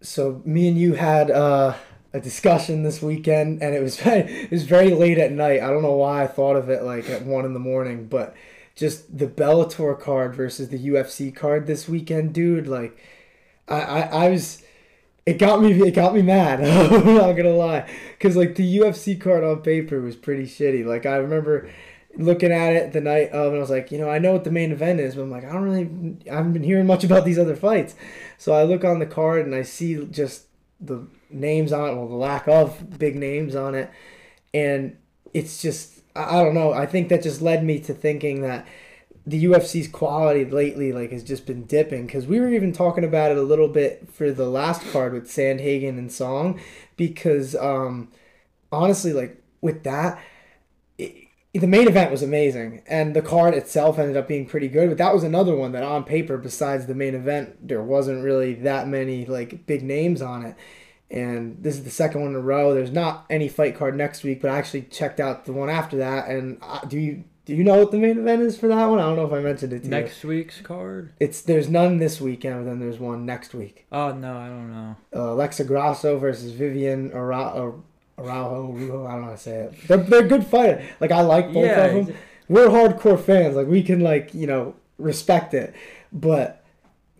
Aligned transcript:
so 0.00 0.42
me 0.44 0.68
and 0.68 0.78
you 0.78 0.94
had 0.94 1.30
uh, 1.30 1.74
a 2.12 2.20
discussion 2.20 2.82
this 2.82 3.02
weekend, 3.02 3.62
and 3.62 3.74
it 3.74 3.82
was 3.82 4.00
it 4.04 4.50
was 4.50 4.64
very 4.64 4.90
late 4.90 5.18
at 5.18 5.32
night. 5.32 5.62
I 5.62 5.68
don't 5.68 5.82
know 5.82 5.96
why 5.96 6.24
I 6.24 6.26
thought 6.26 6.56
of 6.56 6.68
it 6.68 6.82
like 6.82 7.08
at 7.08 7.24
one 7.24 7.44
in 7.44 7.54
the 7.54 7.60
morning, 7.60 8.06
but 8.06 8.34
just 8.74 9.16
the 9.18 9.26
Bellator 9.26 9.98
card 9.98 10.34
versus 10.34 10.68
the 10.68 10.88
UFC 10.88 11.34
card 11.34 11.66
this 11.66 11.88
weekend, 11.88 12.32
dude. 12.32 12.66
Like, 12.66 12.98
I 13.68 13.80
I, 13.80 14.00
I 14.00 14.30
was. 14.30 14.62
It 15.26 15.34
got 15.34 15.60
me. 15.62 15.72
It 15.72 15.94
got 15.94 16.14
me 16.14 16.22
mad. 16.22 16.60
I'm 16.64 17.14
not 17.14 17.32
gonna 17.34 17.50
lie, 17.54 17.88
because 18.18 18.36
like 18.36 18.54
the 18.56 18.78
UFC 18.78 19.20
card 19.20 19.44
on 19.44 19.60
paper 19.62 20.00
was 20.00 20.16
pretty 20.16 20.44
shitty. 20.44 20.84
Like 20.84 21.06
I 21.06 21.16
remember 21.16 21.70
looking 22.16 22.52
at 22.52 22.72
it 22.74 22.92
the 22.92 23.00
night 23.00 23.30
of, 23.30 23.48
and 23.48 23.56
I 23.56 23.60
was 23.60 23.70
like, 23.70 23.92
you 23.92 23.98
know, 23.98 24.10
I 24.10 24.18
know 24.18 24.32
what 24.32 24.44
the 24.44 24.50
main 24.50 24.72
event 24.72 25.00
is, 25.00 25.14
but 25.14 25.22
I'm 25.22 25.30
like, 25.30 25.44
I 25.44 25.52
don't 25.52 25.62
really, 25.62 26.16
I 26.30 26.36
haven't 26.36 26.52
been 26.52 26.62
hearing 26.62 26.86
much 26.86 27.04
about 27.04 27.24
these 27.24 27.38
other 27.38 27.56
fights. 27.56 27.94
So 28.38 28.52
I 28.52 28.64
look 28.64 28.84
on 28.84 28.98
the 28.98 29.06
card 29.06 29.46
and 29.46 29.54
I 29.54 29.62
see 29.62 30.04
just 30.06 30.46
the 30.80 31.06
names 31.30 31.72
on 31.72 31.90
it, 31.90 31.94
well, 31.94 32.08
the 32.08 32.14
lack 32.14 32.48
of 32.48 32.98
big 32.98 33.16
names 33.16 33.54
on 33.54 33.74
it, 33.74 33.90
and 34.54 34.96
it's 35.34 35.62
just, 35.62 36.00
I 36.16 36.42
don't 36.42 36.54
know. 36.54 36.72
I 36.72 36.86
think 36.86 37.08
that 37.08 37.22
just 37.22 37.42
led 37.42 37.64
me 37.64 37.78
to 37.80 37.94
thinking 37.94 38.42
that 38.42 38.66
the 39.26 39.44
UFC's 39.44 39.88
quality 39.88 40.44
lately 40.44 40.92
like 40.92 41.12
has 41.12 41.22
just 41.22 41.46
been 41.46 41.64
dipping 41.64 42.06
because 42.06 42.26
we 42.26 42.40
were 42.40 42.48
even 42.50 42.72
talking 42.72 43.04
about 43.04 43.30
it 43.30 43.36
a 43.36 43.42
little 43.42 43.68
bit 43.68 44.08
for 44.12 44.32
the 44.32 44.48
last 44.48 44.82
card 44.90 45.12
with 45.12 45.28
Sandhagen 45.28 45.98
and 45.98 46.10
Song 46.10 46.58
because 46.96 47.54
um 47.56 48.08
honestly 48.72 49.12
like 49.12 49.40
with 49.60 49.84
that 49.84 50.18
it, 50.98 51.28
the 51.52 51.66
main 51.66 51.88
event 51.88 52.10
was 52.10 52.22
amazing 52.22 52.82
and 52.86 53.14
the 53.14 53.22
card 53.22 53.54
itself 53.54 53.98
ended 53.98 54.16
up 54.16 54.28
being 54.28 54.46
pretty 54.46 54.68
good 54.68 54.88
but 54.88 54.98
that 54.98 55.12
was 55.12 55.24
another 55.24 55.56
one 55.56 55.72
that 55.72 55.82
on 55.82 56.04
paper 56.04 56.38
besides 56.38 56.86
the 56.86 56.94
main 56.94 57.14
event 57.14 57.66
there 57.66 57.82
wasn't 57.82 58.22
really 58.22 58.54
that 58.54 58.86
many 58.86 59.26
like 59.26 59.66
big 59.66 59.82
names 59.82 60.22
on 60.22 60.44
it 60.44 60.54
and 61.10 61.60
this 61.60 61.74
is 61.74 61.82
the 61.82 61.90
second 61.90 62.20
one 62.20 62.30
in 62.30 62.36
a 62.36 62.40
row 62.40 62.72
there's 62.72 62.92
not 62.92 63.26
any 63.28 63.48
fight 63.48 63.76
card 63.76 63.96
next 63.96 64.22
week 64.22 64.40
but 64.40 64.50
i 64.50 64.56
actually 64.58 64.82
checked 64.82 65.18
out 65.18 65.44
the 65.44 65.52
one 65.52 65.68
after 65.68 65.96
that 65.96 66.28
and 66.28 66.56
uh, 66.62 66.80
do 66.86 66.98
you 66.98 67.24
do 67.46 67.56
you 67.56 67.64
know 67.64 67.78
what 67.78 67.90
the 67.90 67.98
main 67.98 68.16
event 68.16 68.42
is 68.42 68.56
for 68.56 68.68
that 68.68 68.84
one? 68.84 69.00
I 69.00 69.02
don't 69.02 69.16
know 69.16 69.26
if 69.26 69.32
I 69.32 69.40
mentioned 69.40 69.72
it 69.72 69.80
to 69.80 69.84
you. 69.86 69.90
Next 69.90 70.22
you. 70.22 70.28
week's 70.28 70.60
card? 70.60 71.14
It's 71.18 71.42
there's 71.42 71.68
none 71.68 71.98
this 71.98 72.20
weekend, 72.20 72.56
but 72.56 72.70
then 72.70 72.78
there's 72.78 73.00
one 73.00 73.26
next 73.26 73.54
week. 73.54 73.86
Oh 73.90 74.12
no, 74.12 74.36
I 74.36 74.46
don't 74.46 74.70
know. 74.70 74.96
Uh, 75.12 75.32
Alexa 75.32 75.64
Grasso 75.64 76.16
versus 76.16 76.52
Viviane 76.52 77.12
Araujo. 78.20 78.72
Araujo, 78.72 79.06
I 79.06 79.12
don't 79.12 79.20
know 79.22 79.26
how 79.28 79.32
to 79.32 79.38
say 79.38 79.52
it. 79.62 79.74
They're, 79.88 79.98
they're 79.98 80.28
good 80.28 80.46
fighters. 80.46 80.84
Like 81.00 81.10
I 81.12 81.22
like 81.22 81.52
both 81.52 81.76
Yeah, 81.76 81.78
of 81.78 81.92
them. 81.92 82.16
We're 82.48 82.68
hardcore 82.68 83.20
fans. 83.22 83.56
Like 83.56 83.66
we 83.68 83.82
can 83.82 84.00
like 84.00 84.34
you 84.34 84.46
know 84.46 84.74
respect 84.98 85.54
it, 85.54 85.74
but 86.12 86.64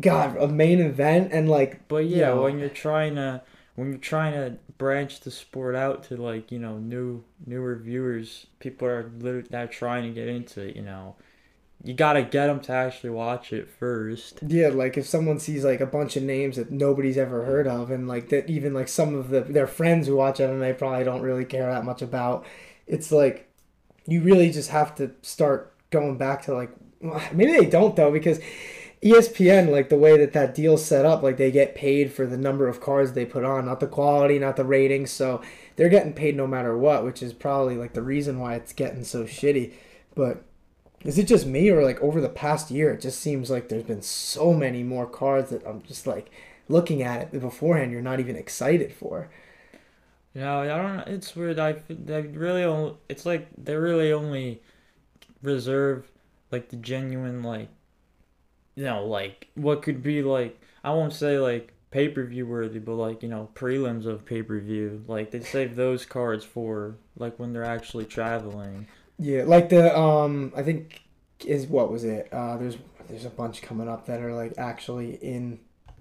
God, 0.01 0.37
a 0.37 0.49
main 0.49 0.81
event 0.81 1.33
and 1.33 1.49
like 1.49 1.81
But 1.89 2.07
you 2.07 2.21
yeah, 2.21 2.23
know, 2.23 2.43
when 2.43 2.59
you're 2.59 2.69
trying 2.69 3.17
to 3.17 3.43
when 3.75 3.89
you're 3.91 3.99
trying 3.99 4.33
to 4.35 4.59
branch 4.79 5.21
the 5.21 5.31
sport 5.31 5.75
out 5.75 6.05
to 6.05 6.17
like 6.17 6.51
you 6.53 6.59
know 6.59 6.79
new 6.79 7.25
newer 7.47 7.77
viewers, 7.77 8.47
people 8.61 8.89
are 8.89 9.11
literally 9.19 9.49
that 9.51 9.65
are 9.65 9.73
trying 9.73 10.05
to 10.05 10.11
get 10.11 10.29
into 10.29 10.61
it. 10.63 10.77
You 10.77 10.83
know, 10.83 11.17
you 11.83 11.95
gotta 11.95 12.23
get 12.23 12.47
them 12.47 12.61
to 12.61 12.73
actually 12.73 13.11
watch 13.11 13.53
it 13.53 13.69
first. 13.69 14.41
Yeah, 14.47 14.69
like 14.69 14.99
if 14.99 15.07
someone 15.07 15.39
sees 15.39 15.65
like 15.65 15.81
a 15.81 15.87
bunch 15.87 16.17
of 16.17 16.23
names 16.23 16.57
that 16.57 16.71
nobody's 16.71 17.17
ever 17.17 17.45
heard 17.45 17.67
of, 17.67 17.91
and 17.91 18.07
like 18.07 18.29
that 18.29 18.51
even 18.51 18.75
like 18.75 18.89
some 18.89 19.15
of 19.15 19.31
the 19.31 19.41
their 19.41 19.67
friends 19.67 20.07
who 20.07 20.17
watch 20.17 20.39
MMA 20.39 20.77
probably 20.77 21.05
don't 21.05 21.23
really 21.23 21.45
care 21.45 21.73
that 21.73 21.85
much 21.85 22.03
about, 22.03 22.45
it's 22.87 23.11
like 23.11 23.49
you 24.07 24.21
really 24.21 24.51
just 24.51 24.71
have 24.71 24.95
to 24.97 25.13
start 25.23 25.73
going 25.91 26.19
back 26.19 26.43
to 26.43 26.55
like 26.55 26.71
maybe 27.33 27.53
they 27.53 27.67
don't 27.67 27.97
though 27.97 28.13
because 28.13 28.41
ESPN 29.03 29.71
like 29.71 29.89
the 29.89 29.97
way 29.97 30.19
that 30.19 30.35
that 30.35 30.55
deal's 30.55 30.85
set 30.85 31.07
up 31.07 31.23
like 31.23 31.39
they 31.39 31.51
get 31.51 31.75
paid 31.75 32.13
for 32.13 32.27
the 32.27 32.37
number 32.37 32.69
of 32.69 32.83
cards 32.83 33.13
they 33.13 33.25
put 33.25 33.45
on, 33.45 33.65
not 33.65 33.81
the 33.81 33.87
quality, 33.87 34.39
not 34.39 34.57
the 34.57 34.65
ratings, 34.65 35.11
so 35.11 35.41
they're 35.77 35.89
getting 35.89 36.13
paid 36.13 36.37
no 36.37 36.47
matter 36.47 36.77
what, 36.77 37.05
which 37.07 37.23
is 37.23 37.33
probably 37.33 37.77
like 37.79 37.95
the 37.95 38.03
reason 38.03 38.39
why 38.39 38.55
it's 38.55 38.75
getting 38.75 39.05
so 39.05 39.25
shitty, 39.25 39.73
but. 40.15 40.45
Is 41.05 41.19
it 41.19 41.27
just 41.27 41.47
me 41.47 41.71
or 41.71 41.83
like 41.83 42.01
over 42.01 42.21
the 42.21 42.29
past 42.29 42.71
year 42.71 42.93
it 42.93 43.01
just 43.01 43.21
seems 43.21 43.51
like 43.51 43.69
there's 43.69 43.85
been 43.85 44.03
so 44.03 44.53
many 44.53 44.83
more 44.83 45.07
cards 45.07 45.51
that 45.51 45.67
I'm 45.67 45.83
just 45.83 46.07
like 46.07 46.31
looking 46.69 47.03
at 47.03 47.23
it 47.23 47.41
beforehand 47.41 47.91
you're 47.91 48.03
not 48.03 48.21
even 48.21 48.37
excited 48.37 48.93
for. 48.93 49.31
Know, 50.35 50.61
I 50.61 50.67
don't 50.67 50.97
know. 50.97 51.05
It's 51.07 51.35
weird. 51.35 51.59
I 51.59 51.73
they 51.89 52.23
really 52.23 52.63
only, 52.63 52.95
it's 53.09 53.27
like 53.27 53.49
they 53.59 53.75
really 53.75 54.13
only 54.13 54.63
reserve 55.43 56.07
like 56.53 56.69
the 56.69 56.77
genuine 56.77 57.43
like 57.43 57.69
you 58.77 58.85
know 58.85 59.05
like 59.05 59.49
what 59.55 59.83
could 59.83 60.03
be 60.03 60.23
like 60.23 60.61
I 60.85 60.91
won't 60.91 61.13
say 61.13 61.39
like 61.39 61.73
pay 61.91 62.09
per 62.09 62.25
view 62.25 62.47
worthy, 62.47 62.79
but 62.79 62.95
like 62.95 63.23
you 63.23 63.29
know 63.29 63.49
prelims 63.55 64.07
of 64.07 64.25
pay 64.25 64.43
per 64.43 64.61
view. 64.61 65.05
Like 65.09 65.31
they 65.31 65.41
save 65.41 65.77
those 65.77 66.07
cards 66.07 66.45
for 66.45 66.97
like 67.17 67.39
when 67.39 67.53
they're 67.53 67.65
actually 67.65 68.05
traveling. 68.05 68.87
Yeah, 69.21 69.45
like 69.45 69.69
the 69.69 69.97
um 69.97 70.53
I 70.57 70.63
think 70.63 71.03
is 71.45 71.67
what 71.67 71.91
was 71.93 72.05
it? 72.05 72.29
Uh 72.33 72.57
there's 72.57 72.79
there's 73.09 73.25
a 73.27 73.31
bunch 73.31 73.61
coming 73.63 73.89
up 73.89 74.07
that 74.07 74.21
are 74.21 74.35
like 74.35 74.55
actually 74.57 75.15
in 75.17 75.61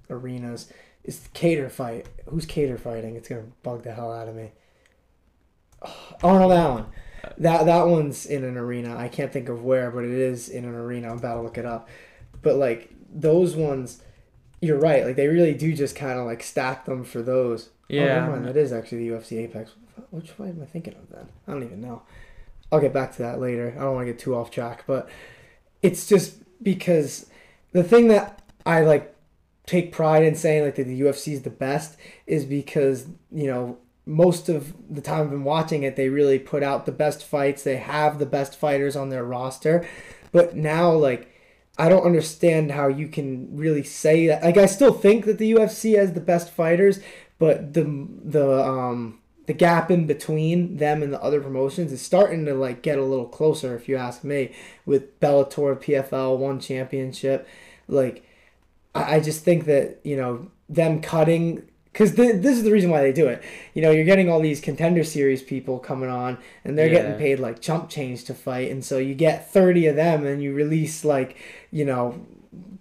arenas. 0.10 0.72
It's 1.04 1.20
the 1.20 1.30
Kattar 1.30 1.70
fight. 1.70 2.08
Who's 2.28 2.46
Kattar 2.46 2.80
fighting? 2.80 3.16
It's 3.16 3.28
gonna 3.28 3.48
bug 3.64 3.84
the 3.84 3.92
hell 3.94 4.12
out 4.14 4.28
of 4.28 4.36
me. 4.36 4.52
Oh 6.24 6.38
no, 6.38 6.50
that. 6.50 6.86
That 7.38 7.66
that 7.66 7.88
one's 7.88 8.26
in 8.26 8.44
an 8.44 8.58
arena. 8.58 8.96
I 8.98 9.08
can't 9.10 9.32
think 9.32 9.50
of 9.50 9.64
where, 9.64 9.92
but 9.92 10.04
it 10.06 10.12
is 10.12 10.50
in 10.50 10.66
an 10.66 10.76
arena. 10.76 11.10
I'm 11.10 11.18
about 11.18 11.36
to 11.36 11.42
look 11.42 11.58
it 11.58 11.66
up. 11.66 11.90
But 12.42 12.56
like 12.56 12.90
those 13.10 13.56
ones, 13.56 14.02
you're 14.62 14.80
right. 14.80 15.06
Like 15.06 15.16
they 15.16 15.28
really 15.28 15.54
do 15.54 15.74
just 15.74 15.96
kind 15.96 16.20
of 16.20 16.26
like 16.26 16.44
stack 16.44 16.86
them 16.86 17.04
for 17.04 17.22
those. 17.22 17.70
Oh, 17.92 17.96
never 17.96 18.06
Yeah, 18.06 18.28
mind, 18.28 18.46
that 18.46 18.58
is 18.58 18.72
actually 18.72 19.10
the 19.10 19.16
UFC 19.16 19.38
Apex. 19.40 19.72
Which 20.12 20.32
fight 20.32 20.50
am 20.50 20.62
I 20.62 20.66
thinking 20.66 20.96
of 20.96 21.10
then? 21.10 21.28
I 21.48 21.52
don't 21.52 21.64
even 21.64 21.82
know. 21.82 22.02
I'll 22.72 22.80
get 22.80 22.94
back 22.94 23.14
to 23.16 23.24
that 23.24 23.40
later. 23.40 23.74
I 23.78 23.82
don't 23.82 23.96
want 23.96 24.08
to 24.08 24.14
get 24.14 24.20
too 24.20 24.36
off 24.36 24.52
track, 24.52 24.84
but 24.86 25.10
it's 25.82 26.08
just 26.08 26.36
because 26.62 27.30
the 27.72 27.84
thing 27.84 28.08
that 28.10 28.42
I 28.66 28.82
like 28.82 29.16
take 29.66 29.92
pride 29.92 30.24
in 30.24 30.36
saying 30.36 30.64
like 30.64 30.76
that 30.76 30.86
the 30.86 31.02
UFC 31.02 31.34
is 31.34 31.44
the 31.44 31.50
best 31.50 31.98
is 32.26 32.46
because 32.46 33.08
you 33.32 33.48
know 33.48 33.78
most 34.06 34.50
of 34.50 34.74
the 34.90 35.02
time 35.02 35.22
I've 35.22 35.30
been 35.30 35.44
watching 35.44 35.84
it, 35.84 35.96
they 35.96 36.10
really 36.10 36.40
put 36.40 36.64
out 36.64 36.88
the 36.88 36.92
best 36.92 37.24
fights. 37.24 37.64
They 37.64 37.78
have 37.78 38.18
the 38.18 38.26
best 38.26 38.56
fighters 38.56 38.96
on 38.96 39.10
their 39.10 39.24
roster, 39.24 39.88
but 40.32 40.56
now 40.56 40.92
like 40.92 41.32
I 41.78 41.88
don't 41.88 42.06
understand 42.06 42.72
how 42.72 42.88
you 42.88 43.08
can 43.08 43.56
really 43.56 43.84
say 43.84 44.28
that. 44.28 44.44
Like 44.44 44.58
I 44.58 44.66
still 44.66 44.94
think 44.94 45.26
that 45.26 45.38
the 45.38 45.54
UFC 45.54 45.98
has 45.98 46.14
the 46.14 46.20
best 46.20 46.52
fighters, 46.52 47.00
but 47.38 47.74
the 47.74 48.08
the 48.24 48.64
um 48.64 49.20
the 49.50 49.54
gap 49.56 49.90
in 49.90 50.06
between 50.06 50.78
them 50.78 51.02
and 51.02 51.12
the 51.12 51.20
other 51.24 51.42
promotions 51.42 51.92
is 51.92 52.04
starting 52.04 52.46
to 52.46 52.54
like 52.54 52.84
get 52.84 53.00
a 53.00 53.04
little 53.04 53.26
closer 53.26 53.76
if 53.76 53.90
you 53.90 53.96
ask 53.96 54.24
me 54.24 54.54
with 54.86 55.20
Bellator 55.20 55.76
PFL 55.76 56.38
one 56.38 56.60
championship. 56.60 57.48
Like 57.88 58.24
I, 58.94 59.16
I 59.16 59.20
just 59.20 59.44
think 59.44 59.66
that 59.66 60.02
you 60.04 60.16
know 60.16 60.52
them 60.70 61.02
cutting 61.02 61.68
because 61.92 62.14
th- 62.14 62.44
this 62.44 62.58
is 62.58 62.64
the 62.64 62.72
reason 62.72 62.92
why 62.92 63.02
they 63.02 63.12
do 63.12 63.28
it. 63.28 63.42
You 63.74 63.82
know 63.82 63.90
you're 63.90 64.06
getting 64.06 64.30
all 64.30 64.40
these 64.40 64.62
contender 64.62 65.04
series 65.04 65.42
people 65.42 65.80
coming 65.80 66.12
on 66.12 66.38
and 66.64 66.78
they're 66.78 66.90
getting 66.90 67.18
paid 67.18 67.40
like 67.40 67.60
chump 67.60 67.90
change 67.90 68.26
to 68.26 68.36
fight 68.36 68.70
and 68.70 68.86
so 68.86 69.00
you 69.00 69.16
get 69.16 69.52
30 69.52 69.88
of 69.88 69.96
them 69.96 70.28
and 70.28 70.44
you 70.44 70.54
release 70.54 71.04
like 71.04 71.36
you 71.72 71.86
know 71.86 72.24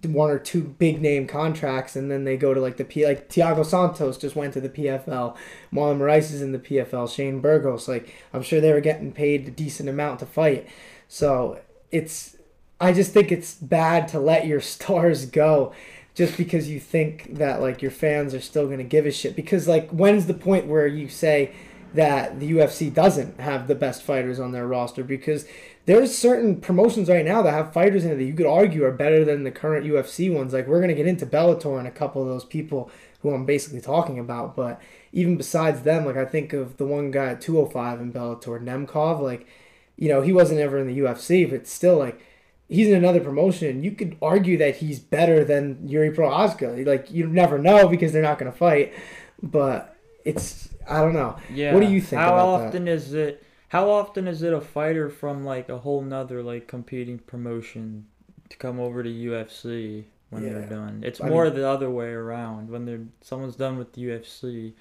one 0.03 0.31
or 0.31 0.39
two 0.39 0.63
big 0.63 1.01
name 1.01 1.27
contracts 1.27 1.95
and 1.95 2.09
then 2.09 2.23
they 2.23 2.35
go 2.35 2.53
to 2.53 2.59
like 2.59 2.77
the 2.77 2.85
P 2.85 3.05
like 3.05 3.29
Thiago 3.29 3.63
Santos 3.65 4.17
just 4.17 4.35
went 4.35 4.53
to 4.53 4.61
the 4.61 4.69
PFL 4.69 5.35
Marlon 5.71 5.99
Moraes 5.99 6.31
is 6.31 6.41
in 6.41 6.51
the 6.51 6.59
PFL 6.59 7.13
Shane 7.13 7.39
Burgos 7.39 7.87
like 7.87 8.15
I'm 8.33 8.41
sure 8.41 8.61
they 8.61 8.73
were 8.73 8.81
getting 8.81 9.11
paid 9.11 9.47
a 9.47 9.51
decent 9.51 9.87
amount 9.87 10.19
to 10.19 10.25
fight. 10.25 10.67
So 11.07 11.59
it's 11.91 12.35
I 12.81 12.93
just 12.93 13.13
think 13.13 13.31
it's 13.31 13.55
bad 13.55 14.07
to 14.09 14.19
let 14.19 14.47
your 14.47 14.61
stars 14.61 15.25
go 15.25 15.73
just 16.15 16.35
because 16.35 16.69
you 16.69 16.79
think 16.79 17.35
that 17.35 17.61
like 17.61 17.81
your 17.81 17.91
fans 17.91 18.33
are 18.33 18.41
still 18.41 18.67
to 18.69 18.83
give 18.83 19.05
a 19.05 19.11
shit. 19.11 19.35
Because 19.35 19.67
like 19.67 19.89
when's 19.91 20.25
the 20.25 20.33
point 20.33 20.65
where 20.65 20.87
you 20.87 21.07
say 21.07 21.53
that 21.93 22.39
the 22.39 22.51
UFC 22.51 22.93
doesn't 22.93 23.39
have 23.39 23.67
the 23.67 23.75
best 23.75 24.03
fighters 24.03 24.39
on 24.39 24.51
their 24.51 24.67
roster 24.67 25.03
because 25.03 25.45
there's 25.85 26.15
certain 26.15 26.61
promotions 26.61 27.09
right 27.09 27.25
now 27.25 27.41
that 27.41 27.51
have 27.51 27.73
fighters 27.73 28.05
in 28.05 28.11
it 28.11 28.15
that 28.15 28.23
you 28.23 28.33
could 28.33 28.45
argue 28.45 28.85
are 28.85 28.91
better 28.91 29.25
than 29.25 29.43
the 29.43 29.51
current 29.51 29.85
UFC 29.85 30.33
ones 30.33 30.53
like 30.53 30.67
we're 30.67 30.85
to 30.85 30.93
get 30.93 31.07
into 31.07 31.25
Bellator 31.25 31.79
and 31.79 31.87
a 31.87 31.91
couple 31.91 32.21
of 32.21 32.27
those 32.27 32.45
people 32.45 32.91
who 33.21 33.33
I'm 33.33 33.45
basically 33.45 33.81
talking 33.81 34.19
about 34.19 34.55
but 34.55 34.79
even 35.11 35.35
besides 35.35 35.81
them 35.81 36.05
like 36.05 36.17
I 36.17 36.25
think 36.25 36.53
of 36.53 36.77
the 36.77 36.85
one 36.85 37.09
guy 37.09 37.27
at 37.27 37.41
205 37.41 38.01
in 38.01 38.13
Bellator 38.13 38.61
Nemkov 38.61 39.19
like 39.19 39.47
you 39.95 40.09
know 40.09 40.21
he 40.21 40.31
wasn't 40.31 40.59
ever 40.59 40.77
in 40.77 40.87
the 40.87 40.99
UFC 40.99 41.49
but 41.49 41.65
still 41.65 41.97
like 41.97 42.21
he's 42.67 42.87
in 42.87 42.93
another 42.93 43.19
promotion 43.19 43.83
you 43.83 43.91
could 43.91 44.15
argue 44.21 44.57
that 44.57 44.77
he's 44.77 44.99
better 44.99 45.43
than 45.43 45.87
Yuri 45.87 46.11
Prochazka. 46.11 46.85
Like 46.85 47.11
you 47.11 47.27
never 47.27 47.57
know 47.57 47.87
because 47.87 48.13
they're 48.13 48.21
not 48.21 48.37
going 48.37 48.51
to 48.51 48.57
fight, 48.57 48.93
but 49.41 49.97
it's 50.23 50.69
I 50.89 51.01
don't 51.01 51.13
know. 51.13 51.37
Yeah. 51.49 51.73
What 51.73 51.81
do 51.81 51.87
you 51.87 52.01
think 52.01 52.21
How 52.21 52.35
often 52.35 52.87
is 52.87 53.13
it? 53.13 53.43
How 53.69 53.89
often 53.89 54.27
is 54.27 54.41
it 54.41 54.53
a 54.53 54.61
fighter 54.61 55.09
from 55.09 55.43
like 55.45 55.69
a 55.69 55.77
whole 55.77 56.01
nother 56.01 56.41
like 56.41 56.67
competing 56.67 57.19
promotion 57.19 58.07
to 58.49 58.57
come 58.57 58.79
over 58.79 59.03
to 59.03 59.09
UFC? 59.09 60.05
when 60.31 60.43
Yeah. 60.43 60.53
they're 60.53 60.69
done. 60.69 61.01
It's 61.03 61.19
I 61.21 61.29
more 61.29 61.49
the 61.49 61.67
other 61.67 61.89
way 61.89 62.09
around. 62.09 62.69
When 62.69 62.85
they're 62.85 63.01
someone's 63.21 63.55
done 63.55 63.77
with 63.77 63.93
the 63.93 64.01
UFC. 64.03 64.73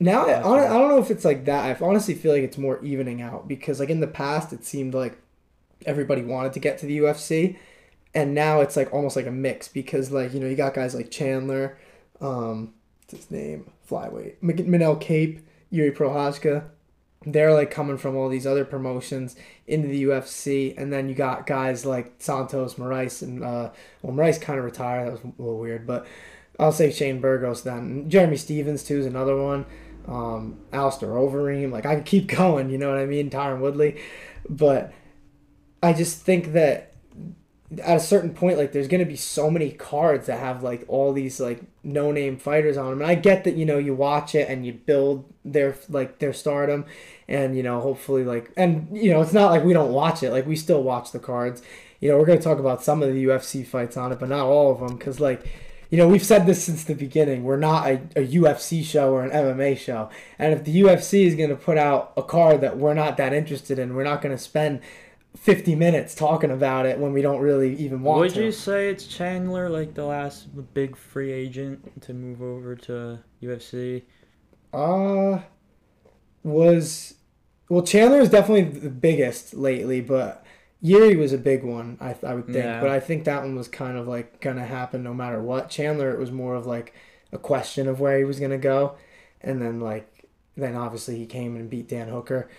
Now, 0.00 0.26
I, 0.26 0.32
right. 0.42 0.70
I 0.70 0.78
don't 0.78 0.88
know 0.88 0.98
if 0.98 1.10
it's 1.10 1.24
like 1.24 1.44
that. 1.44 1.80
I 1.80 1.84
honestly 1.84 2.14
feel 2.14 2.32
like 2.32 2.42
it's 2.42 2.58
more 2.58 2.82
evening 2.84 3.22
out 3.22 3.46
because, 3.46 3.78
like, 3.78 3.90
in 3.90 4.00
the 4.00 4.08
past, 4.08 4.52
it 4.52 4.64
seemed 4.64 4.92
like 4.94 5.18
everybody 5.86 6.22
wanted 6.22 6.52
to 6.54 6.60
get 6.60 6.78
to 6.78 6.86
the 6.86 6.98
UFC, 6.98 7.56
and 8.14 8.34
now 8.34 8.60
it's 8.60 8.76
like 8.76 8.92
almost 8.92 9.16
like 9.16 9.26
a 9.26 9.30
mix 9.30 9.68
because, 9.68 10.10
like, 10.10 10.34
you 10.34 10.40
know, 10.40 10.46
you 10.48 10.56
got 10.56 10.74
guys 10.74 10.94
like 10.94 11.10
Chandler, 11.10 11.78
um, 12.20 12.74
what's 13.02 13.14
his 13.24 13.30
name, 13.30 13.70
flyweight, 13.88 14.40
Manel 14.42 15.00
Kape, 15.00 15.40
Yuri 15.70 15.92
Prochazka. 15.92 16.64
They're 17.26 17.54
like 17.54 17.70
coming 17.70 17.96
from 17.96 18.16
all 18.16 18.28
these 18.28 18.46
other 18.46 18.64
promotions 18.64 19.34
into 19.66 19.88
the 19.88 20.04
UFC, 20.04 20.74
and 20.76 20.92
then 20.92 21.08
you 21.08 21.14
got 21.14 21.46
guys 21.46 21.86
like 21.86 22.14
Santos, 22.18 22.74
Moraes, 22.74 23.22
and 23.22 23.42
uh, 23.42 23.70
well, 24.02 24.14
Moraes 24.14 24.40
kind 24.40 24.58
of 24.58 24.64
retired. 24.64 25.06
That 25.06 25.12
was 25.12 25.22
a 25.22 25.42
little 25.42 25.58
weird, 25.58 25.86
but 25.86 26.06
I'll 26.58 26.72
say 26.72 26.90
Shane 26.92 27.20
Burgos 27.20 27.62
then. 27.62 28.10
Jeremy 28.10 28.36
Stephens 28.36 28.84
too 28.84 28.98
is 28.98 29.06
another 29.06 29.36
one. 29.36 29.64
Um, 30.06 30.60
Alistair 30.72 31.10
Overeem, 31.10 31.72
like 31.72 31.86
I 31.86 31.96
could 31.96 32.04
keep 32.04 32.28
going. 32.36 32.70
You 32.70 32.78
know 32.78 32.90
what 32.90 32.98
I 32.98 33.06
mean? 33.06 33.30
Tyron 33.30 33.60
Woodley, 33.60 34.00
but 34.48 34.92
I 35.82 35.92
just 35.92 36.20
think 36.22 36.52
that 36.52 36.93
at 37.72 37.96
a 37.96 38.00
certain 38.00 38.34
point, 38.34 38.58
like 38.58 38.72
there's 38.72 38.88
gonna 38.88 39.06
be 39.06 39.16
so 39.16 39.50
many 39.50 39.70
cards 39.70 40.26
that 40.26 40.38
have 40.38 40.62
like 40.62 40.84
all 40.88 41.12
these 41.12 41.40
like 41.40 41.62
no 41.82 42.12
name 42.12 42.36
fighters 42.36 42.76
on 42.76 42.90
them, 42.90 43.00
and 43.00 43.10
I 43.10 43.14
get 43.14 43.44
that 43.44 43.56
you 43.56 43.64
know 43.64 43.78
you 43.78 43.94
watch 43.94 44.34
it 44.34 44.48
and 44.48 44.66
you 44.66 44.74
build 44.74 45.24
their 45.44 45.76
like 45.88 46.18
their 46.18 46.32
stardom, 46.32 46.84
and 47.26 47.56
you 47.56 47.62
know 47.62 47.80
hopefully 47.80 48.24
like 48.24 48.52
and 48.56 48.88
you 48.92 49.10
know 49.10 49.22
it's 49.22 49.32
not 49.32 49.50
like 49.50 49.64
we 49.64 49.72
don't 49.72 49.92
watch 49.92 50.22
it, 50.22 50.30
like 50.30 50.46
we 50.46 50.56
still 50.56 50.82
watch 50.82 51.12
the 51.12 51.18
cards. 51.18 51.62
You 52.00 52.10
know 52.10 52.18
we're 52.18 52.26
gonna 52.26 52.40
talk 52.40 52.58
about 52.58 52.82
some 52.82 53.02
of 53.02 53.12
the 53.12 53.24
UFC 53.24 53.66
fights 53.66 53.96
on 53.96 54.12
it, 54.12 54.20
but 54.20 54.28
not 54.28 54.46
all 54.46 54.72
of 54.72 54.80
them, 54.80 54.96
because 54.98 55.18
like 55.18 55.46
you 55.90 55.98
know, 55.98 56.08
we've 56.08 56.24
said 56.24 56.44
this 56.44 56.64
since 56.64 56.82
the 56.82 56.94
beginning. 56.94 57.44
We're 57.44 57.56
not 57.56 57.86
a, 57.86 57.94
a 58.16 58.26
UFC 58.26 58.82
show 58.82 59.12
or 59.12 59.22
an 59.22 59.30
MMA 59.30 59.78
show. 59.78 60.10
And 60.40 60.52
if 60.52 60.64
the 60.64 60.80
UFC 60.80 61.24
is 61.24 61.36
going 61.36 61.50
to 61.50 61.56
put 61.56 61.78
out 61.78 62.12
a 62.16 62.22
card 62.24 62.62
that 62.62 62.78
we're 62.78 62.94
not 62.94 63.16
that 63.18 63.32
interested 63.32 63.78
in, 63.78 63.94
we're 63.94 64.02
not 64.02 64.20
going 64.20 64.34
to 64.34 64.42
spend 64.42 64.80
50 65.36 65.74
minutes 65.74 66.14
talking 66.14 66.50
about 66.50 66.86
it 66.86 66.98
when 66.98 67.12
we 67.12 67.20
don't 67.20 67.40
really 67.40 67.74
even 67.76 68.02
want 68.02 68.20
Would 68.20 68.34
to. 68.34 68.44
you 68.44 68.52
say 68.52 68.88
it's 68.88 69.06
Chandler, 69.06 69.68
like 69.68 69.94
the 69.94 70.04
last 70.04 70.48
big 70.74 70.96
free 70.96 71.32
agent 71.32 72.02
to 72.02 72.14
move 72.14 72.40
over 72.40 72.76
to 72.76 73.18
UFC? 73.42 74.02
Uh, 74.72 75.40
was. 76.42 77.14
Well, 77.68 77.82
Chandler 77.82 78.20
is 78.20 78.28
definitely 78.28 78.78
the 78.78 78.90
biggest 78.90 79.54
lately, 79.54 80.00
but 80.00 80.44
Yuri 80.80 81.16
was 81.16 81.32
a 81.32 81.38
big 81.38 81.64
one, 81.64 81.96
I, 82.00 82.14
I 82.22 82.34
would 82.34 82.44
think. 82.44 82.58
Yeah. 82.58 82.80
But 82.80 82.90
I 82.90 83.00
think 83.00 83.24
that 83.24 83.42
one 83.42 83.56
was 83.56 83.68
kind 83.68 83.96
of 83.96 84.06
like 84.06 84.40
going 84.40 84.56
to 84.56 84.64
happen 84.64 85.02
no 85.02 85.14
matter 85.14 85.42
what. 85.42 85.70
Chandler, 85.70 86.12
it 86.12 86.18
was 86.18 86.30
more 86.30 86.54
of 86.54 86.66
like 86.66 86.92
a 87.32 87.38
question 87.38 87.88
of 87.88 88.00
where 88.00 88.18
he 88.18 88.24
was 88.24 88.38
going 88.38 88.50
to 88.50 88.58
go. 88.58 88.96
And 89.40 89.62
then, 89.62 89.80
like, 89.80 90.28
then 90.56 90.76
obviously 90.76 91.16
he 91.16 91.26
came 91.26 91.56
and 91.56 91.70
beat 91.70 91.88
Dan 91.88 92.08
Hooker. 92.08 92.50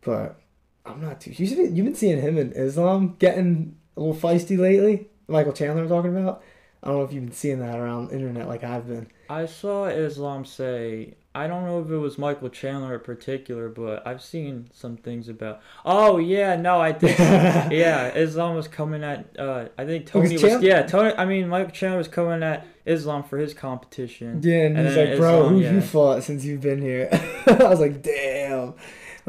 But 0.00 0.40
I'm 0.84 1.00
not 1.00 1.20
too. 1.20 1.32
You've 1.32 1.56
been, 1.56 1.76
you've 1.76 1.86
been 1.86 1.94
seeing 1.94 2.20
him 2.20 2.38
in 2.38 2.52
Islam 2.52 3.16
getting 3.18 3.76
a 3.96 4.00
little 4.00 4.14
feisty 4.14 4.58
lately? 4.58 5.08
Michael 5.28 5.52
Chandler 5.52 5.82
I'm 5.82 5.88
talking 5.88 6.16
about? 6.16 6.42
I 6.82 6.88
don't 6.88 6.98
know 6.98 7.04
if 7.04 7.12
you've 7.12 7.24
been 7.24 7.32
seeing 7.32 7.58
that 7.60 7.78
around 7.78 8.08
the 8.08 8.14
internet 8.14 8.48
like 8.48 8.64
I've 8.64 8.88
been. 8.88 9.08
I 9.28 9.46
saw 9.46 9.84
Islam 9.84 10.46
say, 10.46 11.14
I 11.34 11.46
don't 11.46 11.64
know 11.64 11.80
if 11.80 11.90
it 11.90 11.96
was 11.96 12.18
Michael 12.18 12.48
Chandler 12.48 12.94
in 12.94 13.00
particular, 13.00 13.68
but 13.68 14.04
I've 14.06 14.22
seen 14.22 14.70
some 14.72 14.96
things 14.96 15.28
about. 15.28 15.60
Oh 15.84 16.18
yeah, 16.18 16.56
no, 16.56 16.80
I 16.80 16.92
think 16.92 17.18
yeah, 17.18 18.12
Islam 18.14 18.56
was 18.56 18.66
coming 18.66 19.04
at. 19.04 19.38
Uh, 19.38 19.68
I 19.78 19.84
think 19.84 20.06
Tony 20.06 20.32
was. 20.32 20.62
Yeah, 20.62 20.82
Tony. 20.82 21.12
I 21.16 21.26
mean, 21.26 21.48
Michael 21.48 21.70
Chandler 21.70 21.98
was 21.98 22.08
coming 22.08 22.42
at 22.42 22.66
Islam 22.84 23.22
for 23.22 23.38
his 23.38 23.54
competition. 23.54 24.40
Yeah, 24.42 24.64
and, 24.64 24.78
And 24.78 24.88
he's 24.88 24.96
like, 24.96 25.16
bro, 25.18 25.36
Islam, 25.36 25.54
who 25.54 25.60
yeah. 25.60 25.72
you 25.74 25.80
fought 25.82 26.24
since 26.24 26.44
you've 26.44 26.62
been 26.62 26.82
here? 26.82 27.08
I 27.46 27.68
was 27.68 27.78
like, 27.80 28.02
damn. 28.02 28.74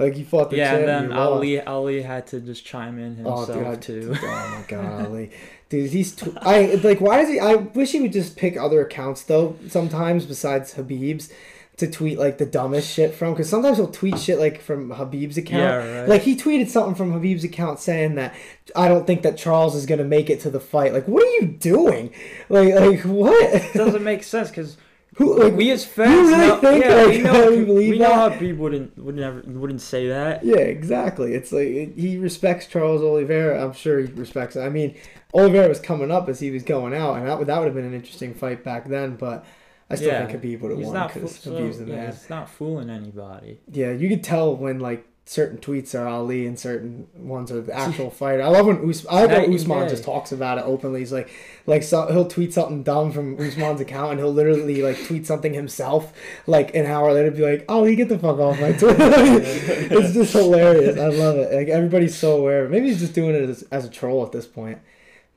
Like, 0.01 0.15
he 0.15 0.23
fought 0.23 0.49
the 0.49 0.57
Yeah, 0.57 0.71
champ, 0.71 0.79
and 0.79 0.87
then 0.89 1.09
lost. 1.09 1.19
Ali 1.21 1.61
Ali 1.61 2.01
had 2.01 2.27
to 2.27 2.39
just 2.39 2.65
chime 2.65 2.99
in 2.99 3.23
Oh, 3.25 3.37
himself 3.45 3.57
dude, 3.57 3.67
I, 3.67 3.75
too. 3.75 4.15
oh 4.21 4.55
my 4.59 4.65
god, 4.67 5.05
Ali, 5.07 5.31
dude, 5.69 5.89
he's 5.91 6.15
tw- 6.15 6.37
I 6.41 6.75
like. 6.83 6.99
Why 7.01 7.17
does 7.21 7.29
he? 7.29 7.39
I 7.39 7.55
wish 7.55 7.91
he 7.91 8.01
would 8.01 8.13
just 8.13 8.35
pick 8.37 8.57
other 8.57 8.81
accounts 8.81 9.23
though. 9.23 9.55
Sometimes 9.67 10.25
besides 10.25 10.73
Khabib's, 10.73 11.31
to 11.77 11.89
tweet 11.89 12.19
like 12.19 12.37
the 12.37 12.45
dumbest 12.45 12.91
shit 12.93 13.13
from. 13.15 13.33
Because 13.33 13.49
sometimes 13.49 13.77
he'll 13.77 13.87
tweet 13.87 14.19
shit 14.19 14.37
like 14.39 14.61
from 14.61 14.89
Khabib's 14.89 15.37
account. 15.37 15.61
Yeah, 15.63 15.99
right. 16.01 16.09
Like 16.09 16.21
he 16.23 16.35
tweeted 16.35 16.67
something 16.69 16.95
from 16.95 17.11
Khabib's 17.13 17.43
account 17.43 17.79
saying 17.79 18.15
that 18.15 18.35
I 18.75 18.87
don't 18.87 19.07
think 19.07 19.21
that 19.23 19.37
Charles 19.37 19.75
is 19.75 19.85
gonna 19.85 20.03
make 20.03 20.29
it 20.29 20.41
to 20.41 20.49
the 20.49 20.59
fight. 20.59 20.93
Like, 20.93 21.07
what 21.07 21.23
are 21.23 21.31
you 21.41 21.47
doing? 21.47 22.13
Like, 22.49 22.73
like 22.75 22.99
what? 23.01 23.53
it 23.53 23.73
doesn't 23.73 24.03
make 24.11 24.23
sense 24.23 24.49
because 24.49 24.77
Who 25.15 25.37
like 25.43 25.53
we 25.55 25.71
as 25.71 25.83
fans 25.83 26.29
really 26.29 26.47
know, 26.47 26.55
think, 26.57 26.83
yeah, 26.85 27.05
we 27.05 27.21
like, 27.21 27.23
know, 27.33 27.49
you 27.49 27.65
believe 27.65 27.89
we 27.91 27.99
know 27.99 28.07
that? 28.09 28.31
how 28.31 28.39
people 28.39 28.63
wouldn't 28.63 28.97
would 28.97 29.15
never 29.15 29.41
wouldn't 29.45 29.81
say 29.81 30.07
that. 30.07 30.43
Yeah, 30.45 30.55
exactly. 30.57 31.33
It's 31.33 31.51
like 31.51 31.67
it- 31.67 31.93
he 31.97 32.17
respects 32.17 32.65
Charles 32.65 33.01
Oliveira. 33.01 33.61
I'm 33.63 33.73
sure 33.73 33.99
he 33.99 34.05
respects. 34.13 34.55
I 34.55 34.69
mean, 34.69 34.95
Oliveira 35.33 35.67
was 35.67 35.81
coming 35.81 36.11
up 36.11 36.29
as 36.29 36.39
he 36.39 36.49
was 36.49 36.63
going 36.63 36.93
out, 36.93 37.17
and 37.17 37.27
that 37.27 37.37
would 37.37 37.47
that 37.47 37.57
would 37.59 37.65
have 37.65 37.75
been 37.75 37.85
an 37.85 37.93
interesting 37.93 38.33
fight 38.33 38.63
back 38.63 38.87
then. 38.87 39.17
But 39.17 39.43
I 39.89 39.95
still 39.95 40.07
Yeah, 40.07 40.25
think 40.27 40.41
Khabib 40.41 40.61
would 40.61 40.71
have 40.71 40.79
won 40.79 41.07
because 41.07 41.37
fool- 41.37 41.53
Khabib's 41.59 41.77
so, 41.77 41.83
the 41.83 41.91
yeah, 41.91 41.97
man. 41.97 42.11
he's 42.13 42.29
not 42.29 42.49
fooling 42.49 42.89
anybody. 42.89 43.59
Yeah, 43.69 43.91
you 43.91 44.07
could 44.07 44.23
tell 44.23 44.55
when 44.55 44.79
like 44.79 45.05
certain 45.25 45.59
tweets 45.59 45.97
are 45.97 46.07
Ali 46.07 46.45
and 46.45 46.59
certain 46.59 47.07
ones 47.15 47.51
are 47.51 47.61
the 47.61 47.73
actual 47.77 48.09
fighter. 48.09 48.41
I 48.41 48.47
love 48.49 48.65
when 48.65 48.89
Us- 48.89 49.05
I 49.05 49.25
when 49.27 49.53
Usman 49.53 49.87
just 49.87 50.03
talks 50.03 50.31
about 50.31 50.57
it 50.57 50.65
openly. 50.65 50.99
He's 50.99 51.13
like, 51.13 51.29
like 51.67 51.83
so, 51.83 52.11
he'll 52.11 52.27
tweet 52.27 52.53
something 52.53 52.83
dumb 52.83 53.11
from 53.11 53.39
Usman's 53.39 53.79
account, 53.79 54.11
and 54.11 54.19
he'll 54.19 54.33
literally 54.33 54.81
like 54.81 55.01
tweet 55.05 55.25
something 55.25 55.53
himself, 55.53 56.11
like 56.47 56.75
an 56.75 56.85
hour 56.85 57.13
later, 57.13 57.31
be 57.31 57.43
like, 57.43 57.65
"Ali, 57.69 57.95
get 57.95 58.09
the 58.09 58.19
fuck 58.19 58.39
off 58.39 58.59
my 58.59 58.71
Twitter." 58.73 58.97
it's 58.99 60.13
just 60.13 60.33
hilarious. 60.33 60.97
I 60.97 61.07
love 61.07 61.37
it. 61.37 61.53
Like 61.53 61.67
everybody's 61.69 62.17
so 62.17 62.37
aware. 62.37 62.67
Maybe 62.67 62.87
he's 62.89 62.99
just 62.99 63.13
doing 63.13 63.35
it 63.35 63.49
as, 63.49 63.63
as 63.71 63.85
a 63.85 63.89
troll 63.89 64.25
at 64.25 64.31
this 64.31 64.47
point. 64.47 64.79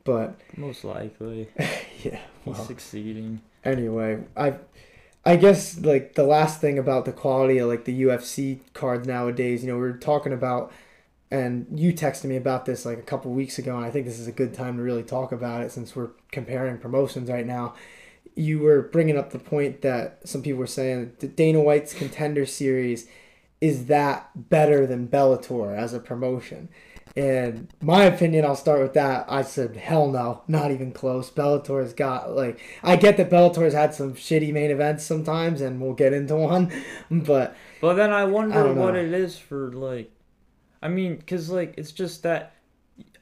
But 0.05 0.35
Most 0.57 0.85
likely, 0.85 1.49
yeah, 2.03 2.19
he's 2.45 2.59
succeeding. 2.67 3.41
anyway, 3.65 4.19
I 4.37 4.55
I 5.26 5.37
guess 5.37 5.79
like 5.81 6.15
the 6.15 6.25
last 6.25 6.61
thing 6.61 6.79
about 6.79 7.06
the 7.06 7.12
quality 7.12 7.59
of 7.59 7.69
like 7.69 7.85
the 7.85 8.03
UFC 8.03 8.61
cards 8.75 9.06
nowadays, 9.06 9.65
you 9.65 9.71
know, 9.73 9.79
we 9.79 9.85
are 9.85 9.97
talking 9.97 10.32
about 10.32 10.73
and 11.31 11.67
you 11.75 11.93
texted 11.93 12.26
me 12.26 12.37
about 12.37 12.67
this 12.67 12.85
like 12.85 12.99
a 12.99 13.03
couple 13.03 13.32
weeks 13.32 13.59
ago 13.59 13.76
and 13.76 13.85
I 13.85 13.91
think 13.91 14.05
this 14.06 14.19
is 14.19 14.29
a 14.29 14.32
good 14.32 14.53
time 14.53 14.76
to 14.76 14.82
really 14.82 15.03
talk 15.03 15.32
about 15.32 15.62
it 15.62 15.73
since 15.73 15.97
we're 15.97 16.11
comparing 16.31 16.79
promotions 16.79 17.31
right 17.31 17.47
now. 17.47 17.75
You 18.35 18.59
were 18.59 18.82
bringing 18.82 19.17
up 19.17 19.31
the 19.31 19.38
point 19.38 19.81
that 19.82 20.29
some 20.29 20.43
people 20.43 20.59
were 20.59 20.67
saying 20.67 21.12
that 21.21 21.37
Dana 21.37 21.61
White's 21.61 21.94
contender 21.94 22.45
series 22.45 23.09
is 23.61 23.87
that 23.87 24.28
better 24.50 24.87
than 24.87 25.09
Bellator 25.09 25.75
as 25.75 25.95
a 25.95 26.00
promotion? 26.00 26.69
And 27.16 27.73
my 27.80 28.04
opinion, 28.04 28.44
I'll 28.44 28.56
start 28.56 28.80
with 28.83 28.94
that. 28.94 29.26
I 29.28 29.42
said, 29.42 29.76
hell 29.76 30.11
no, 30.11 30.42
not 30.49 30.73
even 30.73 30.90
close. 30.90 31.30
Bellator's 31.30 31.92
got 31.92 32.35
like, 32.35 32.59
I 32.83 32.97
get 32.97 33.16
that 33.18 33.30
Bellator's 33.30 33.73
had 33.73 33.94
some 33.94 34.14
shitty 34.14 34.52
main 34.52 34.73
events 34.73 35.04
sometimes, 35.04 35.61
and 35.61 35.80
we'll 35.80 35.94
get 35.94 36.12
into 36.12 36.35
one, 36.35 36.73
but 37.11 37.56
But 37.80 37.94
then 37.94 38.12
I 38.12 38.25
wonder 38.25 38.68
I 38.68 38.73
what 38.73 38.97
it 38.97 39.12
is 39.12 39.38
for 39.38 39.73
like, 39.73 40.11
I 40.83 40.88
mean, 40.88 41.23
cause 41.25 41.50
like 41.50 41.75
it's 41.76 41.92
just 41.92 42.25
that 42.25 42.54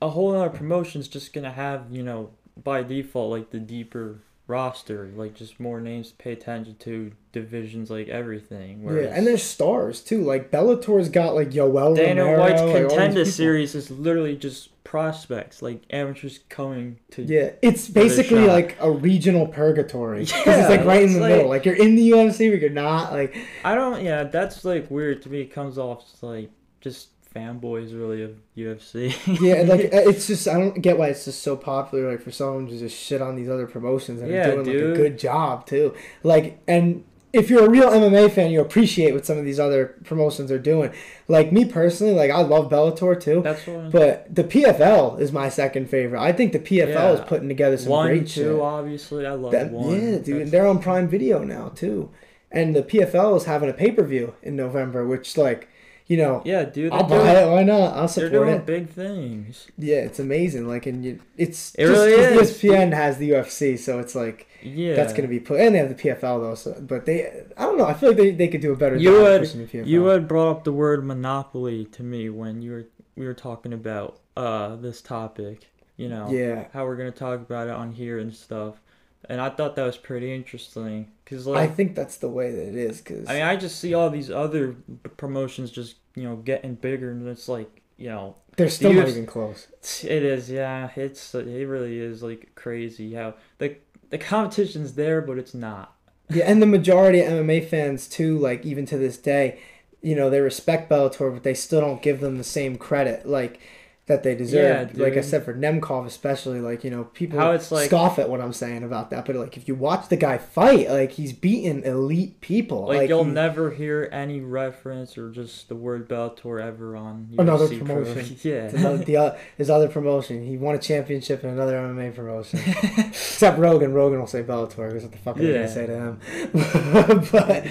a 0.00 0.08
whole 0.10 0.34
other 0.34 0.50
promotion's 0.50 1.06
just 1.06 1.32
gonna 1.32 1.52
have 1.52 1.86
you 1.90 2.02
know 2.02 2.30
by 2.62 2.82
default 2.82 3.30
like 3.30 3.50
the 3.50 3.60
deeper 3.60 4.20
roster, 4.46 5.10
like 5.16 5.34
just 5.34 5.60
more 5.60 5.80
names 5.80 6.10
to 6.10 6.16
pay 6.16 6.32
attention 6.32 6.76
to, 6.80 7.12
divisions 7.32 7.90
like 7.90 8.08
everything. 8.08 8.82
Whereas 8.82 9.06
yeah, 9.06 9.16
and 9.16 9.26
there's 9.26 9.42
stars 9.42 10.00
too. 10.00 10.22
Like 10.22 10.50
Bellator's 10.50 11.08
got 11.08 11.34
like 11.34 11.50
Yoel 11.50 11.96
Dana 11.96 12.24
Romero, 12.24 12.40
White's 12.40 12.62
like, 12.62 12.88
contender 12.88 13.24
series 13.24 13.74
is 13.74 13.90
literally 13.90 14.36
just 14.36 14.68
prospects, 14.84 15.62
like 15.62 15.82
amateurs 15.90 16.40
coming 16.48 16.98
to. 17.12 17.22
Yeah, 17.22 17.52
it's 17.62 17.88
basically 17.88 18.46
like 18.46 18.76
a 18.80 18.90
regional 18.90 19.46
purgatory. 19.46 20.26
Yeah, 20.44 20.60
it's 20.60 20.70
like 20.70 20.84
right 20.84 21.02
in 21.02 21.14
the 21.14 21.20
like- 21.20 21.30
middle. 21.30 21.48
Like 21.48 21.64
you're 21.64 21.76
in 21.76 21.94
the 21.96 22.10
UFC, 22.10 22.50
but 22.50 22.60
you're 22.60 22.70
not. 22.70 23.12
Like 23.12 23.36
I 23.64 23.74
don't. 23.74 24.02
Yeah, 24.04 24.24
that's 24.24 24.64
like 24.64 24.90
weird 24.90 25.22
to 25.22 25.28
me. 25.28 25.40
It 25.42 25.52
comes 25.52 25.78
off 25.78 26.04
like 26.20 26.50
just 26.80 27.08
fanboys 27.34 27.96
really 27.96 28.22
of 28.22 28.36
UFC. 28.56 29.14
yeah, 29.40 29.62
like 29.62 29.80
it's 29.92 30.26
just 30.26 30.46
I 30.48 30.54
don't 30.58 30.80
get 30.80 30.98
why 30.98 31.08
it's 31.08 31.24
just 31.24 31.42
so 31.42 31.56
popular. 31.56 32.10
Like 32.10 32.20
for 32.22 32.30
someone 32.30 32.66
to 32.68 32.78
just 32.78 32.96
shit 32.96 33.22
on 33.22 33.36
these 33.36 33.48
other 33.48 33.66
promotions 33.66 34.20
and 34.20 34.30
Yeah, 34.30 34.50
doing 34.50 34.66
like 34.66 34.74
a 34.76 34.94
good 34.94 35.18
job 35.18 35.66
too. 35.66 35.94
Like 36.22 36.60
and 36.68 37.04
if 37.32 37.48
you're 37.48 37.64
a 37.64 37.70
real 37.70 37.88
MMA 37.88 38.30
fan, 38.30 38.50
you 38.50 38.60
appreciate 38.60 39.12
what 39.14 39.24
some 39.24 39.38
of 39.38 39.44
these 39.46 39.58
other 39.58 39.96
promotions 40.04 40.50
are 40.52 40.58
doing. 40.58 40.92
Like 41.28 41.50
me 41.50 41.64
personally, 41.64 42.12
like 42.12 42.30
I 42.30 42.42
love 42.42 42.70
Bellator 42.70 43.18
too. 43.18 43.40
that's 43.42 43.66
what. 43.66 43.90
But 43.90 44.34
the 44.34 44.44
PFL 44.44 45.18
is 45.18 45.32
my 45.32 45.48
second 45.48 45.88
favorite. 45.88 46.20
I 46.20 46.32
think 46.32 46.52
the 46.52 46.58
PFL 46.58 47.14
is 47.14 47.20
putting 47.26 47.48
together 47.48 47.78
some 47.78 47.90
one, 47.90 48.06
great 48.08 48.26
two, 48.28 48.42
shit. 48.56 48.60
obviously. 48.60 49.26
I 49.26 49.32
love 49.32 49.52
That- 49.52 49.70
one. 49.72 49.94
yeah, 49.94 50.18
dude, 50.18 50.24
That's- 50.26 50.50
they're 50.50 50.66
on 50.66 50.78
Prime 50.80 51.08
Video 51.08 51.42
now 51.42 51.70
too, 51.70 52.10
and 52.50 52.76
the 52.76 52.82
PFL 52.82 53.38
is 53.38 53.44
having 53.44 53.70
a 53.70 53.72
pay 53.72 53.90
per 53.92 54.04
view 54.04 54.34
in 54.42 54.54
November, 54.54 55.06
which 55.06 55.38
like, 55.38 55.68
you 56.12 56.18
know, 56.18 56.42
Yeah, 56.44 56.64
dude. 56.64 56.92
I'll 56.92 57.04
buy 57.04 57.16
doing- 57.32 57.36
it. 57.36 57.50
Why 57.50 57.62
not? 57.62 57.96
I'll 57.96 58.06
support 58.08 58.32
They're 58.32 58.44
doing 58.44 58.56
it. 58.56 58.66
big 58.66 58.88
things. 58.90 59.66
Yeah, 59.78 59.96
it's 60.08 60.18
amazing. 60.18 60.68
Like, 60.68 60.84
and 60.86 61.04
you, 61.04 61.20
it's 61.38 61.74
It 61.78 61.86
just, 61.86 61.92
really 61.92 62.12
is. 62.12 62.50
ESPN 62.52 62.92
has 62.92 63.16
the 63.18 63.30
UFC, 63.30 63.78
so 63.78 63.98
it's 63.98 64.14
like 64.14 64.46
Yeah. 64.62 64.94
that's 64.94 65.12
gonna 65.14 65.28
be 65.28 65.40
put, 65.40 65.60
and 65.60 65.74
they 65.74 65.78
have 65.78 65.88
the 65.88 65.94
PFL 65.94 66.40
though. 66.40 66.54
So, 66.54 66.76
but 66.80 67.06
they, 67.06 67.44
I 67.56 67.62
don't 67.62 67.78
know. 67.78 67.86
I 67.86 67.94
feel 67.94 68.10
like 68.10 68.18
they, 68.18 68.30
they 68.32 68.48
could 68.48 68.60
do 68.60 68.72
a 68.72 68.76
better 68.76 68.96
You 68.96 69.12
job 69.12 69.40
would-. 69.40 69.86
You 69.88 70.04
had 70.06 70.28
brought 70.28 70.50
up 70.50 70.64
the 70.64 70.72
word 70.72 71.04
monopoly 71.04 71.86
to 71.86 72.02
me 72.02 72.28
when 72.28 72.60
you 72.62 72.70
were 72.72 72.84
we 73.16 73.26
were 73.26 73.34
talking 73.34 73.72
about 73.72 74.18
uh 74.36 74.76
this 74.76 75.00
topic. 75.00 75.68
You 75.96 76.08
know. 76.08 76.28
yeah. 76.30 76.64
How 76.72 76.84
we're 76.86 76.96
gonna 76.96 77.10
talk 77.12 77.40
about 77.40 77.68
it 77.68 77.74
on 77.74 77.92
here 77.92 78.18
and 78.18 78.34
stuff, 78.34 78.80
and 79.28 79.40
I 79.40 79.50
thought 79.50 79.76
that 79.76 79.84
was 79.84 79.96
pretty 79.96 80.34
interesting 80.34 81.10
because 81.24 81.46
I 81.48 81.66
think 81.66 81.94
that's 81.94 82.16
the 82.16 82.28
way 82.28 82.50
that 82.50 82.68
it 82.68 82.76
is 82.76 83.00
because 83.00 83.28
I 83.28 83.34
mean 83.34 83.42
I 83.42 83.56
just 83.56 83.78
see 83.78 83.94
all 83.94 84.10
these 84.10 84.30
other 84.30 84.76
promotions 85.16 85.70
just 85.70 85.96
you 86.14 86.24
know 86.24 86.36
getting 86.36 86.74
bigger 86.74 87.10
and 87.10 87.26
it's 87.28 87.48
like 87.48 87.82
you 87.96 88.08
know 88.08 88.36
they're 88.56 88.68
still 88.68 88.92
not 88.92 89.06
UFC 89.06 89.10
even 89.10 89.26
close. 89.26 89.68
It 90.04 90.22
is, 90.22 90.50
yeah. 90.50 90.90
It's 90.96 91.34
it 91.34 91.66
really 91.66 91.98
is 91.98 92.22
like 92.22 92.52
crazy 92.54 93.14
how 93.14 93.34
the 93.58 93.76
the 94.10 94.18
competition's 94.18 94.94
there, 94.94 95.22
but 95.22 95.38
it's 95.38 95.54
not. 95.54 95.94
Yeah, 96.28 96.44
and 96.44 96.60
the 96.60 96.66
majority 96.66 97.20
of 97.20 97.32
MMA 97.32 97.68
fans 97.68 98.06
too, 98.06 98.38
like 98.38 98.64
even 98.64 98.86
to 98.86 98.98
this 98.98 99.16
day, 99.16 99.60
you 100.02 100.14
know, 100.14 100.28
they 100.28 100.40
respect 100.40 100.90
Bellator, 100.90 101.32
but 101.32 101.42
they 101.42 101.54
still 101.54 101.80
don't 101.80 102.02
give 102.02 102.20
them 102.20 102.38
the 102.38 102.44
same 102.44 102.76
credit 102.76 103.26
like 103.26 103.60
that 104.06 104.24
they 104.24 104.34
deserve. 104.34 104.96
Yeah, 104.96 105.04
like 105.04 105.16
I 105.16 105.20
said 105.20 105.44
for 105.44 105.54
Nemkov 105.54 106.06
especially, 106.06 106.60
like 106.60 106.82
you 106.82 106.90
know, 106.90 107.04
people 107.04 107.38
How 107.38 107.52
it's 107.52 107.70
like- 107.70 107.86
scoff 107.86 108.18
at 108.18 108.28
what 108.28 108.40
I'm 108.40 108.52
saying 108.52 108.82
about 108.82 109.10
that, 109.10 109.24
but 109.24 109.36
like 109.36 109.56
if 109.56 109.68
you 109.68 109.76
watch 109.76 110.08
the 110.08 110.16
guy 110.16 110.38
fight, 110.38 110.90
like 110.90 111.12
he's 111.12 111.32
beating 111.32 111.84
elite 111.84 112.40
people. 112.40 112.88
Like, 112.88 113.08
you'll 113.08 113.22
he- 113.24 113.30
never 113.30 113.70
hear 113.70 114.08
any 114.10 114.40
reference 114.40 115.16
or 115.16 115.30
just 115.30 115.68
the 115.68 115.76
word 115.76 116.08
Bellator 116.08 116.60
ever 116.60 116.96
on 116.96 117.32
Another 117.38 117.68
promotion. 117.68 118.14
Pro. 118.14 118.22
Yeah. 118.50 118.64
Another, 118.74 118.96
the, 119.04 119.18
o- 119.18 119.36
his 119.56 119.70
other 119.70 119.88
promotion. 119.88 120.44
He 120.44 120.56
won 120.56 120.74
a 120.74 120.78
championship 120.78 121.44
in 121.44 121.50
another 121.50 121.74
MMA 121.76 122.12
promotion. 122.14 122.58
Except 122.98 123.56
Rogan. 123.58 123.92
Rogan 123.94 124.18
will 124.18 124.26
say 124.26 124.42
Bellator 124.42 124.88
because 124.88 125.04
what 125.04 125.12
the 125.12 125.18
fuck 125.18 125.36
I 125.38 125.42
Yeah. 125.42 125.52
gonna 125.54 125.68
say 125.68 125.86
to 125.86 125.94
him? 125.96 127.28
but 127.32 127.66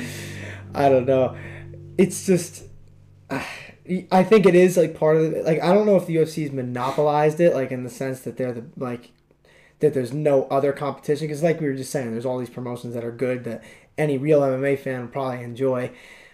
I 0.74 0.88
don't 0.88 1.06
know. 1.06 1.36
It's 1.98 2.26
just. 2.26 2.64
Uh, 3.30 3.44
I 4.12 4.24
think 4.24 4.46
it 4.46 4.56
is 4.56 4.78
like 4.78 4.96
part 4.96 5.18
of 5.18 5.34
it. 5.34 5.46
Like 5.46 5.62
I 5.62 5.74
don't 5.74 5.86
know 5.86 5.96
if 5.96 6.06
the 6.06 6.16
UFC's 6.18 6.52
monopolized 6.52 7.40
it, 7.40 7.54
like 7.54 7.72
in 7.72 7.84
the 7.84 7.90
sense 7.90 8.22
that 8.22 8.38
they're 8.38 8.54
the 8.54 8.66
like 8.78 9.12
that 9.80 9.94
there's 9.94 10.14
no 10.14 10.46
other 10.46 10.72
competition. 10.72 11.28
Because 11.28 11.44
like 11.44 11.60
we 11.60 11.68
were 11.68 11.76
just 11.76 11.92
saying, 11.92 12.12
there's 12.12 12.26
all 12.26 12.38
these 12.38 12.50
promotions 12.50 12.94
that 12.94 13.04
are 13.04 13.12
good 13.12 13.44
that 13.46 13.64
any 13.98 14.18
real 14.18 14.42
MMA 14.42 14.80
fan 14.80 15.02
would 15.02 15.12
probably 15.12 15.44
enjoy. 15.44 15.92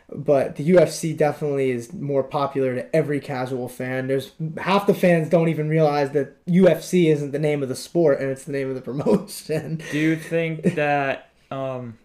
But 0.09 0.55
the 0.55 0.69
UFC 0.69 1.15
definitely 1.15 1.71
is 1.71 1.91
more 1.91 2.23
popular 2.23 2.75
to 2.75 2.95
every 2.95 3.19
casual 3.19 3.67
fan. 3.67 4.07
There's 4.07 4.31
half 4.57 4.87
the 4.87 4.93
fans 4.93 5.29
don't 5.29 5.49
even 5.49 5.67
realize 5.67 6.11
that 6.11 6.45
UFC 6.45 7.11
isn't 7.11 7.31
the 7.31 7.39
name 7.39 7.61
of 7.61 7.67
the 7.67 7.75
sport 7.75 8.21
and 8.21 8.29
it's 8.29 8.45
the 8.45 8.53
name 8.53 8.69
of 8.69 8.75
the 8.75 8.81
promotion. 8.93 9.81
Do 9.91 9.97
you 9.97 10.15
think 10.15 10.75
that 10.75 11.29
um 11.51 11.97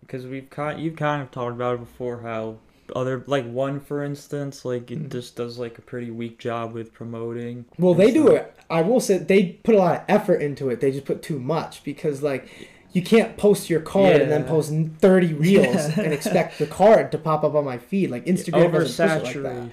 because 0.00 0.26
we've 0.26 0.50
kind 0.50 0.80
you've 0.80 0.96
kind 0.96 1.22
of 1.22 1.30
talked 1.30 1.54
about 1.54 1.74
it 1.74 1.80
before 1.80 2.20
how 2.20 2.58
other 2.94 3.24
like 3.26 3.48
one 3.50 3.80
for 3.80 4.02
instance 4.02 4.64
like 4.64 4.90
it 4.90 5.04
mm. 5.04 5.12
just 5.12 5.36
does 5.36 5.58
like 5.58 5.78
a 5.78 5.82
pretty 5.82 6.10
weak 6.10 6.38
job 6.38 6.72
with 6.72 6.92
promoting 6.92 7.64
Well, 7.78 7.94
they 7.94 8.10
do 8.10 8.28
it. 8.28 8.54
I 8.70 8.82
will 8.82 9.00
say 9.00 9.18
they 9.18 9.60
put 9.64 9.74
a 9.74 9.78
lot 9.78 9.96
of 9.96 10.04
effort 10.08 10.42
into 10.42 10.70
it. 10.70 10.80
They 10.80 10.90
just 10.90 11.04
put 11.04 11.22
too 11.22 11.38
much 11.38 11.84
because 11.84 12.22
like 12.22 12.48
you 12.92 13.02
can't 13.02 13.36
post 13.36 13.68
your 13.68 13.80
card 13.80 14.20
and 14.20 14.30
then 14.30 14.44
post 14.44 14.72
30 14.72 15.34
reels 15.34 15.84
and 15.98 16.12
expect 16.12 16.58
the 16.58 16.66
card 16.66 17.10
to 17.12 17.18
pop 17.18 17.44
up 17.44 17.54
on 17.54 17.64
my 17.64 17.78
feed. 17.78 18.10
Like 18.10 18.24
Instagram 18.26 18.64
it 18.66 18.72
like 18.72 18.82
oversaturation 18.82 19.70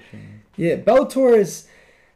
Yeah, 0.56 0.76
Bellator 0.76 1.36
is 1.36 1.68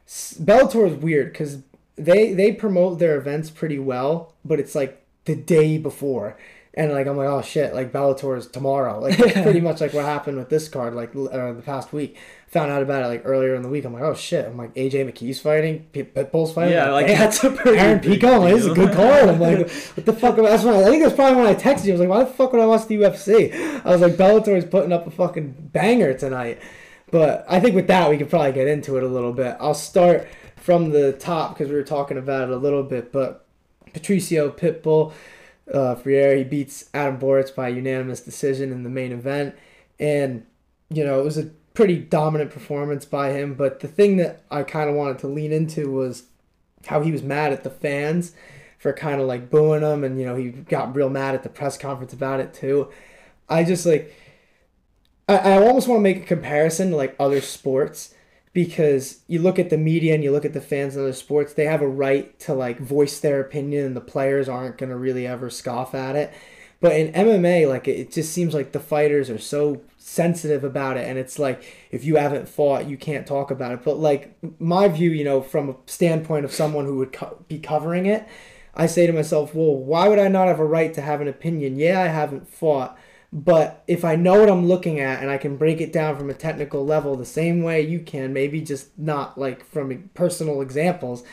Bellator 0.07 0.91
is 0.91 0.97
weird 0.97 1.31
because 1.31 1.59
they 1.95 2.33
they 2.33 2.51
promote 2.51 2.99
their 2.99 3.17
events 3.17 3.49
pretty 3.49 3.79
well, 3.79 4.33
but 4.45 4.59
it's 4.59 4.75
like 4.75 5.03
the 5.25 5.35
day 5.35 5.77
before, 5.77 6.37
and 6.77 6.91
like 6.93 7.07
I'm 7.07 7.17
like 7.17 7.27
oh 7.27 7.41
shit, 7.41 7.73
like 7.73 7.91
Bellator 7.91 8.37
is 8.37 8.47
tomorrow. 8.47 8.99
Like 8.99 9.17
that's 9.17 9.41
pretty 9.41 9.59
much 9.59 9.81
like 9.81 9.93
what 9.93 10.05
happened 10.05 10.37
with 10.37 10.49
this 10.49 10.69
card 10.69 10.93
like 10.93 11.15
uh, 11.15 11.53
the 11.53 11.63
past 11.65 11.91
week. 11.91 12.17
Found 12.49 12.71
out 12.71 12.81
about 12.81 13.03
it 13.03 13.07
like 13.07 13.23
earlier 13.25 13.55
in 13.55 13.61
the 13.61 13.67
week. 13.67 13.83
I'm 13.83 13.93
like 13.93 14.03
oh 14.03 14.13
shit. 14.13 14.45
I'm 14.45 14.55
like 14.55 14.73
AJ 14.75 15.11
McKee's 15.11 15.39
fighting, 15.41 15.87
P- 15.91 16.03
Pitbull's 16.03 16.53
fighting. 16.53 16.73
yeah 16.73 16.91
like 16.91 17.07
"Damn, 17.07 17.19
that's 17.19 17.43
a 17.43 17.51
pretty 17.51 17.79
Aaron 17.79 17.99
Pico, 17.99 18.39
like, 18.39 18.53
is 18.53 18.67
a 18.67 18.73
good 18.73 18.93
card. 18.93 19.27
I'm 19.27 19.39
like, 19.39 19.69
what 19.69 20.05
the 20.05 20.13
fuck? 20.13 20.35
That's 20.37 20.63
when 20.63 20.75
I, 20.75 20.81
I 20.81 20.85
think 20.85 21.03
that's 21.03 21.15
probably 21.15 21.41
when 21.41 21.47
I 21.47 21.55
texted 21.55 21.85
you. 21.85 21.91
I 21.91 21.97
was 21.97 21.99
like, 22.01 22.09
why 22.09 22.23
the 22.23 22.31
fuck 22.31 22.53
would 22.53 22.61
I 22.61 22.65
watch 22.67 22.85
the 22.85 22.95
UFC? 22.95 23.53
I 23.83 23.89
was 23.89 24.01
like, 24.01 24.13
Bellator 24.13 24.55
is 24.55 24.65
putting 24.65 24.93
up 24.93 25.07
a 25.07 25.11
fucking 25.11 25.69
banger 25.73 26.13
tonight. 26.13 26.61
But 27.09 27.45
I 27.47 27.59
think 27.59 27.75
with 27.75 27.87
that, 27.87 28.09
we 28.09 28.17
could 28.17 28.29
probably 28.29 28.51
get 28.51 28.67
into 28.67 28.97
it 28.97 29.03
a 29.03 29.07
little 29.07 29.33
bit. 29.33 29.57
I'll 29.59 29.73
start 29.73 30.27
from 30.57 30.91
the 30.91 31.13
top 31.13 31.53
because 31.53 31.69
we 31.69 31.75
were 31.75 31.83
talking 31.83 32.17
about 32.17 32.49
it 32.49 32.53
a 32.53 32.57
little 32.57 32.83
bit. 32.83 33.11
But 33.11 33.45
Patricio 33.93 34.51
Pitbull, 34.51 35.13
uh, 35.73 35.95
Freire, 35.95 36.37
he 36.37 36.43
beats 36.43 36.89
Adam 36.93 37.19
Borics 37.19 37.53
by 37.53 37.67
unanimous 37.69 38.21
decision 38.21 38.71
in 38.71 38.83
the 38.83 38.89
main 38.89 39.11
event. 39.11 39.55
And, 39.99 40.45
you 40.89 41.03
know, 41.03 41.19
it 41.19 41.23
was 41.23 41.37
a 41.37 41.49
pretty 41.73 41.97
dominant 41.97 42.51
performance 42.51 43.05
by 43.05 43.31
him. 43.31 43.53
But 43.53 43.79
the 43.79 43.87
thing 43.87 44.17
that 44.17 44.43
I 44.49 44.63
kind 44.63 44.89
of 44.89 44.95
wanted 44.95 45.19
to 45.19 45.27
lean 45.27 45.51
into 45.51 45.91
was 45.91 46.23
how 46.87 47.01
he 47.01 47.11
was 47.11 47.23
mad 47.23 47.51
at 47.51 47.63
the 47.63 47.69
fans 47.69 48.33
for 48.77 48.93
kind 48.93 49.19
of 49.19 49.27
like 49.27 49.49
booing 49.49 49.81
him. 49.81 50.03
And, 50.03 50.19
you 50.19 50.25
know, 50.25 50.35
he 50.35 50.49
got 50.49 50.95
real 50.95 51.09
mad 51.09 51.35
at 51.35 51.43
the 51.43 51.49
press 51.49 51.77
conference 51.77 52.13
about 52.13 52.39
it 52.39 52.53
too. 52.53 52.89
I 53.49 53.63
just 53.63 53.85
like, 53.85 54.15
I, 55.27 55.37
I 55.37 55.53
almost 55.53 55.87
want 55.87 55.99
to 55.99 56.03
make 56.03 56.17
a 56.17 56.25
comparison 56.25 56.91
to 56.91 56.95
like 56.95 57.15
other 57.19 57.41
sports 57.41 58.13
because 58.53 59.21
you 59.27 59.39
look 59.39 59.59
at 59.59 59.69
the 59.69 59.77
media 59.77 60.15
and 60.15 60.23
you 60.23 60.31
look 60.31 60.45
at 60.45 60.53
the 60.53 60.61
fans 60.61 60.95
in 60.95 61.01
other 61.01 61.13
sports, 61.13 61.53
they 61.53 61.65
have 61.65 61.81
a 61.81 61.87
right 61.87 62.37
to 62.39 62.53
like 62.53 62.79
voice 62.79 63.19
their 63.19 63.39
opinion 63.39 63.85
and 63.85 63.95
the 63.95 64.01
players 64.01 64.49
aren't 64.49 64.77
going 64.77 64.89
to 64.89 64.95
really 64.95 65.27
ever 65.27 65.49
scoff 65.49 65.93
at 65.93 66.15
it. 66.15 66.33
But 66.79 66.93
in 66.93 67.11
MMA, 67.13 67.67
like 67.67 67.87
it, 67.87 67.99
it 67.99 68.11
just 68.11 68.31
seems 68.33 68.53
like 68.53 68.71
the 68.71 68.79
fighters 68.79 69.29
are 69.29 69.39
so 69.39 69.81
sensitive 70.07 70.63
about 70.63 70.95
it 70.95 71.05
and 71.05 71.19
it's 71.19 71.37
like 71.37 71.61
if 71.91 72.05
you 72.05 72.15
haven't 72.15 72.47
fought 72.47 72.87
you 72.87 72.95
can't 72.95 73.27
talk 73.27 73.51
about 73.51 73.73
it 73.73 73.83
but 73.83 73.99
like 73.99 74.33
my 74.57 74.87
view 74.87 75.11
you 75.11 75.21
know 75.21 75.41
from 75.41 75.69
a 75.69 75.75
standpoint 75.85 76.45
of 76.45 76.53
someone 76.53 76.85
who 76.85 76.95
would 76.95 77.11
co- 77.11 77.43
be 77.49 77.59
covering 77.59 78.05
it 78.05 78.25
i 78.73 78.85
say 78.85 79.05
to 79.05 79.11
myself 79.11 79.53
well 79.53 79.75
why 79.75 80.07
would 80.07 80.17
i 80.17 80.29
not 80.29 80.47
have 80.47 80.61
a 80.61 80.65
right 80.65 80.93
to 80.93 81.01
have 81.01 81.19
an 81.19 81.27
opinion 81.27 81.75
yeah 81.75 81.99
i 81.99 82.07
haven't 82.07 82.47
fought 82.47 82.97
but 83.33 83.83
if 83.87 84.05
I 84.05 84.15
know 84.15 84.39
what 84.39 84.49
I'm 84.49 84.67
looking 84.67 84.99
at 84.99 85.21
and 85.21 85.29
I 85.29 85.37
can 85.37 85.57
break 85.57 85.81
it 85.81 85.91
down 85.91 86.17
from 86.17 86.29
a 86.29 86.33
technical 86.33 86.85
level 86.85 87.15
the 87.15 87.25
same 87.25 87.61
way 87.61 87.81
you 87.81 87.99
can, 87.99 88.31
maybe 88.33 88.61
just 88.61 88.97
not 88.97 89.37
like 89.37 89.65
from 89.65 90.09
personal 90.13 90.61
examples, 90.61 91.23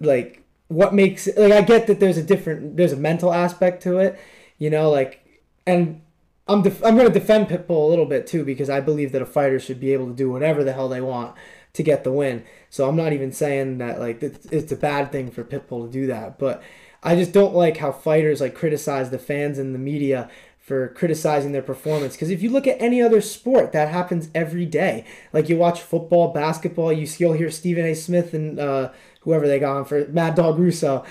like 0.00 0.42
what 0.68 0.94
makes 0.94 1.28
like 1.36 1.52
I 1.52 1.60
get 1.60 1.86
that 1.88 2.00
there's 2.00 2.16
a 2.16 2.22
different 2.22 2.76
there's 2.76 2.92
a 2.92 2.96
mental 2.96 3.32
aspect 3.32 3.82
to 3.82 3.98
it, 3.98 4.18
you 4.58 4.70
know, 4.70 4.90
like 4.90 5.22
and 5.66 6.00
I'm 6.48 6.62
def- 6.62 6.84
I'm 6.84 6.96
going 6.96 7.08
to 7.08 7.18
defend 7.18 7.48
Pitbull 7.48 7.86
a 7.86 7.90
little 7.90 8.06
bit 8.06 8.26
too 8.26 8.44
because 8.44 8.70
I 8.70 8.80
believe 8.80 9.12
that 9.12 9.22
a 9.22 9.26
fighter 9.26 9.58
should 9.58 9.80
be 9.80 9.92
able 9.92 10.06
to 10.06 10.14
do 10.14 10.30
whatever 10.30 10.64
the 10.64 10.72
hell 10.72 10.88
they 10.88 11.00
want 11.00 11.34
to 11.74 11.82
get 11.82 12.04
the 12.04 12.12
win. 12.12 12.44
So 12.70 12.88
I'm 12.88 12.96
not 12.96 13.12
even 13.12 13.32
saying 13.32 13.78
that 13.78 14.00
like 14.00 14.22
it's, 14.22 14.46
it's 14.46 14.72
a 14.72 14.76
bad 14.76 15.12
thing 15.12 15.30
for 15.30 15.44
Pitbull 15.44 15.86
to 15.86 15.92
do 15.92 16.06
that, 16.06 16.38
but 16.38 16.62
I 17.02 17.14
just 17.14 17.32
don't 17.32 17.54
like 17.54 17.76
how 17.76 17.92
fighters 17.92 18.40
like 18.40 18.54
criticize 18.54 19.10
the 19.10 19.18
fans 19.18 19.58
and 19.58 19.74
the 19.74 19.78
media 19.78 20.30
for 20.66 20.88
criticizing 20.88 21.52
their 21.52 21.62
performance. 21.62 22.14
Because 22.14 22.28
if 22.28 22.42
you 22.42 22.50
look 22.50 22.66
at 22.66 22.82
any 22.82 23.00
other 23.00 23.20
sport, 23.20 23.70
that 23.70 23.88
happens 23.88 24.28
every 24.34 24.66
day. 24.66 25.04
Like 25.32 25.48
you 25.48 25.56
watch 25.56 25.80
football, 25.80 26.32
basketball, 26.32 26.92
you 26.92 27.06
you'll 27.18 27.34
hear 27.34 27.52
Stephen 27.52 27.84
A. 27.84 27.94
Smith 27.94 28.34
and 28.34 28.58
uh, 28.58 28.90
whoever 29.20 29.46
they 29.46 29.60
got 29.60 29.76
on 29.76 29.84
for 29.84 30.08
Mad 30.08 30.34
Dog 30.34 30.58
Russo 30.58 31.04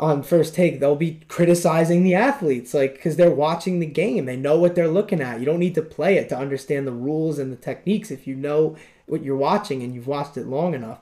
on 0.00 0.22
first 0.22 0.54
take. 0.54 0.80
They'll 0.80 0.96
be 0.96 1.20
criticizing 1.28 2.04
the 2.04 2.14
athletes, 2.14 2.72
like 2.72 2.94
because 2.94 3.16
they're 3.16 3.30
watching 3.30 3.80
the 3.80 3.86
game. 3.86 4.24
They 4.24 4.36
know 4.36 4.58
what 4.58 4.74
they're 4.74 4.88
looking 4.88 5.20
at. 5.20 5.40
You 5.40 5.44
don't 5.44 5.60
need 5.60 5.74
to 5.74 5.82
play 5.82 6.16
it 6.16 6.30
to 6.30 6.38
understand 6.38 6.86
the 6.86 6.92
rules 6.92 7.38
and 7.38 7.52
the 7.52 7.56
techniques 7.56 8.10
if 8.10 8.26
you 8.26 8.34
know 8.34 8.76
what 9.04 9.22
you're 9.22 9.36
watching 9.36 9.82
and 9.82 9.94
you've 9.94 10.06
watched 10.06 10.38
it 10.38 10.46
long 10.46 10.72
enough 10.72 11.00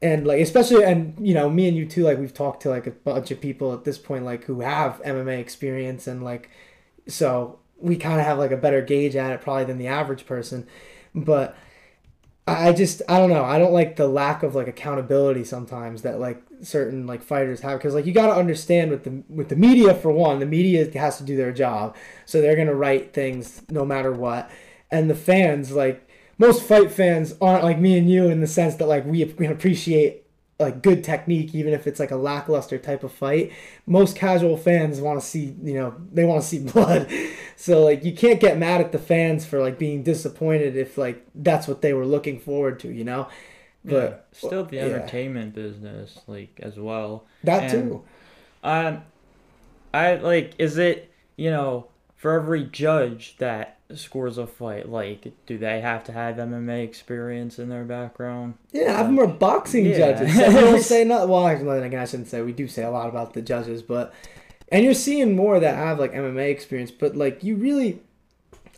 and 0.00 0.26
like 0.26 0.40
especially 0.40 0.84
and 0.84 1.14
you 1.18 1.32
know 1.32 1.48
me 1.48 1.66
and 1.66 1.76
you 1.76 1.86
too 1.86 2.04
like 2.04 2.18
we've 2.18 2.34
talked 2.34 2.62
to 2.62 2.68
like 2.68 2.86
a 2.86 2.90
bunch 2.90 3.30
of 3.30 3.40
people 3.40 3.72
at 3.72 3.84
this 3.84 3.98
point 3.98 4.24
like 4.24 4.44
who 4.44 4.60
have 4.60 5.00
MMA 5.02 5.38
experience 5.38 6.06
and 6.06 6.22
like 6.22 6.50
so 7.06 7.58
we 7.78 7.96
kind 7.96 8.20
of 8.20 8.26
have 8.26 8.38
like 8.38 8.52
a 8.52 8.56
better 8.56 8.80
gauge 8.82 9.16
at 9.16 9.32
it 9.32 9.40
probably 9.40 9.64
than 9.64 9.78
the 9.78 9.88
average 9.88 10.26
person. 10.26 10.66
But 11.14 11.56
I 12.46 12.72
just 12.72 13.02
I 13.08 13.18
don't 13.18 13.30
know. 13.30 13.44
I 13.44 13.58
don't 13.58 13.72
like 13.72 13.96
the 13.96 14.08
lack 14.08 14.42
of 14.42 14.54
like 14.54 14.66
accountability 14.66 15.44
sometimes 15.44 16.02
that 16.02 16.18
like 16.18 16.42
certain 16.62 17.06
like 17.06 17.22
fighters 17.22 17.60
have. 17.60 17.78
Because 17.78 17.94
like 17.94 18.06
you 18.06 18.12
got 18.12 18.26
to 18.26 18.34
understand 18.34 18.90
with 18.90 19.04
the 19.04 19.22
with 19.28 19.48
the 19.48 19.56
media 19.56 19.94
for 19.94 20.10
one 20.10 20.38
the 20.38 20.46
media 20.46 20.90
has 20.98 21.18
to 21.18 21.24
do 21.24 21.36
their 21.36 21.52
job. 21.52 21.96
So 22.26 22.40
they're 22.40 22.56
gonna 22.56 22.74
write 22.74 23.12
things 23.12 23.62
no 23.70 23.84
matter 23.84 24.12
what. 24.12 24.50
And 24.90 25.08
the 25.08 25.14
fans 25.14 25.72
like 25.72 26.08
most 26.38 26.62
fight 26.64 26.90
fans 26.90 27.34
aren't 27.40 27.62
like 27.62 27.78
me 27.78 27.96
and 27.96 28.10
you 28.10 28.28
in 28.28 28.40
the 28.40 28.46
sense 28.46 28.74
that 28.76 28.86
like 28.86 29.04
we, 29.04 29.24
we 29.24 29.46
appreciate 29.46 30.21
like 30.58 30.82
good 30.82 31.02
technique, 31.02 31.54
even 31.54 31.72
if 31.72 31.86
it's 31.86 31.98
like 31.98 32.10
a 32.10 32.16
lackluster 32.16 32.78
type 32.78 33.02
of 33.02 33.12
fight. 33.12 33.52
Most 33.86 34.16
casual 34.16 34.56
fans 34.56 35.00
want 35.00 35.20
to 35.20 35.26
see, 35.26 35.54
you 35.62 35.74
know, 35.74 35.94
they 36.12 36.24
want 36.24 36.42
to 36.42 36.48
see 36.48 36.58
blood. 36.72 37.10
So 37.56 37.84
like 37.84 38.04
you 38.04 38.12
can't 38.14 38.40
get 38.40 38.58
mad 38.58 38.80
at 38.80 38.92
the 38.92 38.98
fans 38.98 39.44
for 39.44 39.60
like 39.60 39.78
being 39.78 40.02
disappointed 40.02 40.76
if 40.76 40.96
like 40.98 41.26
that's 41.34 41.66
what 41.66 41.82
they 41.82 41.92
were 41.92 42.06
looking 42.06 42.38
forward 42.38 42.80
to, 42.80 42.88
you 42.92 43.04
know. 43.04 43.28
But 43.84 44.28
yeah, 44.32 44.38
still 44.48 44.64
the 44.64 44.76
yeah. 44.76 44.82
entertainment 44.82 45.54
business, 45.54 46.20
like 46.28 46.60
as 46.62 46.76
well. 46.78 47.26
that 47.44 47.64
And- 47.74 47.90
too. 47.90 48.04
Um, 48.62 49.02
I 49.92 50.14
like. 50.14 50.54
Is 50.58 50.78
it 50.78 51.12
you 51.36 51.50
know 51.50 51.88
for 52.16 52.32
every 52.38 52.64
judge 52.64 53.36
that 53.38 53.78
scores 53.98 54.38
a 54.38 54.46
fight, 54.46 54.88
like 54.88 55.32
do 55.46 55.58
they 55.58 55.80
have 55.80 56.04
to 56.04 56.12
have 56.12 56.36
MMA 56.36 56.84
experience 56.84 57.58
in 57.58 57.68
their 57.68 57.84
background? 57.84 58.54
Yeah, 58.72 58.96
have 58.96 59.06
uh, 59.06 59.12
more 59.12 59.26
boxing 59.26 59.86
Yeah. 59.86 59.98
judges. 60.12 60.34
So 60.36 60.48
we 60.48 60.54
don't 60.54 60.82
say 60.82 61.04
not 61.04 61.28
well. 61.28 61.46
Actually, 61.46 61.78
again, 61.86 62.00
I 62.00 62.04
shouldn't 62.04 62.28
say 62.28 62.42
we 62.42 62.52
do 62.52 62.68
say 62.68 62.82
a 62.82 62.90
lot 62.90 63.08
about 63.08 63.34
the 63.34 63.42
judges, 63.42 63.82
but 63.82 64.12
and 64.70 64.84
you're 64.84 64.94
seeing 64.94 65.36
more 65.36 65.60
that 65.60 65.74
have 65.76 65.98
like 65.98 66.12
MMA 66.12 66.50
experience. 66.50 66.90
But 66.90 67.16
like 67.16 67.42
you 67.44 67.56
really, 67.56 68.00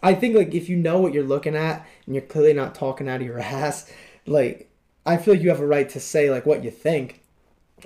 I 0.03 0.15
think 0.15 0.35
like 0.37 0.55
if 0.55 0.69
you 0.69 0.77
know 0.77 0.99
what 0.99 1.13
you're 1.15 1.23
looking 1.25 1.55
at 1.57 1.87
and 2.07 2.15
you're 2.15 2.25
clearly 2.25 2.53
not 2.53 2.75
talking 2.75 3.09
out 3.09 3.21
of 3.21 3.27
your 3.27 3.39
ass, 3.41 3.91
like 4.27 4.69
I 5.07 5.17
feel 5.17 5.35
like 5.35 5.43
you 5.43 5.51
have 5.51 5.61
a 5.61 5.67
right 5.67 5.89
to 5.91 6.01
say 6.01 6.31
like 6.31 6.47
what 6.47 6.65
you 6.65 6.71
think. 6.71 7.21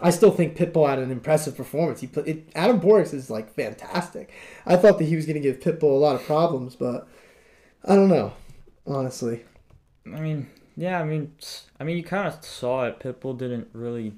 I 0.01 0.11
still 0.11 0.31
think 0.31 0.57
Pitbull 0.57 0.89
had 0.89 1.01
an 1.01 1.11
impressive 1.11 1.57
performance. 1.57 2.01
He 2.01 2.07
put 2.07 2.29
it, 2.29 2.49
Adam 2.55 2.81
Borics 2.81 3.13
is 3.13 3.31
like 3.31 3.53
fantastic. 3.53 4.31
I 4.65 4.77
thought 4.77 4.99
that 4.99 5.07
he 5.07 5.17
was 5.17 5.27
going 5.27 5.35
to 5.35 5.41
give 5.41 5.59
Pitbull 5.59 5.83
a 5.91 5.99
lot 5.99 6.15
of 6.15 6.23
problems, 6.23 6.77
but 6.77 7.09
I 7.85 7.95
don't 7.95 8.09
know, 8.09 8.33
honestly. 8.87 9.45
I 10.07 10.21
mean, 10.21 10.49
yeah. 10.77 11.01
I 11.01 11.05
mean, 11.05 11.33
I 11.79 11.85
mean, 11.85 11.97
you 11.97 12.03
kind 12.05 12.27
of 12.29 12.45
saw 12.45 12.87
it. 12.87 12.99
Pitbull 13.01 13.37
didn't 13.39 13.69
really 13.73 14.13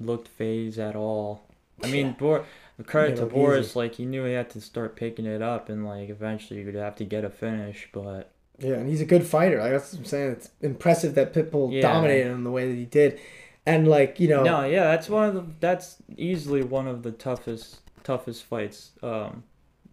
look 0.00 0.26
phased 0.28 0.78
at 0.78 0.96
all. 0.96 1.42
I 1.82 1.88
mean. 1.88 2.16
Bor- 2.18 2.44
credit 2.86 3.16
to 3.16 3.26
Borics, 3.26 3.60
easy. 3.60 3.78
like 3.78 3.94
he 3.96 4.04
knew 4.06 4.24
he 4.24 4.32
had 4.32 4.50
to 4.50 4.60
start 4.60 4.96
picking 4.96 5.26
it 5.26 5.42
up, 5.42 5.68
and 5.68 5.86
like 5.86 6.08
eventually 6.08 6.60
you'd 6.60 6.74
have 6.74 6.96
to 6.96 7.04
get 7.04 7.24
a 7.24 7.30
finish. 7.30 7.88
But 7.92 8.32
Yeah, 8.58 8.74
and 8.74 8.88
he's 8.88 9.00
a 9.00 9.04
good 9.06 9.24
fighter. 9.26 9.60
Like, 9.60 9.72
that's 9.72 9.92
what 9.92 10.00
I'm 10.00 10.04
saying. 10.04 10.30
It's 10.32 10.50
impressive 10.60 11.14
that 11.14 11.32
Pitbull 11.32 11.72
Yeah. 11.72 11.82
dominated 11.82 12.30
him 12.30 12.44
the 12.44 12.50
way 12.50 12.68
that 12.68 12.74
he 12.76 12.84
did. 12.86 13.20
And 13.64 13.86
like, 13.86 14.18
you 14.18 14.26
know, 14.28 14.42
no, 14.42 14.64
yeah, 14.64 14.84
that's 14.84 15.08
one 15.08 15.28
of 15.28 15.34
the. 15.34 15.44
That's 15.60 15.96
easily 16.16 16.62
one 16.64 16.88
of 16.88 17.02
the 17.04 17.12
toughest 17.12 17.80
toughest 18.02 18.42
fights. 18.44 18.92
Um, 19.02 19.44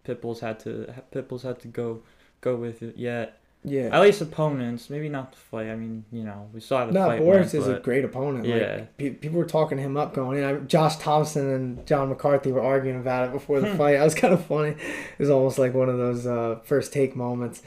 Pitbull's 0.04 0.40
had 0.40 0.58
to 0.60 0.92
Pitbull's 1.12 1.44
had 1.44 1.60
to 1.60 1.68
go 1.68 2.02
go 2.40 2.56
with 2.56 2.82
it 2.82 2.96
yet. 2.96 3.38
yeah. 3.64 3.88
At 3.92 4.00
least 4.00 4.20
opponents, 4.22 4.88
maybe 4.88 5.08
not 5.08 5.32
the 5.32 5.38
fight. 5.38 5.68
I 5.68 5.76
mean, 5.76 6.04
you 6.10 6.24
know, 6.24 6.48
we 6.54 6.60
saw 6.60 6.86
the 6.86 6.92
No, 6.92 7.06
fight. 7.06 7.20
Borics 7.20 7.34
went, 7.52 7.54
is 7.54 7.66
a 7.68 7.78
great 7.80 8.04
opponent. 8.04 8.46
Yeah. 8.46 8.54
Like, 8.76 8.96
pe- 8.96 9.10
people 9.10 9.38
were 9.38 9.44
talking 9.44 9.76
him 9.78 9.96
up 9.96 10.14
going 10.14 10.38
in. 10.38 10.44
I, 10.44 10.54
Josh 10.60 10.96
Thompson 10.96 11.50
and 11.50 11.86
John 11.86 12.08
McCarthy 12.08 12.52
were 12.52 12.62
arguing 12.62 12.98
about 12.98 13.28
it 13.28 13.32
before 13.32 13.60
the 13.60 13.70
Hmm. 13.72 13.76
fight. 13.78 13.92
That 13.98 14.04
was 14.04 14.14
kind 14.22 14.32
of 14.32 14.44
funny. 14.46 14.70
It 14.70 15.18
was 15.18 15.28
almost 15.30 15.58
like 15.58 15.74
one 15.74 15.88
of 15.90 15.98
those 15.98 16.26
uh, 16.26 16.60
first 16.64 16.92
take 16.92 17.14
moments. 17.14 17.62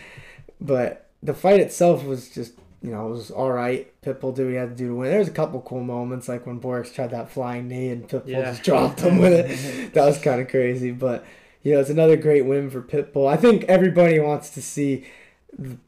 But 0.60 1.08
the 1.22 1.34
fight 1.34 1.60
itself 1.60 2.03
was 2.06 2.30
just, 2.30 2.53
you 2.82 2.92
know, 2.92 3.08
it 3.08 3.12
was 3.12 3.30
all 3.32 3.51
right. 3.51 3.89
Pitbull 4.01 4.34
did 4.36 4.46
what 4.46 4.50
he 4.51 4.56
had 4.56 4.70
to 4.70 4.75
do 4.75 4.88
to 4.89 4.96
win. 4.96 5.10
There 5.12 5.20
was 5.20 5.27
a 5.27 5.32
couple 5.32 5.62
cool 5.62 5.84
moments, 5.84 6.27
like 6.27 6.46
when 6.48 6.60
Borics 6.60 6.94
tried 6.94 7.12
that 7.12 7.30
flying 7.30 7.68
knee 7.68 7.89
and 7.89 8.08
Pitbull 8.10 8.27
Yeah. 8.27 8.42
just 8.51 8.63
dropped 8.63 9.01
him 9.01 9.20
with 9.20 9.34
it. 9.34 9.94
that 9.94 10.06
was 10.06 10.18
kind 10.20 10.42
of 10.42 10.48
crazy. 10.50 10.92
But 10.92 11.24
you 11.63 11.74
know, 11.74 11.79
it's 11.79 11.89
another 11.89 12.15
great 12.17 12.46
win 12.46 12.70
for 12.70 12.82
Pitbull. 12.82 13.27
I 13.27 13.38
think 13.38 13.63
everybody 13.65 14.20
wants 14.20 14.50
to 14.51 14.62
see 14.62 15.05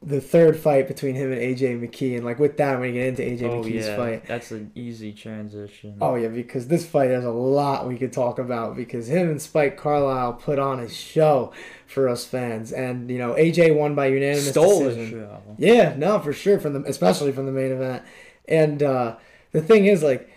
the 0.04 0.22
third 0.22 0.56
fight 0.60 0.88
between 0.88 1.16
him 1.16 1.32
and 1.32 1.42
AJ 1.42 1.80
McKee, 1.82 2.16
and 2.16 2.24
like 2.24 2.38
with 2.38 2.56
that, 2.58 2.80
when 2.80 2.94
you 2.94 3.02
get 3.02 3.08
into 3.08 3.24
AJ 3.24 3.50
Oh 3.52 3.64
McKee's 3.64 3.88
yeah, 3.88 3.96
fight. 3.98 4.26
that's 4.28 4.52
an 4.52 4.72
easy 4.76 5.12
transition. 5.12 5.98
Oh 6.00 6.14
yeah, 6.14 6.28
because 6.28 6.68
this 6.68 6.86
fight 6.86 7.08
there's 7.08 7.26
a 7.26 7.32
lot 7.32 7.88
we 7.88 7.98
could 7.98 8.14
talk 8.14 8.38
about 8.38 8.76
because 8.76 9.08
him 9.10 9.28
and 9.28 9.42
Spike 9.42 9.76
Carlisle 9.76 10.34
put 10.34 10.60
on 10.60 10.80
a 10.80 10.88
show 10.88 11.52
for 11.88 12.08
us 12.08 12.26
fans, 12.26 12.72
and 12.72 13.10
you 13.10 13.18
know 13.18 13.34
AJ 13.34 13.76
won 13.76 13.96
by 13.96 14.06
unanimous 14.06 14.52
stole 14.52 14.82
the 14.84 14.90
decision. 14.90 15.12
show. 15.22 15.42
Yeah, 15.58 15.96
no, 15.98 16.20
for 16.20 16.32
sure 16.32 16.60
from 16.60 16.74
the 16.74 16.84
especially 16.84 17.32
from 17.32 17.48
the 17.48 17.52
main 17.52 17.72
event. 17.72 18.04
And 18.48 18.84
uh, 18.84 19.16
the 19.52 19.62
thing 19.64 19.88
is 19.88 20.04
like 20.04 20.30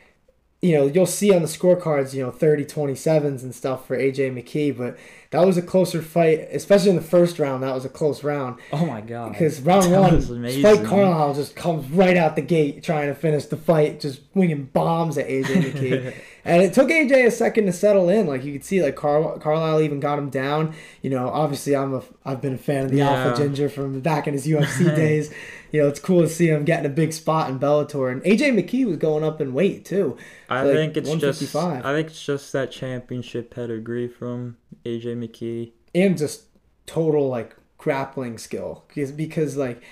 you 0.61 0.73
know, 0.77 0.87
you'll 0.87 1.07
see 1.07 1.33
on 1.33 1.43
the 1.43 1.49
scorecards, 1.49 2.15
you 2.15 2.23
know, 2.23 2.31
30 2.33 2.65
27s 2.65 3.43
and 3.43 3.55
stuff 3.55 3.87
for 3.87 3.97
AJ 3.97 4.33
McKee, 4.35 4.77
but 4.77 4.99
that 5.31 5.47
was 5.47 5.57
a 5.57 5.62
closer 5.62 6.00
fight, 6.03 6.49
especially 6.53 6.91
in 6.91 6.97
the 6.97 7.03
first 7.03 7.38
round. 7.38 7.62
That 7.62 7.75
was 7.75 7.85
a 7.85 7.88
close 7.88 8.25
round 8.25 8.59
Oh 8.73 8.85
my 8.87 9.00
god. 9.03 9.33
because 9.33 9.61
round 9.61 9.93
That 9.93 10.00
one. 10.00 10.21
Spike 10.50 10.85
Carlisle 10.85 11.35
just 11.35 11.55
comes 11.55 11.88
right 11.91 12.16
out 12.16 12.35
the 12.35 12.42
gate 12.42 12.83
trying 12.83 13.09
to 13.09 13.14
finish 13.14 13.44
the 13.44 13.57
fight, 13.57 14.01
just 14.01 14.21
winging 14.35 14.64
bombs 14.73 15.16
at 15.18 15.29
AJ 15.29 15.44
McKee. 15.44 16.14
and 16.44 16.62
it 16.62 16.73
took 16.73 16.88
AJ 16.88 17.27
a 17.27 17.31
second 17.31 17.66
to 17.66 17.73
settle 17.73 18.09
in. 18.09 18.27
Like 18.27 18.42
you 18.42 18.53
could 18.55 18.64
see, 18.64 18.83
like 18.83 18.97
Car- 18.97 19.38
Carlisle 19.38 19.83
even 19.83 20.01
got 20.01 20.18
him 20.18 20.31
down. 20.31 20.75
You 21.03 21.11
know, 21.11 21.29
obviously 21.29 21.77
I'm 21.77 21.94
a 21.94 22.03
I've 22.25 22.40
been 22.40 22.55
a 22.55 22.59
fan 22.59 22.87
of 22.87 22.90
the 22.90 22.97
Yeah. 22.97 23.11
Alpha 23.11 23.42
Ginger 23.42 23.68
from 23.68 24.01
back 24.01 24.27
in 24.27 24.33
his 24.35 24.47
UFC 24.47 24.87
days. 24.97 25.33
You 25.72 25.83
know, 25.83 25.88
it's 25.88 26.00
cool 26.00 26.22
to 26.22 26.28
see 26.28 26.48
him 26.48 26.64
getting 26.64 26.87
a 26.87 26.94
big 26.94 27.12
spot 27.12 27.50
in 27.50 27.59
Bellator. 27.59 28.11
And 28.11 28.22
AJ 28.22 28.54
McKee 28.54 28.87
was 28.87 28.96
going 28.96 29.22
up 29.24 29.40
in 29.40 29.52
weight 29.52 29.85
too. 29.85 30.16
I 30.48 30.62
like 30.62 30.74
think 30.74 30.96
it's 30.96 31.14
just 31.16 31.54
I 31.54 31.83
think 31.92 32.09
it's 32.09 32.24
just 32.24 32.52
that 32.52 32.70
championship 32.70 33.50
pedigree 33.50 34.09
from 34.09 34.57
AJ 34.85 35.16
McKee. 35.18 35.72
and 35.94 36.16
just 36.16 36.44
total 36.87 37.28
like 37.28 37.54
grappling 37.76 38.38
skill 38.38 38.85
because 38.88 39.12
because 39.12 39.57
like 39.57 39.83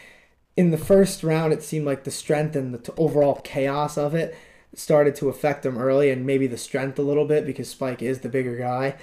in 0.57 0.71
the 0.71 0.79
first 0.79 1.23
round 1.23 1.53
it 1.53 1.63
seemed 1.63 1.87
like 1.87 2.05
the 2.05 2.11
strength 2.11 2.57
and 2.57 2.73
the 2.75 2.79
t- 2.79 2.93
overall 2.97 3.41
chaos 3.45 3.97
of 3.99 4.15
it 4.15 4.35
started 4.75 5.15
to 5.15 5.29
affect 5.29 5.65
him 5.65 5.79
early 5.79 6.11
and 6.11 6.27
maybe 6.27 6.47
the 6.47 6.57
strength 6.57 6.99
a 6.99 7.03
little 7.03 7.27
bit 7.27 7.47
because 7.47 7.69
Spike 7.69 8.03
is 8.03 8.21
the 8.21 8.29
bigger 8.29 8.57
guy 8.57 8.97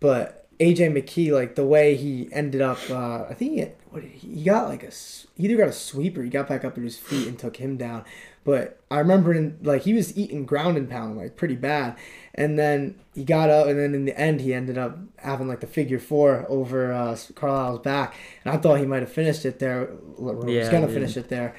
but 0.00 0.48
AJ 0.58 0.92
McKee 0.92 1.30
like 1.32 1.54
the 1.54 1.64
way 1.66 1.94
he 1.94 2.28
ended 2.32 2.60
up 2.60 2.78
uh, 2.90 3.24
I 3.28 3.34
think 3.34 3.52
he, 3.52 3.66
what, 3.94 4.02
did 4.02 4.12
he 4.12 4.34
he 4.36 4.44
got 4.44 4.68
like 4.68 4.82
a 4.82 4.90
he 5.36 5.44
either 5.44 5.56
got 5.56 5.68
a 5.68 5.72
sweeper 5.72 6.22
he 6.22 6.28
got 6.30 6.48
back 6.48 6.64
up 6.64 6.74
to 6.74 6.80
his 6.80 6.98
feet 6.98 7.28
and 7.28 7.38
took 7.38 7.56
him 7.56 7.76
down. 7.76 8.04
But 8.44 8.80
I 8.90 8.98
remember 8.98 9.32
in 9.32 9.58
like 9.62 9.82
he 9.82 9.94
was 9.94 10.16
eating 10.16 10.44
ground 10.46 10.76
and 10.76 10.88
pound 10.90 11.16
like 11.16 11.36
pretty 11.36 11.56
bad. 11.56 11.96
And 12.34 12.58
then 12.58 12.96
he 13.14 13.24
got 13.24 13.50
up 13.50 13.66
and 13.68 13.78
then 13.78 13.94
in 13.94 14.04
the 14.04 14.18
end 14.18 14.40
he 14.40 14.52
ended 14.52 14.76
up 14.76 14.98
having 15.18 15.48
like 15.48 15.60
the 15.60 15.66
figure 15.66 15.98
four 15.98 16.44
over 16.48 16.92
uh, 16.92 17.16
Carlisle's 17.34 17.80
back. 17.80 18.14
And 18.44 18.52
I 18.54 18.58
thought 18.58 18.80
he 18.80 18.86
might 18.86 19.00
have 19.02 19.12
finished 19.12 19.44
it 19.44 19.58
there 19.60 19.88
or 20.18 20.34
was 20.34 20.52
Yeah, 20.52 20.68
gonna 20.68 20.88
yeah. 20.88 20.94
finish 20.94 21.16
it 21.16 21.28
there. 21.28 21.54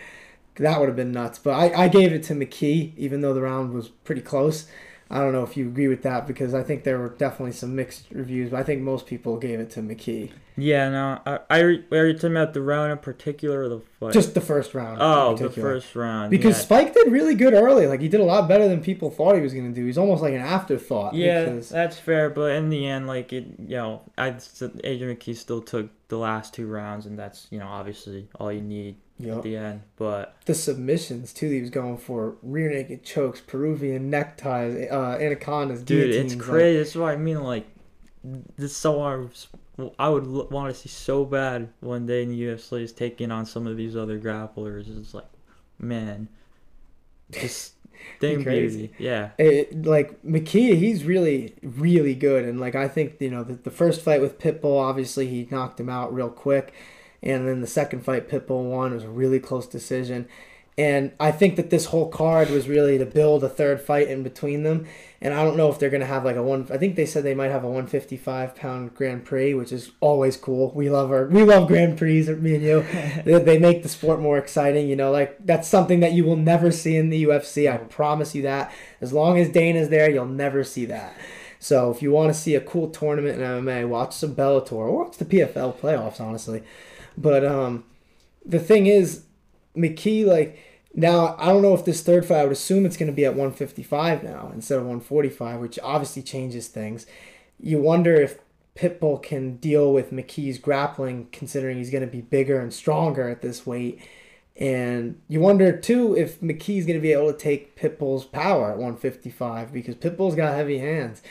That 0.58 0.80
would 0.80 0.88
have 0.89 0.95
been 0.95 1.12
nuts. 1.12 1.39
But 1.39 1.52
I, 1.52 1.86
I 1.86 1.88
gave 1.89 2.13
it 2.13 2.24
to 2.24 2.34
McKee 2.34 2.93
even 2.98 3.21
though 3.21 3.34
the 3.34 3.41
round 3.41 3.74
was 3.74 3.89
pretty 3.89 4.21
close 4.21 4.67
I 5.10 5.20
don't 5.20 5.34
know 5.34 5.44
if 5.44 5.56
you 5.56 5.68
agree 5.68 5.88
with 5.88 6.02
that 6.04 6.26
because 6.26 6.54
I 6.54 6.63
think 6.63 6.84
there 6.84 6.98
were 6.98 7.10
definitely 7.10 7.52
some 7.52 7.76
mixed 7.76 8.06
reviews 8.12 8.50
but 8.52 8.60
I 8.60 8.63
think 8.63 8.82
most 8.82 9.06
people 9.06 9.38
gave 9.38 9.60
it 9.60 9.70
to 9.72 9.82
McKee 9.82 10.32
Yeah, 10.58 10.89
no, 10.89 11.20
I 11.26 11.39
I 11.50 11.60
re- 11.60 11.86
are 11.91 12.08
you 12.08 12.13
talking 12.13 12.32
about 12.32 12.54
the 12.54 12.62
round 12.62 12.91
in 12.91 12.98
particular 12.98 13.63
or 13.63 13.70
the 13.70 13.82
fight? 14.00 14.13
just 14.13 14.34
the 14.34 14.41
first 14.41 14.74
round 14.74 14.98
oh, 15.02 15.36
the 15.36 15.50
first 15.50 15.96
round. 15.96 16.32
Because 16.32 16.58
yeah. 16.58 16.63
Spike 16.63 16.94
did 16.94 17.12
really 17.12 17.36
good 17.36 17.54
early. 17.54 17.88
Like 17.88 18.02
he 18.02 18.08
did 18.08 18.20
a 18.20 18.24
lot 18.24 18.48
better 18.48 18.68
than 18.68 18.82
people 18.82 19.10
thought 19.12 19.36
he 19.36 19.41
was 19.41 19.54
gonna 19.54 19.72
do. 19.72 19.86
He's 19.86 19.98
almost 19.98 20.22
like 20.22 20.34
an 20.34 20.41
afterthought. 20.41 21.13
Yeah, 21.13 21.46
because- 21.46 21.70
that's 21.70 21.98
fair, 21.98 22.30
but 22.30 22.52
in 22.54 22.70
the 22.70 22.88
end, 22.88 23.06
like 23.08 23.34
it, 23.34 23.46
you 23.60 23.76
know, 23.78 24.02
I 24.18 24.36
Adrian 24.84 25.15
McKee 25.15 25.36
still 25.36 25.62
took 25.62 25.89
the 26.08 26.18
last 26.18 26.54
two 26.54 26.68
rounds, 26.68 27.06
and 27.06 27.18
that's 27.20 27.48
you 27.50 27.60
know 27.60 27.68
obviously 27.68 28.28
all 28.39 28.52
you 28.52 28.62
need 28.62 28.96
Yup. 29.17 29.38
at 29.38 29.43
the 29.43 29.56
end. 29.56 29.82
But 29.95 30.36
the 30.45 30.54
submissions 30.54 31.34
too. 31.34 31.49
He 31.49 31.62
was 31.62 31.69
going 31.69 31.97
for 31.97 32.36
rear 32.41 32.69
naked 32.69 33.04
chokes, 33.04 33.41
Peruvian 33.41 34.10
neckties, 34.10 34.89
uh, 34.91 35.17
anacondas, 35.19 35.84
dude, 35.84 36.13
it's 36.13 36.36
like- 36.36 36.43
crazy. 36.43 36.78
That's 36.80 36.95
what 36.95 37.13
I 37.13 37.15
mean. 37.17 37.41
Like 37.41 37.65
this, 38.58 38.71
is 38.71 38.75
so 38.78 39.01
I, 39.99 40.10
would 40.10 40.25
want 40.51 40.73
to 40.73 40.80
see 40.80 40.89
so 40.89 41.25
bad 41.25 41.69
one 41.80 42.06
day 42.06 42.23
in 42.23 42.30
the 42.30 42.41
UFC 42.41 42.82
is 42.82 42.91
taking 42.91 43.32
on 43.32 43.45
some 43.45 43.67
of 43.67 43.78
these 43.78 43.95
other 43.95 44.19
grapplers. 44.19 44.86
It's 44.99 45.13
like, 45.13 45.25
man, 45.80 46.28
just 47.32 47.73
thing 48.19 48.43
crazy. 48.43 48.88
beauty. 48.88 48.93
Yeah. 49.04 49.32
it, 49.38 49.86
like 49.86 50.21
McKee, 50.23 50.75
he's 50.78 51.04
really, 51.04 51.56
really 51.62 52.15
good. 52.15 52.45
And 52.45 52.60
like 52.60 52.75
I 52.75 52.88
think 52.88 53.15
you 53.19 53.30
know 53.30 53.43
the, 53.43 53.56
the 53.56 53.71
first 53.71 54.01
fight 54.01 54.21
with 54.21 54.39
Pitbull, 54.39 54.82
obviously 54.82 55.28
he 55.28 55.47
knocked 55.51 55.80
him 55.80 55.89
out 55.89 56.13
real 56.13 56.30
quick, 56.30 56.73
and 57.26 57.48
then 57.48 57.62
the 57.62 57.68
second 57.68 58.04
fight 58.04 58.30
Pitbull 58.30 58.70
won 58.70 58.92
it 58.92 58.96
was 58.96 59.04
a 59.04 59.10
really 59.10 59.40
close 59.40 59.68
decision. 59.68 60.28
And 60.78 61.14
I 61.22 61.32
think 61.32 61.56
that 61.56 61.70
this 61.70 61.86
whole 61.86 62.10
card 62.10 62.50
was 62.50 62.68
really 62.68 62.98
to 62.98 63.06
build 63.06 63.46
a 63.46 63.50
third 63.50 63.80
fight 63.80 64.10
in 64.10 64.24
between 64.24 64.64
them. 64.64 64.86
And 65.22 65.34
I 65.34 65.42
don't 65.42 65.56
know 65.56 65.72
if 65.72 65.80
they're 65.80 65.90
gonna 65.90 66.06
have 66.06 66.26
like 66.26 66.36
a 66.36 66.44
one. 66.44 66.68
I 66.70 66.78
think 66.78 66.98
they 66.98 67.06
said 67.06 67.24
they 67.24 67.34
might 67.34 67.52
have 67.52 67.64
a 67.64 67.68
155 67.68 68.56
pound 68.56 68.94
Grand 68.94 69.24
Prix, 69.24 69.54
which 69.54 69.72
is 69.72 69.92
always 70.02 70.36
cool. 70.36 70.72
We 70.76 70.90
love 70.90 71.12
our 71.12 71.28
we 71.28 71.44
love 71.44 71.70
Grand 71.70 71.98
Prix, 71.98 72.24
me 72.24 72.56
and 72.56 72.64
you. 72.64 72.86
they, 73.26 73.42
they 73.42 73.58
make 73.58 73.84
the 73.84 73.90
sport 73.90 74.20
more 74.20 74.38
exciting. 74.38 74.90
You 74.90 74.98
know, 74.98 75.12
like 75.12 75.38
that's 75.46 75.70
something 75.70 76.02
that 76.02 76.12
you 76.12 76.26
will 76.26 76.36
never 76.36 76.72
see 76.72 76.98
in 76.98 77.10
the 77.10 77.24
UFC. 77.24 77.72
I 77.72 77.78
promise 77.78 78.36
you 78.36 78.42
that. 78.42 78.72
As 79.00 79.14
long 79.14 79.40
as 79.40 79.50
Dana's 79.50 79.88
there, 79.88 80.12
you'll 80.12 80.26
never 80.26 80.66
see 80.66 80.86
that. 80.86 81.16
So 81.58 81.90
if 81.90 82.02
you 82.02 82.12
want 82.12 82.34
to 82.34 82.40
see 82.40 82.54
a 82.54 82.62
cool 82.62 82.90
tournament 82.90 83.42
in 83.42 83.48
MMA, 83.48 83.88
watch 83.88 84.14
some 84.14 84.36
Bellator 84.36 84.74
or 84.74 84.92
watch 84.92 85.18
the 85.18 85.26
PFL 85.26 85.78
playoffs, 85.78 86.20
honestly. 86.20 86.64
But 87.17 87.45
um, 87.45 87.84
the 88.45 88.60
thing 88.60 88.88
is, 88.88 89.23
McKee 89.75 90.25
like 90.25 90.58
Now, 90.93 91.36
I 91.38 91.47
don't 91.47 91.62
know 91.62 91.73
if 91.73 91.86
this 91.86 92.01
third 92.01 92.25
fight, 92.25 92.39
I 92.39 92.43
would 92.43 92.51
assume 92.51 92.86
it's 92.86 92.97
going 92.97 93.12
to 93.12 93.15
be 93.15 93.25
at 93.25 93.32
155 93.34 94.23
now 94.23 94.51
instead 94.54 94.78
of 94.78 94.84
145, 94.84 95.60
which 95.60 95.80
obviously 95.84 96.21
changes 96.21 96.67
things. 96.67 97.06
You 97.60 97.82
wonder 97.82 98.15
if 98.15 98.39
Pitbull 98.75 99.21
can 99.21 99.58
deal 99.58 99.93
with 99.93 100.12
McKee's 100.12 100.58
grappling, 100.58 101.30
considering 101.32 101.78
he's 101.78 101.89
going 101.89 102.06
to 102.06 102.12
be 102.12 102.21
bigger 102.21 102.60
and 102.60 102.73
stronger 102.73 103.30
at 103.30 103.41
this 103.41 103.65
weight. 103.65 104.01
And 104.58 105.21
you 105.28 105.39
wonder, 105.39 105.78
too, 105.78 106.15
if 106.15 106.39
McKee's 106.39 106.86
going 106.86 106.97
to 106.97 107.01
be 107.01 107.12
able 107.12 107.32
to 107.32 107.38
take 107.38 107.78
Pitbull's 107.78 108.25
power 108.25 108.71
at 108.71 108.78
155 108.78 109.73
because 109.73 109.95
Pitbull's 109.95 110.36
got 110.36 110.56
heavy 110.56 110.78
hands. 110.78 111.21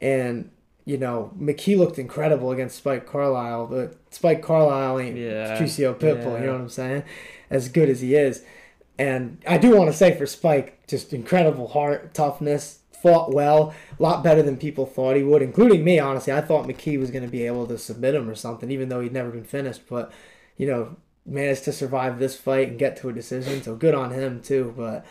And, 0.00 0.50
you 0.86 0.96
know, 0.96 1.32
McKee 1.38 1.76
looked 1.76 1.98
incredible 1.98 2.52
against 2.52 2.76
Spike 2.76 3.06
Carlisle, 3.06 3.66
but 3.66 3.98
Spike 4.14 4.40
Carlisle 4.40 5.00
ain't 5.00 5.16
Yeah, 5.16 5.58
Pitbull, 5.58 6.34
yeah. 6.34 6.40
you 6.40 6.46
know 6.46 6.52
what 6.52 6.60
I'm 6.62 6.68
saying? 6.68 7.02
As 7.50 7.68
good 7.68 7.90
as 7.90 8.00
he 8.00 8.14
is. 8.14 8.44
And 8.98 9.42
I 9.46 9.58
do 9.58 9.76
want 9.76 9.90
to 9.90 9.96
say 9.96 10.16
for 10.16 10.26
Spike, 10.26 10.86
just 10.86 11.12
incredible 11.12 11.68
heart, 11.68 12.14
toughness, 12.14 12.78
fought 13.02 13.32
well, 13.32 13.74
a 13.98 14.02
lot 14.02 14.22
better 14.22 14.42
than 14.42 14.56
people 14.56 14.86
thought 14.86 15.16
he 15.16 15.24
would, 15.24 15.42
including 15.42 15.84
me, 15.84 15.98
honestly. 15.98 16.32
I 16.32 16.40
thought 16.40 16.66
McKee 16.66 16.98
was 16.98 17.10
going 17.10 17.24
to 17.24 17.30
be 17.30 17.46
able 17.46 17.66
to 17.66 17.78
submit 17.78 18.14
him 18.14 18.30
or 18.30 18.36
something, 18.36 18.70
even 18.70 18.88
though 18.88 19.00
he'd 19.00 19.12
never 19.12 19.30
been 19.30 19.44
finished. 19.44 19.82
But, 19.88 20.12
you 20.56 20.68
know, 20.68 20.96
managed 21.26 21.64
to 21.64 21.72
survive 21.72 22.20
this 22.20 22.38
fight 22.38 22.68
and 22.68 22.78
get 22.78 22.96
to 22.98 23.08
a 23.08 23.12
decision, 23.12 23.60
so 23.60 23.74
good 23.74 23.94
on 23.94 24.12
him, 24.12 24.40
too. 24.40 24.72
But 24.76 25.04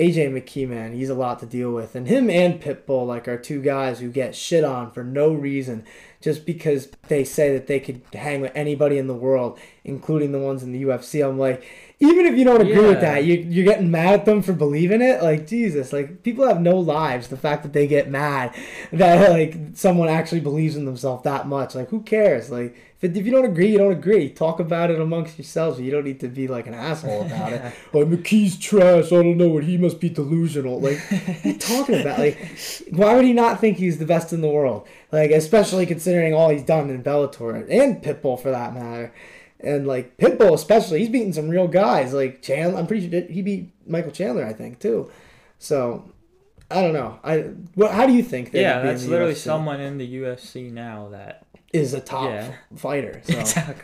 AJ 0.00 0.32
McKee, 0.32 0.66
man, 0.66 0.94
he's 0.94 1.10
a 1.10 1.14
lot 1.14 1.40
to 1.40 1.46
deal 1.46 1.72
with. 1.72 1.94
And 1.94 2.08
him 2.08 2.30
and 2.30 2.58
Pitbull, 2.58 3.06
like, 3.06 3.28
are 3.28 3.36
two 3.36 3.60
guys 3.60 4.00
who 4.00 4.10
get 4.10 4.34
shit 4.34 4.64
on 4.64 4.90
for 4.90 5.04
no 5.04 5.30
reason, 5.30 5.84
just 6.22 6.46
because 6.46 6.88
they 7.08 7.22
say 7.22 7.52
that 7.52 7.66
they 7.66 7.80
could 7.80 8.00
hang 8.14 8.40
with 8.40 8.52
anybody 8.54 8.96
in 8.96 9.08
the 9.08 9.14
world, 9.14 9.58
including 9.84 10.32
the 10.32 10.38
ones 10.38 10.62
in 10.62 10.72
the 10.72 10.82
UFC. 10.84 11.22
I'm 11.22 11.38
like, 11.38 11.62
even 12.02 12.24
if 12.24 12.34
you 12.34 12.44
don't 12.44 12.62
agree 12.62 12.86
with 12.86 13.02
that, 13.02 13.24
you, 13.24 13.34
you're 13.34 13.64
getting 13.64 13.90
mad 13.90 14.14
at 14.14 14.24
them 14.24 14.40
for 14.40 14.54
believing 14.54 15.02
it. 15.02 15.22
Like 15.22 15.46
Jesus, 15.46 15.92
like 15.92 16.22
people 16.22 16.48
have 16.48 16.62
no 16.62 16.78
lives. 16.78 17.28
The 17.28 17.36
fact 17.36 17.62
that 17.62 17.74
they 17.74 17.86
get 17.86 18.08
mad 18.08 18.54
that 18.90 19.30
like 19.30 19.54
someone 19.74 20.08
actually 20.08 20.40
believes 20.40 20.76
in 20.76 20.86
themselves 20.86 21.24
that 21.24 21.46
much, 21.46 21.74
like 21.74 21.90
who 21.90 22.00
cares? 22.00 22.50
Like 22.50 22.74
if, 22.96 23.04
it, 23.04 23.16
if 23.18 23.26
you 23.26 23.30
don't 23.30 23.44
agree, 23.44 23.72
you 23.72 23.76
don't 23.76 23.92
agree. 23.92 24.30
Talk 24.30 24.60
about 24.60 24.90
it 24.90 24.98
amongst 24.98 25.36
yourselves. 25.36 25.78
You 25.78 25.90
don't 25.90 26.04
need 26.04 26.20
to 26.20 26.28
be 26.28 26.48
like 26.48 26.66
an 26.66 26.72
asshole 26.72 27.26
about 27.26 27.52
it. 27.52 27.60
oh, 27.92 28.06
McKee's 28.06 28.58
trash. 28.58 29.12
I 29.12 29.22
don't 29.22 29.36
know 29.36 29.50
what 29.50 29.64
he 29.64 29.76
must 29.76 30.00
be 30.00 30.08
delusional. 30.08 30.80
Like 30.80 31.00
what 31.10 31.44
are 31.44 31.48
you 31.48 31.58
talking 31.58 32.00
about? 32.00 32.18
Like 32.18 32.38
why 32.92 33.14
would 33.14 33.26
he 33.26 33.34
not 33.34 33.60
think 33.60 33.76
he's 33.76 33.98
the 33.98 34.06
best 34.06 34.32
in 34.32 34.40
the 34.40 34.48
world? 34.48 34.88
Like 35.12 35.32
especially 35.32 35.84
considering 35.84 36.32
all 36.32 36.48
he's 36.48 36.64
done 36.64 36.88
in 36.88 37.02
Bellator 37.02 37.68
and 37.70 38.02
Pitbull 38.02 38.40
for 38.40 38.50
that 38.50 38.72
matter. 38.72 39.12
And 39.62 39.86
like 39.86 40.16
Pitbull, 40.16 40.54
especially, 40.54 41.00
he's 41.00 41.08
beating 41.08 41.32
some 41.32 41.48
real 41.48 41.68
guys. 41.68 42.12
Like 42.12 42.42
Chandler, 42.42 42.78
I'm 42.78 42.86
pretty 42.86 43.10
sure 43.10 43.20
he 43.22 43.42
beat 43.42 43.72
Michael 43.86 44.12
Chandler, 44.12 44.44
I 44.46 44.52
think, 44.52 44.78
too. 44.78 45.10
So 45.58 46.10
I 46.70 46.80
don't 46.82 46.92
know. 46.92 47.18
I 47.24 47.50
well, 47.76 47.92
How 47.92 48.06
do 48.06 48.12
you 48.12 48.22
think? 48.22 48.50
Yeah, 48.52 48.76
would 48.76 48.82
be 48.82 48.88
in 48.88 48.94
that's 48.94 49.06
literally 49.06 49.32
UFC? 49.34 49.38
someone 49.38 49.80
in 49.80 49.98
the 49.98 50.14
UFC 50.22 50.72
now 50.72 51.08
that. 51.10 51.46
is 51.72 51.94
a 51.94 52.00
top 52.00 52.24
Yeah. 52.30 52.52
fighter. 52.76 53.22
So 53.30 53.32
that's 53.34 53.56
what 53.56 53.76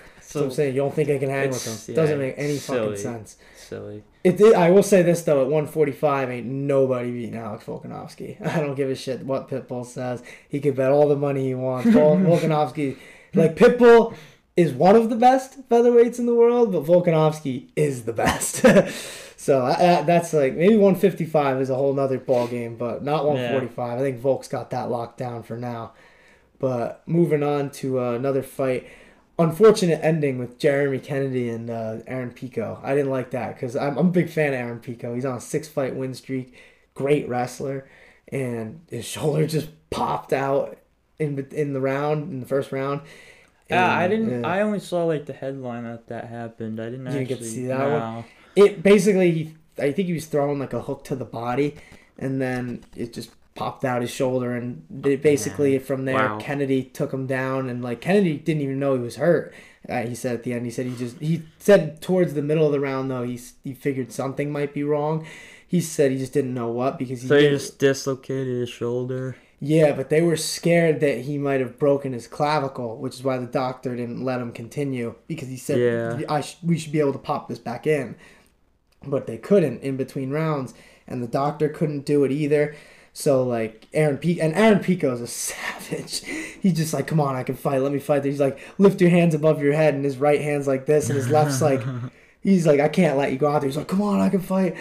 so 0.43 0.45
I'm 0.47 0.51
saying. 0.51 0.75
You 0.75 0.81
don't 0.81 0.93
think 0.93 1.09
I 1.09 1.19
can 1.19 1.31
hang 1.31 1.51
with 1.51 1.65
him? 1.65 1.95
yeah, 1.95 2.01
Doesn't 2.03 2.19
make 2.19 2.35
any 2.37 2.57
silly. 2.57 2.79
fucking 2.81 2.97
sense. 2.97 3.37
silly. 3.57 4.03
It, 4.25 4.41
it, 4.41 4.57
I 4.57 4.71
will 4.71 4.83
say 4.83 5.03
this 5.03 5.23
though, 5.23 5.41
at 5.43 5.47
145, 5.47 6.31
ain't 6.31 6.47
nobody 6.47 7.13
beating 7.13 7.37
Alex 7.37 7.65
Volkanovski. 7.65 8.45
I 8.55 8.59
don't 8.61 8.75
give 8.75 8.91
a 8.91 8.97
shit 8.97 9.25
what 9.25 9.49
Pitbull 9.49 9.87
says. 9.87 10.25
He 10.49 10.59
can 10.59 10.75
bet 10.75 10.91
all 10.91 11.09
the 11.09 11.15
money 11.17 11.47
he 11.47 11.55
wants. 11.55 11.89
Vol- 11.91 12.17
Volkanovski, 12.17 12.97
like 13.35 13.55
Pitbull, 13.55 14.17
is 14.57 14.73
one 14.73 14.97
of 14.97 15.11
the 15.11 15.17
best 15.17 15.69
featherweights 15.69 16.19
in 16.19 16.27
the 16.27 16.35
world, 16.35 16.73
but 16.73 16.85
Volkanovski 16.85 17.69
is 17.77 18.05
the 18.05 18.13
best. 18.13 18.57
so 19.37 19.67
that, 19.67 19.79
that- 19.79 20.07
that's 20.07 20.33
like 20.33 20.55
maybe 20.55 20.77
155 20.77 21.61
is 21.61 21.71
a 21.71 21.75
whole 21.75 21.93
nother 21.93 22.19
ball 22.19 22.47
game, 22.47 22.77
but 22.77 23.03
not 23.05 23.27
145. 23.27 23.99
I 23.99 24.01
think 24.03 24.19
Volk's 24.21 24.49
got 24.49 24.71
that 24.71 24.91
locked 24.91 25.19
down 25.19 25.43
for 25.43 25.57
now. 25.57 25.93
But 26.59 27.03
moving 27.07 27.43
on 27.43 27.71
to 27.73 28.01
uh, 28.01 28.13
another 28.13 28.43
fight 28.43 28.87
unfortunate 29.39 30.01
ending 30.03 30.39
with 30.39 30.59
Jeremy 30.59 30.99
Kennedy 30.99 31.51
and 31.51 31.69
uh, 31.69 31.99
Aaron 32.07 32.31
Pico. 32.31 32.81
I 32.83 32.95
didn't 32.95 33.11
like 33.11 33.33
that 33.33 33.55
because 33.55 33.77
I'm, 33.77 33.99
I'm 33.99 34.07
a 34.07 34.11
big 34.11 34.31
fan 34.31 34.55
of 34.55 34.61
Aaron 34.61 34.79
Pico. 34.81 35.15
He's 35.15 35.27
on 35.27 35.37
a 35.37 35.41
six 35.43 35.69
fight 35.69 35.95
win 35.95 36.15
streak, 36.15 36.55
great 36.95 37.29
wrestler, 37.29 37.87
and 38.29 38.81
his 38.89 39.05
shoulder 39.15 39.47
just 39.47 39.69
popped 39.91 40.33
out 40.33 40.79
in 41.19 41.47
in 41.53 41.75
the 41.75 41.81
round 41.83 42.33
in 42.33 42.41
the 42.41 42.47
first 42.47 42.73
round. 42.73 43.03
Yeah, 43.69 43.91
I 43.97 44.07
didn't. 44.09 44.45
I 44.45 44.61
only 44.61 44.81
saw 44.81 45.05
like 45.05 45.27
the 45.27 45.33
headline 45.33 45.85
that 45.85 46.07
that 46.09 46.29
happened. 46.29 46.81
I 46.81 46.85
didn't 46.91 47.07
You 47.07 47.13
didn't 47.13 47.23
actually 47.23 47.25
get 47.27 47.39
to 47.39 47.45
see 47.45 47.67
that 47.67 48.01
one? 48.01 48.25
it 48.55 48.83
basically 48.83 49.55
I 49.79 49.93
think 49.93 50.09
he 50.09 50.15
was 50.15 50.27
throwing 50.27 50.59
like 50.59 50.73
a 50.73 50.83
hook 50.83 51.05
to 51.05 51.17
the 51.17 51.25
body, 51.25 51.77
and 52.19 52.41
then 52.41 52.85
it 52.95 53.13
just 53.13 53.31
popped 53.55 53.85
out 53.85 54.03
his 54.03 54.11
shoulder, 54.11 54.55
and 54.55 54.85
it 55.05 55.23
basically 55.23 55.79
from 55.79 56.05
there 56.05 56.15
Wow. 56.15 56.39
Kennedy 56.39 56.85
took 56.85 57.13
him 57.13 57.27
down, 57.27 57.69
and 57.69 57.83
like 57.83 58.01
Kennedy 58.01 58.37
didn't 58.37 58.63
even 58.63 58.79
know 58.79 58.95
he 58.95 59.01
was 59.01 59.17
hurt. 59.17 59.53
Uh, 59.89 60.03
he 60.03 60.15
said 60.15 60.35
at 60.35 60.43
the 60.43 60.53
end, 60.53 60.65
he 60.65 60.71
said 60.71 60.87
he 60.87 60.97
just 60.97 61.19
he 61.19 61.43
said 61.59 62.01
towards 62.01 62.35
the 62.35 62.43
middle 62.43 62.67
of 62.67 62.73
the 62.73 62.81
round 62.81 63.11
though 63.11 63.23
he 63.23 63.41
he 63.65 63.73
figured 63.73 64.13
something 64.13 64.51
might 64.51 64.73
be 64.75 64.83
wrong. 64.83 65.27
He 65.69 65.81
said 65.81 66.13
he 66.13 66.19
just 66.19 66.33
didn't 66.33 66.55
know 66.55 66.69
what 66.69 66.99
because 66.99 67.23
he 67.23 67.29
So 67.29 67.39
he 67.39 67.49
just 67.49 67.79
dislocated 67.79 68.61
his 68.61 68.69
shoulder. 68.69 69.37
Yeah, 69.61 69.93
but 69.93 70.11
they 70.11 70.21
were 70.23 70.37
scared 70.37 71.01
that 71.01 71.21
he 71.21 71.39
might 71.39 71.61
have 71.61 71.79
broken 71.79 72.13
his 72.13 72.27
clavicle, 72.27 72.99
which 72.99 73.15
is 73.15 73.23
why 73.25 73.39
the 73.39 73.47
doctor 73.47 73.97
didn't 73.97 74.23
let 74.25 74.41
him 74.41 74.53
continue 74.53 75.15
because 75.29 75.49
he 75.49 75.57
said 75.57 75.79
Yeah. 75.79 76.27
I 76.29 76.41
sh- 76.43 76.59
we 76.63 76.79
should 76.79 76.93
be 76.93 77.01
able 77.01 77.13
to 77.15 77.19
pop 77.19 77.49
this 77.49 77.59
back 77.59 77.87
in. 77.87 78.17
But 79.07 79.27
they 79.27 79.39
couldn't 79.39 79.83
in 79.83 79.97
between 79.97 80.31
rounds, 80.31 80.75
and 81.07 81.23
the 81.23 81.29
doctor 81.29 81.69
couldn't 81.69 82.05
do 82.07 82.25
it 82.25 82.33
either. 82.33 82.75
So 83.13 83.43
like 83.45 83.87
Aaron 83.95 84.19
Pico 84.19 84.43
and 84.43 84.55
Aaron 84.55 84.81
Pico 84.81 85.13
is 85.15 85.21
a 85.21 85.27
savage. 85.45 86.23
He's 86.61 86.75
just 86.75 86.93
like, 86.93 87.07
come 87.07 87.21
on, 87.21 87.35
I 87.37 87.43
can 87.43 87.55
fight. 87.57 87.81
Let 87.83 87.93
me 87.93 87.99
fight. 87.99 88.25
He's 88.25 88.41
like, 88.41 88.59
lift 88.79 89.01
your 89.01 89.11
hands 89.11 89.35
above 89.35 89.63
your 89.63 89.73
head, 89.75 89.95
and 89.95 90.05
his 90.05 90.17
right 90.19 90.41
hand's 90.41 90.67
like 90.67 90.87
this, 90.87 91.09
and 91.09 91.17
his 91.17 91.29
left's 91.31 91.63
like, 91.63 91.83
he's 92.43 92.67
like, 92.67 92.81
I 92.81 92.89
can't 92.89 93.17
let 93.17 93.33
you 93.33 93.39
go 93.39 93.49
out 93.49 93.61
there. 93.61 93.69
He's 93.69 93.77
like, 93.77 93.89
come 93.89 94.03
on, 94.03 94.21
I 94.21 94.29
can 94.29 94.41
fight. 94.41 94.77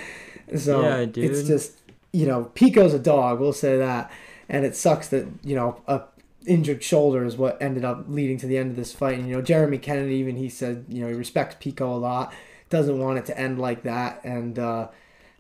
So 0.56 0.82
Yeah, 0.82 1.06
it's 1.26 1.48
just 1.48 1.74
you 2.12 2.26
know, 2.26 2.46
Pico's 2.56 2.94
a 2.94 3.00
dog. 3.00 3.40
We'll 3.40 3.54
say 3.54 3.78
that, 3.78 4.10
and 4.50 4.66
it 4.66 4.76
sucks 4.76 5.08
that 5.10 5.28
you 5.44 5.56
know 5.56 5.82
a 5.88 6.02
injured 6.46 6.84
shoulder 6.84 7.26
is 7.26 7.38
what 7.38 7.60
ended 7.62 7.84
up 7.84 8.06
leading 8.08 8.38
to 8.38 8.48
the 8.48 8.58
end 8.58 8.72
of 8.72 8.76
this 8.76 8.94
fight. 8.94 9.18
And 9.18 9.28
you 9.28 9.36
know, 9.36 9.42
Jeremy 9.42 9.78
Kennedy 9.78 10.16
even 10.16 10.36
he 10.36 10.50
said 10.50 10.86
you 10.90 11.02
know 11.02 11.08
he 11.08 11.14
respects 11.14 11.56
Pico 11.60 11.94
a 11.94 11.98
lot, 11.98 12.34
doesn't 12.70 13.00
want 13.00 13.18
it 13.18 13.26
to 13.28 13.40
end 13.40 13.60
like 13.60 13.84
that, 13.84 14.24
and. 14.24 14.58
uh 14.60 14.88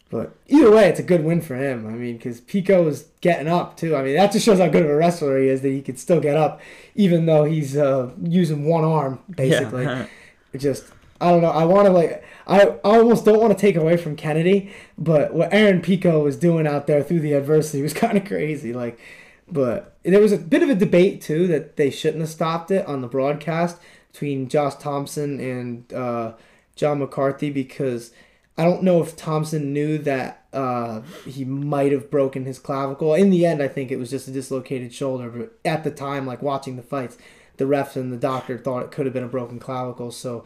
but 0.09 0.35
either 0.47 0.71
way, 0.71 0.87
it's 0.87 0.99
a 0.99 1.03
good 1.03 1.23
win 1.25 1.41
for 1.41 1.55
him. 1.55 1.87
I 1.87 1.91
mean, 1.91 2.17
because 2.17 2.39
Pico 2.39 2.87
is 2.87 3.07
getting 3.21 3.47
up 3.47 3.75
too. 3.75 3.95
I 3.95 4.03
mean, 4.03 4.15
that 4.15 4.31
just 4.31 4.45
shows 4.45 4.59
how 4.59 4.67
good 4.67 4.83
of 4.83 4.89
a 4.89 4.95
wrestler 4.95 5.39
he 5.39 5.47
is 5.49 5.61
that 5.61 5.69
he 5.69 5.81
could 5.81 5.99
still 5.99 6.19
get 6.21 6.37
up, 6.37 6.61
even 6.93 7.25
though 7.25 7.43
he's 7.43 7.75
uh, 7.75 8.11
using 8.21 8.65
one 8.65 8.83
arm 8.83 9.19
basically. 9.29 9.85
Yeah. 10.53 10.59
Just 10.59 10.85
I 11.21 11.32
don't 11.32 11.41
know. 11.41 11.49
I 11.49 11.65
want 11.65 11.86
to 11.86 11.91
like 11.91 12.23
I, 12.47 12.65
almost 12.84 13.25
don't 13.25 13.39
want 13.39 13.58
to 13.58 13.60
take 13.60 13.75
away 13.75 13.97
from 13.97 14.15
Kennedy, 14.15 14.71
but 14.97 15.34
what 15.34 15.54
Aaron 15.54 15.82
Pico 15.82 16.23
was 16.23 16.38
doing 16.38 16.67
out 16.67 16.88
there 16.88 17.01
through 17.01 17.21
the 17.21 17.34
adversity 17.34 17.82
was 17.82 17.93
kind 18.06 18.17
of 18.17 18.25
crazy. 18.25 18.73
Like, 18.73 18.99
but 19.47 19.97
there 20.04 20.21
was 20.21 20.32
a 20.32 20.38
bit 20.38 20.63
of 20.63 20.69
a 20.69 20.75
debate 20.75 21.21
too 21.21 21.47
that 21.47 21.78
they 21.78 21.89
shouldn't 21.89 22.21
have 22.21 22.30
stopped 22.30 22.71
it 22.71 22.86
on 22.86 23.01
the 23.01 23.08
broadcast 23.08 23.78
between 24.12 24.47
Josh 24.47 24.75
Thompson 24.75 25.39
and 25.39 25.93
uh, 25.93 26.34
John 26.75 26.99
McCarthy 26.99 27.49
because 27.49 28.12
I 28.58 28.63
don't 28.63 28.84
know 28.84 29.01
if 29.01 29.15
Thompson 29.15 29.73
knew 29.73 29.97
that 29.99 30.45
uh, 30.54 31.01
he 31.25 31.43
might 31.43 31.91
have 31.91 32.10
broken 32.10 32.45
his 32.45 32.60
clavicle. 32.60 33.13
In 33.13 33.30
the 33.30 33.45
end, 33.45 33.62
I 33.62 33.67
think 33.67 33.91
it 33.91 33.97
was 33.97 34.10
just 34.10 34.28
a 34.28 34.32
dislocated 34.32 34.93
shoulder. 34.93 35.30
But 35.30 35.58
at 35.65 35.84
the 35.84 35.91
time, 35.91 36.25
like 36.25 36.41
watching 36.41 36.75
the 36.78 36.82
fights, 36.82 37.17
the 37.58 37.65
refs 37.65 37.95
and 37.95 38.12
the 38.12 38.17
doctor 38.17 38.58
thought 38.58 38.84
it 38.84 38.91
could 38.91 39.06
have 39.06 39.13
been 39.13 39.23
a 39.23 39.28
broken 39.28 39.60
clavicle. 39.60 40.12
So 40.12 40.45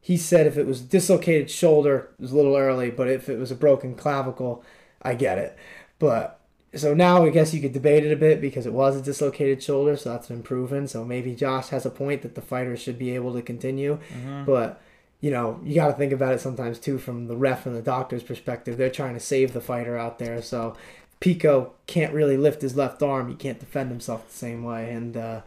he 0.00 0.16
said 0.16 0.46
if 0.46 0.56
it 0.56 0.66
was 0.66 0.80
dislocated 0.80 1.50
shoulder, 1.50 2.10
it 2.18 2.22
was 2.22 2.32
a 2.32 2.36
little 2.36 2.56
early. 2.56 2.90
But 2.90 3.08
if 3.08 3.28
it 3.28 3.38
was 3.38 3.50
a 3.50 3.56
broken 3.56 3.94
clavicle, 3.94 4.64
I 5.02 5.14
get 5.14 5.38
it. 5.38 5.56
But 5.98 6.38
so 6.74 6.94
now 6.94 7.24
I 7.24 7.30
guess 7.30 7.52
you 7.54 7.60
could 7.60 7.72
debate 7.72 8.04
it 8.04 8.12
a 8.12 8.16
bit 8.16 8.40
because 8.40 8.66
it 8.66 8.72
was 8.72 8.96
a 8.96 9.02
dislocated 9.02 9.62
shoulder, 9.62 9.96
so 9.96 10.10
that's 10.10 10.28
been 10.28 10.42
proven. 10.42 10.86
So 10.86 11.04
maybe 11.04 11.34
Josh 11.34 11.68
has 11.68 11.84
a 11.86 11.90
point 11.90 12.22
that 12.22 12.34
the 12.34 12.42
fighter 12.42 12.76
should 12.76 12.98
be 12.98 13.14
able 13.14 13.32
to 13.34 13.42
continue. 13.42 13.98
Mhm. 14.14 14.44
But 14.46 14.80
you 15.20 15.32
know, 15.32 15.58
you 15.64 15.74
got 15.74 15.88
to 15.88 15.94
think 15.94 16.12
about 16.12 16.32
it 16.34 16.40
sometimes 16.40 16.78
too 16.78 16.96
from 16.96 17.26
the 17.26 17.36
ref 17.36 17.66
and 17.66 17.74
the 17.74 17.82
doctor's 17.82 18.22
perspective. 18.22 18.76
They're 18.76 18.88
trying 18.88 19.14
to 19.14 19.20
save 19.20 19.52
the 19.52 19.60
fighter 19.60 19.96
out 19.98 20.20
there. 20.20 20.40
So 20.42 20.76
Pico 21.18 21.72
can't 21.88 22.14
really 22.14 22.36
lift 22.36 22.62
his 22.62 22.76
left 22.76 23.02
arm. 23.02 23.28
He 23.28 23.34
can't 23.34 23.58
defend 23.58 23.90
himself 23.90 24.28
the 24.28 24.36
same 24.36 24.62
way, 24.62 24.92
and 24.92 25.16
uh, 25.16 25.40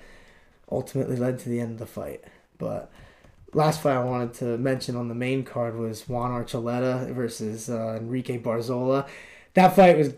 ultimately 0.69 1.15
led 1.15 1.39
to 1.39 1.49
the 1.49 1.61
end 1.61 1.73
of 1.73 1.77
the 1.79 1.85
fight. 1.85 2.21
But 2.57 2.91
last 3.53 3.81
fight 3.81 3.95
I 3.95 4.03
wanted 4.03 4.33
to 4.35 4.57
mention 4.57 4.95
on 4.95 5.07
the 5.07 5.15
main 5.15 5.43
card 5.43 5.77
was 5.77 6.07
Juan 6.07 6.31
Archuleta 6.31 7.11
versus 7.13 7.69
uh, 7.69 7.97
Enrique 7.99 8.39
Barzola. 8.39 9.07
That 9.53 9.75
fight 9.75 9.97
was 9.97 10.13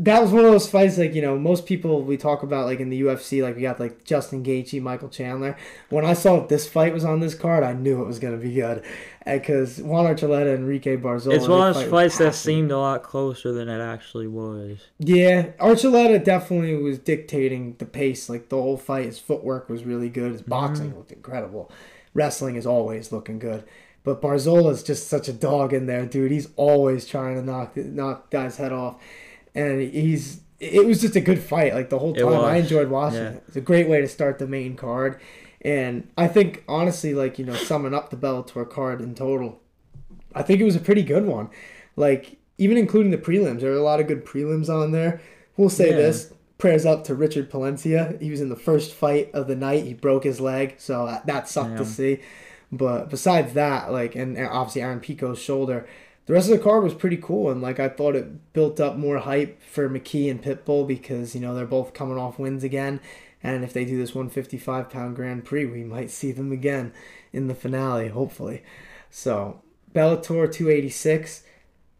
that 0.00 0.22
was 0.22 0.30
one 0.30 0.44
of 0.44 0.52
those 0.52 0.70
fights 0.70 0.96
like 0.96 1.12
you 1.12 1.20
know 1.20 1.36
most 1.36 1.66
people 1.66 2.02
we 2.02 2.16
talk 2.16 2.44
about 2.44 2.66
like 2.66 2.78
in 2.78 2.88
the 2.88 3.02
UFC 3.02 3.42
like 3.42 3.56
we 3.56 3.62
got 3.62 3.80
like 3.80 4.04
Justin 4.04 4.44
Gaethje, 4.44 4.80
Michael 4.80 5.08
Chandler. 5.08 5.56
When 5.90 6.04
I 6.04 6.12
saw 6.12 6.46
this 6.46 6.68
fight 6.68 6.94
was 6.94 7.04
on 7.04 7.18
this 7.18 7.34
card, 7.34 7.64
I 7.64 7.72
knew 7.72 8.00
it 8.00 8.06
was 8.06 8.20
gonna 8.20 8.36
be 8.36 8.54
good 8.54 8.84
because 9.26 9.80
Juan 9.80 10.06
Archuleta 10.06 10.54
and 10.54 10.60
Enrique 10.60 10.96
Barzola. 10.96 11.34
It's 11.34 11.48
one 11.48 11.68
of 11.68 11.74
those 11.74 11.84
fight 11.84 11.90
fights 11.90 12.18
that 12.18 12.34
seemed 12.36 12.70
a 12.70 12.78
lot 12.78 13.02
closer 13.02 13.52
than 13.52 13.68
it 13.68 13.80
actually 13.80 14.28
was. 14.28 14.78
Yeah, 14.98 15.48
Archuleta 15.58 16.22
definitely 16.22 16.76
was 16.76 17.00
dictating 17.00 17.74
the 17.78 17.86
pace. 17.86 18.28
Like 18.28 18.50
the 18.50 18.56
whole 18.56 18.76
fight, 18.76 19.06
his 19.06 19.18
footwork 19.18 19.68
was 19.68 19.84
really 19.84 20.08
good. 20.08 20.30
His 20.30 20.42
boxing 20.42 20.94
looked 20.94 21.10
incredible. 21.10 21.72
Wrestling 22.14 22.56
is 22.56 22.66
always 22.66 23.12
looking 23.12 23.38
good. 23.38 23.64
But 24.04 24.22
Barzola's 24.22 24.82
just 24.82 25.08
such 25.08 25.28
a 25.28 25.32
dog 25.32 25.72
in 25.72 25.86
there, 25.86 26.06
dude. 26.06 26.30
He's 26.30 26.48
always 26.56 27.06
trying 27.06 27.36
to 27.36 27.42
knock 27.42 27.76
knock 27.76 28.30
guys' 28.30 28.56
head 28.56 28.72
off, 28.72 29.00
and 29.54 29.80
he's. 29.82 30.40
It 30.60 30.84
was 30.86 31.00
just 31.00 31.14
a 31.14 31.20
good 31.20 31.38
fight. 31.38 31.74
Like 31.74 31.88
the 31.90 31.98
whole 31.98 32.14
time, 32.14 32.44
I 32.44 32.56
enjoyed 32.56 32.88
watching 32.88 33.20
yeah. 33.20 33.30
it. 33.30 33.44
It's 33.46 33.56
a 33.56 33.60
great 33.60 33.88
way 33.88 34.00
to 34.00 34.08
start 34.08 34.38
the 34.38 34.46
main 34.46 34.76
card, 34.76 35.20
and 35.62 36.08
I 36.16 36.26
think 36.26 36.64
honestly, 36.68 37.14
like 37.14 37.38
you 37.38 37.44
know, 37.44 37.54
summing 37.54 37.94
up 37.94 38.10
the 38.10 38.16
Bellator 38.16 38.68
card 38.68 39.00
in 39.00 39.14
total, 39.14 39.60
I 40.34 40.42
think 40.42 40.60
it 40.60 40.64
was 40.64 40.74
a 40.76 40.80
pretty 40.80 41.02
good 41.02 41.26
one. 41.26 41.50
Like 41.94 42.38
even 42.56 42.76
including 42.76 43.10
the 43.10 43.18
prelims, 43.18 43.60
there 43.60 43.70
were 43.70 43.76
a 43.76 43.82
lot 43.82 44.00
of 44.00 44.06
good 44.06 44.24
prelims 44.24 44.68
on 44.68 44.92
there. 44.92 45.20
We'll 45.56 45.68
say 45.68 45.90
Yeah. 45.90 45.96
this: 45.96 46.32
prayers 46.58 46.84
up 46.84 47.04
to 47.04 47.14
Richard 47.14 47.50
Palencia. 47.50 48.20
He 48.20 48.30
was 48.30 48.40
in 48.40 48.48
the 48.48 48.56
first 48.56 48.92
fight 48.92 49.30
of 49.32 49.46
the 49.46 49.56
night. 49.56 49.84
He 49.84 49.94
broke 49.94 50.24
his 50.24 50.40
leg, 50.40 50.74
so 50.78 51.06
that, 51.06 51.26
that 51.26 51.48
sucked 51.48 51.78
to 51.78 51.84
see. 51.84 52.20
But 52.70 53.08
besides 53.08 53.54
that, 53.54 53.90
like, 53.92 54.14
and 54.14 54.36
and 54.36 54.48
obviously 54.48 54.82
Aaron 54.82 55.00
Pico's 55.00 55.38
shoulder, 55.38 55.88
the 56.26 56.34
rest 56.34 56.50
of 56.50 56.58
the 56.58 56.62
card 56.62 56.84
was 56.84 56.94
pretty 56.94 57.16
cool. 57.16 57.50
And 57.50 57.62
like, 57.62 57.80
I 57.80 57.88
thought 57.88 58.16
it 58.16 58.52
built 58.52 58.80
up 58.80 58.96
more 58.96 59.18
hype 59.18 59.62
for 59.62 59.88
McKee 59.88 60.30
and 60.30 60.42
Pitbull 60.42 60.86
because 60.86 61.34
you 61.34 61.40
know 61.40 61.54
they're 61.54 61.64
both 61.64 61.94
coming 61.94 62.18
off 62.18 62.38
wins 62.38 62.64
again. 62.64 63.00
And 63.42 63.62
if 63.62 63.72
they 63.72 63.84
do 63.84 63.96
this 63.96 64.14
155 64.14 64.90
pound 64.90 65.16
Grand 65.16 65.44
Prix, 65.44 65.64
we 65.64 65.84
might 65.84 66.10
see 66.10 66.32
them 66.32 66.50
again 66.52 66.92
in 67.32 67.46
the 67.46 67.54
finale, 67.54 68.08
hopefully. 68.08 68.62
So 69.10 69.62
Bellator 69.94 70.52
286, 70.52 71.44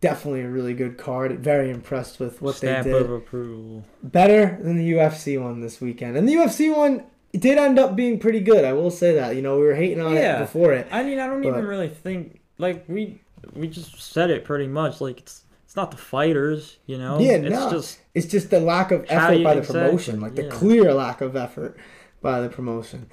definitely 0.00 0.42
a 0.42 0.48
really 0.48 0.74
good 0.74 0.96
card. 0.98 1.38
Very 1.40 1.70
impressed 1.70 2.20
with 2.20 2.40
what 2.42 2.56
Stamp 2.56 2.84
they 2.84 2.90
did. 2.92 2.96
Stamp 2.98 3.10
of 3.10 3.16
approval. 3.16 3.84
Better 4.02 4.58
than 4.62 4.76
the 4.76 4.92
UFC 4.92 5.40
one 5.42 5.60
this 5.60 5.80
weekend, 5.80 6.16
and 6.16 6.28
the 6.28 6.34
UFC 6.34 6.74
one 6.74 7.04
it 7.32 7.40
did 7.42 7.58
end 7.58 7.78
up 7.78 7.94
being 7.94 8.18
pretty 8.18 8.40
good. 8.40 8.64
I 8.64 8.72
will 8.72 8.90
say 8.90 9.14
that. 9.14 9.36
You 9.36 9.42
know, 9.42 9.58
we 9.58 9.64
were 9.64 9.74
hating 9.74 10.00
on 10.00 10.14
Yeah. 10.14 10.36
it 10.38 10.40
before 10.40 10.72
it. 10.72 10.86
I 10.90 11.02
mean, 11.02 11.18
I 11.18 11.26
don't 11.26 11.42
But- 11.42 11.48
even 11.50 11.66
really 11.66 11.88
think 11.88 12.40
like 12.58 12.84
we 12.88 13.20
we 13.54 13.68
just 13.68 14.00
said 14.00 14.30
it 14.30 14.44
pretty 14.44 14.66
much. 14.66 15.00
Like 15.00 15.18
it's 15.18 15.42
it's 15.64 15.76
not 15.76 15.90
the 15.90 15.98
fighters, 15.98 16.78
you 16.86 16.96
know. 16.96 17.18
Yeah, 17.20 17.32
it's 17.32 17.50
no. 17.50 17.70
just 17.70 17.98
It's 18.14 18.26
just 18.26 18.50
the 18.50 18.60
lack 18.60 18.90
of 18.90 19.04
effort 19.08 19.44
by 19.44 19.54
the 19.54 19.60
exactly, 19.60 19.80
promotion, 19.86 20.20
like 20.20 20.34
the 20.34 20.48
clear 20.48 20.94
lack 20.94 21.20
of 21.20 21.36
effort 21.36 21.76
by 22.22 22.40
the 22.40 22.48
promotion. 22.48 23.10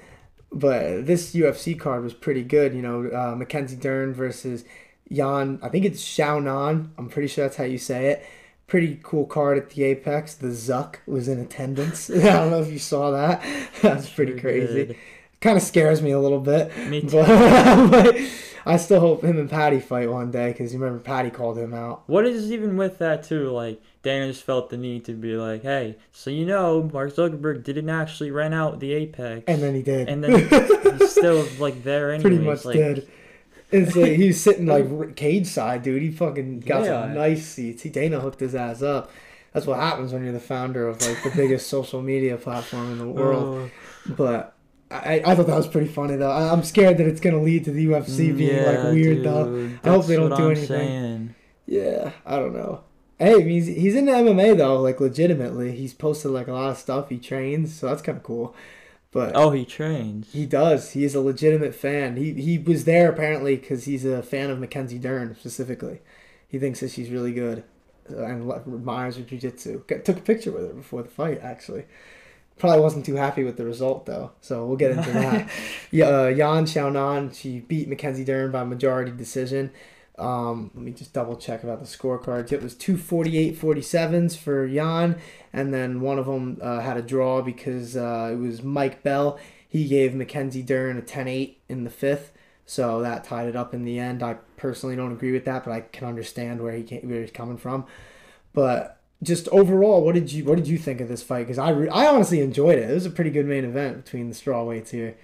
But 0.50 1.06
this 1.06 1.34
UFC 1.34 1.78
card 1.78 2.02
was 2.02 2.14
pretty 2.14 2.42
good. 2.42 2.74
You 2.74 2.80
know, 2.82 3.08
uh, 3.08 3.34
Mackenzie 3.36 3.76
Dern 3.76 4.14
versus 4.14 4.64
Yan. 5.08 5.58
I 5.62 5.68
think 5.68 5.84
it's 5.84 6.02
Xiaonan. 6.02 6.88
I'm 6.98 7.08
pretty 7.08 7.28
sure 7.28 7.44
that's 7.44 7.56
how 7.56 7.64
you 7.64 7.78
say 7.78 8.06
it. 8.08 8.26
Pretty 8.66 8.98
cool 9.02 9.26
card 9.26 9.58
at 9.58 9.70
the 9.70 9.84
Apex. 9.84 10.34
The 10.34 10.48
Zuck 10.48 10.96
was 11.06 11.28
in 11.28 11.38
attendance. 11.38 12.10
I 12.10 12.14
don't 12.20 12.50
know 12.50 12.60
if 12.60 12.72
you 12.72 12.78
saw 12.80 13.12
that. 13.12 13.40
That's 13.82 14.08
pretty 14.08 14.32
Sure 14.32 14.40
crazy. 14.40 14.86
did. 14.86 14.96
Kind 15.40 15.56
of 15.56 15.62
scares 15.62 16.02
me 16.02 16.10
a 16.10 16.18
little 16.18 16.40
bit. 16.40 16.76
Me 16.88 17.00
too. 17.02 17.10
But, 17.10 17.90
but 17.90 18.16
I 18.64 18.76
still 18.78 18.98
hope 18.98 19.22
him 19.22 19.38
and 19.38 19.48
Patty 19.48 19.78
fight 19.78 20.10
one 20.10 20.32
day 20.32 20.50
because 20.50 20.72
you 20.74 20.80
remember 20.80 21.00
Patty 21.00 21.30
called 21.30 21.56
him 21.58 21.72
out. 21.74 22.02
What 22.08 22.26
is 22.26 22.50
even 22.50 22.76
with 22.76 22.98
that 22.98 23.22
too? 23.22 23.50
Like 23.50 23.80
Dana 24.02 24.26
just 24.32 24.42
felt 24.42 24.70
the 24.70 24.76
need 24.76 25.04
to 25.04 25.12
be 25.12 25.36
like, 25.36 25.62
hey, 25.62 25.94
so 26.10 26.30
you 26.30 26.44
know, 26.44 26.90
Mark 26.92 27.14
Zuckerberg 27.14 27.62
didn't 27.62 27.88
actually 27.88 28.32
rent 28.32 28.54
out 28.54 28.80
the 28.80 28.92
Apex, 28.94 29.44
And 29.46 29.62
then 29.62 29.76
he 29.76 29.82
did. 29.82 30.08
and 30.08 30.24
then 30.24 30.48
he's 30.98 31.12
still 31.12 31.46
like 31.60 31.84
there 31.84 32.10
anyways. 32.10 32.22
pretty 32.22 32.38
much 32.44 32.64
like, 32.64 32.74
did. 32.74 33.08
It's 33.70 33.96
like 33.96 34.12
he 34.12 34.28
was 34.28 34.40
sitting 34.40 34.66
like 34.66 35.16
cage 35.16 35.46
side, 35.46 35.82
dude. 35.82 36.02
He 36.02 36.10
fucking 36.10 36.60
got 36.60 36.84
Yeah. 36.84 37.02
some 37.02 37.14
nice 37.14 37.46
seats. 37.46 37.82
He 37.82 37.88
Dana 37.90 38.20
hooked 38.20 38.40
his 38.40 38.54
ass 38.54 38.82
up. 38.82 39.10
That's 39.52 39.66
what 39.66 39.78
happens 39.80 40.12
when 40.12 40.22
you're 40.22 40.32
the 40.32 40.40
founder 40.40 40.86
of 40.86 41.00
like 41.06 41.22
the 41.22 41.30
biggest 41.34 41.66
social 41.70 42.02
media 42.02 42.36
platform 42.36 42.92
in 42.92 42.98
the 42.98 43.04
oh. 43.06 43.10
world. 43.10 43.70
Oh, 44.08 44.12
But 44.16 44.54
I, 44.90 45.22
I 45.24 45.34
thought 45.34 45.46
that 45.48 45.56
was 45.56 45.66
pretty 45.66 45.88
funny 45.88 46.16
though. 46.16 46.30
I, 46.30 46.52
I'm 46.52 46.62
scared 46.62 46.98
that 46.98 47.06
it's 47.08 47.20
gonna 47.20 47.42
lead 47.42 47.64
to 47.64 47.72
the 47.72 47.86
UFC 47.86 48.32
mm, 48.32 48.36
being 48.36 48.64
like 48.64 48.76
yeah, 48.76 48.92
weird 48.92 49.24
though. 49.24 49.44
dude, 49.46 49.80
I 49.82 49.88
hope 49.88 50.06
they 50.06 50.16
don't 50.16 50.30
do 50.36 50.44
I'm 50.44 50.50
anything. 50.52 50.66
saying. 50.66 51.34
Yeah, 51.66 52.12
I 52.24 52.36
don't 52.36 52.54
know. 52.54 52.82
Hey, 53.18 53.42
he's 53.42 53.66
he's 53.66 53.96
into 53.96 54.12
MMA 54.12 54.56
though, 54.58 54.80
like 54.80 55.00
legitimately. 55.00 55.74
He's 55.74 55.92
posted 55.94 56.30
like 56.30 56.46
a 56.48 56.52
lot 56.52 56.70
of 56.70 56.78
stuff. 56.78 57.08
He 57.08 57.18
trains, 57.18 57.74
so 57.74 57.88
that's 57.88 58.02
kind 58.02 58.16
of 58.18 58.22
cool. 58.22 58.54
But 59.12 59.32
Oh, 59.34 59.50
he 59.50 59.64
trains. 59.64 60.32
He 60.32 60.46
does. 60.46 60.92
He 60.92 61.04
is 61.04 61.14
a 61.14 61.20
legitimate 61.20 61.74
fan. 61.74 62.16
He 62.16 62.32
he 62.34 62.58
was 62.58 62.84
there 62.84 63.10
apparently 63.10 63.56
because 63.56 63.84
he's 63.84 64.04
a 64.04 64.22
fan 64.22 64.50
of 64.50 64.58
Mackenzie 64.58 64.98
Dern 64.98 65.34
specifically. 65.38 66.00
He 66.48 66.58
thinks 66.58 66.80
that 66.80 66.90
she's 66.90 67.10
really 67.10 67.32
good 67.32 67.64
uh, 68.10 68.24
and 68.24 68.50
admires 68.52 69.16
her 69.16 69.22
jiu-jitsu. 69.22 69.84
Got- 69.86 70.04
Took 70.04 70.18
a 70.18 70.22
picture 70.22 70.52
with 70.52 70.68
her 70.68 70.74
before 70.74 71.02
the 71.02 71.08
fight 71.08 71.40
actually. 71.42 71.84
Probably 72.58 72.80
wasn't 72.80 73.04
too 73.04 73.16
happy 73.16 73.44
with 73.44 73.56
the 73.58 73.66
result 73.66 74.06
though, 74.06 74.32
so 74.40 74.64
we'll 74.66 74.78
get 74.78 74.92
into 74.92 75.10
that. 75.12 75.50
yeah, 75.90 76.06
uh, 76.06 76.26
Yan 76.28 76.64
Xiaonan, 76.64 77.34
she 77.34 77.60
beat 77.60 77.86
Mackenzie 77.88 78.24
Dern 78.24 78.50
by 78.50 78.64
majority 78.64 79.12
decision. 79.12 79.70
Um, 80.18 80.70
let 80.74 80.82
me 80.82 80.92
just 80.92 81.12
double 81.12 81.36
check 81.36 81.62
about 81.62 81.80
the 81.80 81.86
scorecards. 81.86 82.52
It 82.52 82.62
was 82.62 82.74
two 82.74 82.96
47s 82.96 84.36
for 84.36 84.66
Yan, 84.66 85.18
and 85.52 85.74
then 85.74 86.00
one 86.00 86.18
of 86.18 86.26
them 86.26 86.58
uh, 86.62 86.80
had 86.80 86.96
a 86.96 87.02
draw 87.02 87.42
because 87.42 87.96
uh, 87.96 88.30
it 88.32 88.36
was 88.36 88.62
Mike 88.62 89.02
Bell. 89.02 89.38
He 89.68 89.88
gave 89.88 90.14
Mackenzie 90.14 90.62
Dern 90.62 90.96
a 90.96 91.02
10-8 91.02 91.56
in 91.68 91.84
the 91.84 91.90
fifth, 91.90 92.32
so 92.64 93.02
that 93.02 93.24
tied 93.24 93.48
it 93.48 93.56
up 93.56 93.74
in 93.74 93.84
the 93.84 93.98
end. 93.98 94.22
I 94.22 94.34
personally 94.56 94.96
don't 94.96 95.12
agree 95.12 95.32
with 95.32 95.44
that, 95.44 95.64
but 95.64 95.72
I 95.72 95.80
can 95.80 96.08
understand 96.08 96.62
where 96.62 96.72
he 96.72 96.82
came, 96.82 97.08
where 97.08 97.20
he's 97.20 97.30
coming 97.30 97.58
from. 97.58 97.84
But 98.54 99.00
just 99.22 99.48
overall, 99.48 100.02
what 100.02 100.14
did 100.14 100.32
you 100.32 100.44
what 100.44 100.56
did 100.56 100.68
you 100.68 100.78
think 100.78 101.00
of 101.00 101.08
this 101.08 101.22
fight? 101.22 101.44
Because 101.44 101.58
I 101.58 101.70
re- 101.70 101.88
I 101.88 102.06
honestly 102.06 102.40
enjoyed 102.40 102.78
it. 102.78 102.90
It 102.90 102.94
was 102.94 103.06
a 103.06 103.10
pretty 103.10 103.30
good 103.30 103.46
main 103.46 103.64
event 103.64 104.04
between 104.04 104.30
the 104.30 104.34
strawweights 104.34 104.90
here. 104.90 105.16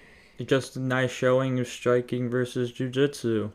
Just 0.45 0.75
a 0.75 0.79
nice 0.79 1.11
showing 1.11 1.59
of 1.59 1.67
striking 1.67 2.29
versus 2.29 2.71
jujitsu. 2.71 3.51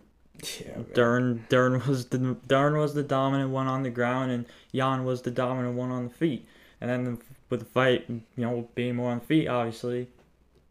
Yeah. 0.64 0.83
Dern 0.94 1.44
Dern 1.48 1.83
was 1.87 2.07
the 2.07 2.37
Dern 2.46 2.77
was 2.79 2.94
the 2.94 3.03
dominant 3.03 3.51
one 3.51 3.66
on 3.66 3.83
the 3.83 3.90
ground, 3.90 4.31
and 4.31 4.46
Yan 4.72 5.05
was 5.05 5.22
the 5.22 5.31
dominant 5.31 5.74
one 5.74 5.90
on 5.90 6.05
the 6.05 6.11
feet. 6.14 6.46
And 6.81 6.90
then 6.90 7.18
with 7.51 7.61
the 7.61 7.66
fight, 7.66 8.05
you 8.09 8.22
know, 8.37 8.68
being 8.74 8.96
more 8.96 9.11
on 9.11 9.18
the 9.18 9.24
feet, 9.24 9.48
obviously, 9.48 10.09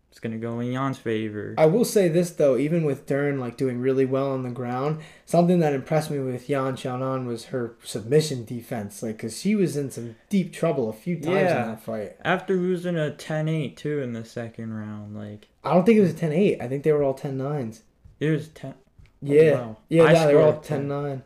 it's 0.09 0.19
gonna 0.21 0.37
go 0.37 0.59
in 0.61 0.71
Yan's 0.71 0.97
favor. 0.97 1.53
I 1.57 1.65
will 1.65 1.83
say 1.85 2.07
this 2.07 2.31
though, 2.31 2.55
even 2.57 2.85
with 2.85 3.05
Dern 3.05 3.39
like 3.39 3.57
doing 3.57 3.79
really 3.79 4.05
well 4.05 4.31
on 4.31 4.43
the 4.43 4.49
ground, 4.49 4.99
something 5.25 5.59
that 5.59 5.73
impressed 5.73 6.09
me 6.09 6.19
with 6.19 6.47
Yan 6.49 6.75
Xiaonan 6.77 7.25
was 7.27 7.45
her 7.45 7.75
submission 7.83 8.45
defense. 8.45 9.03
Like, 9.03 9.19
cause 9.19 9.37
she 9.39 9.53
was 9.55 9.75
in 9.75 9.91
some 9.91 10.15
deep 10.29 10.53
trouble 10.53 10.89
a 10.89 10.93
few 10.93 11.15
times 11.15 11.27
Yeah. 11.35 11.63
in 11.63 11.67
that 11.71 11.83
fight. 11.83 12.15
After 12.23 12.55
losing 12.55 12.95
a 12.95 13.11
10-8 13.11 13.75
too 13.75 13.99
in 14.01 14.13
the 14.13 14.23
second 14.23 14.73
round, 14.73 15.15
like 15.15 15.49
I 15.63 15.73
don't 15.73 15.85
think 15.85 15.97
it 15.97 16.01
was 16.01 16.11
a 16.11 16.15
10-8. 16.15 16.61
I 16.61 16.67
think 16.69 16.83
they 16.83 16.93
were 16.93 17.03
all 17.03 17.13
10-9s. 17.13 17.81
it 18.21 18.31
was 18.31 18.47
ten. 18.47 18.73
Yeah, 19.21 19.53
wow. 19.53 19.77
yeah, 19.89 20.03
I 20.03 20.11
yeah, 20.13 20.25
they 20.27 20.35
were 20.35 20.41
all 20.41 20.63
scored 20.63 20.81
10-9. 20.83 21.21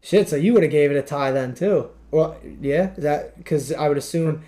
Shit, 0.00 0.28
so 0.28 0.36
you 0.36 0.54
would 0.54 0.62
have 0.62 0.72
gave 0.72 0.90
it 0.90 0.96
a 0.96 1.02
tie 1.02 1.30
then 1.32 1.54
too. 1.54 1.90
Well, 2.10 2.36
yeah, 2.60 2.86
that 2.98 3.36
because 3.36 3.72
I 3.72 3.88
would 3.88 3.98
assume 3.98 4.42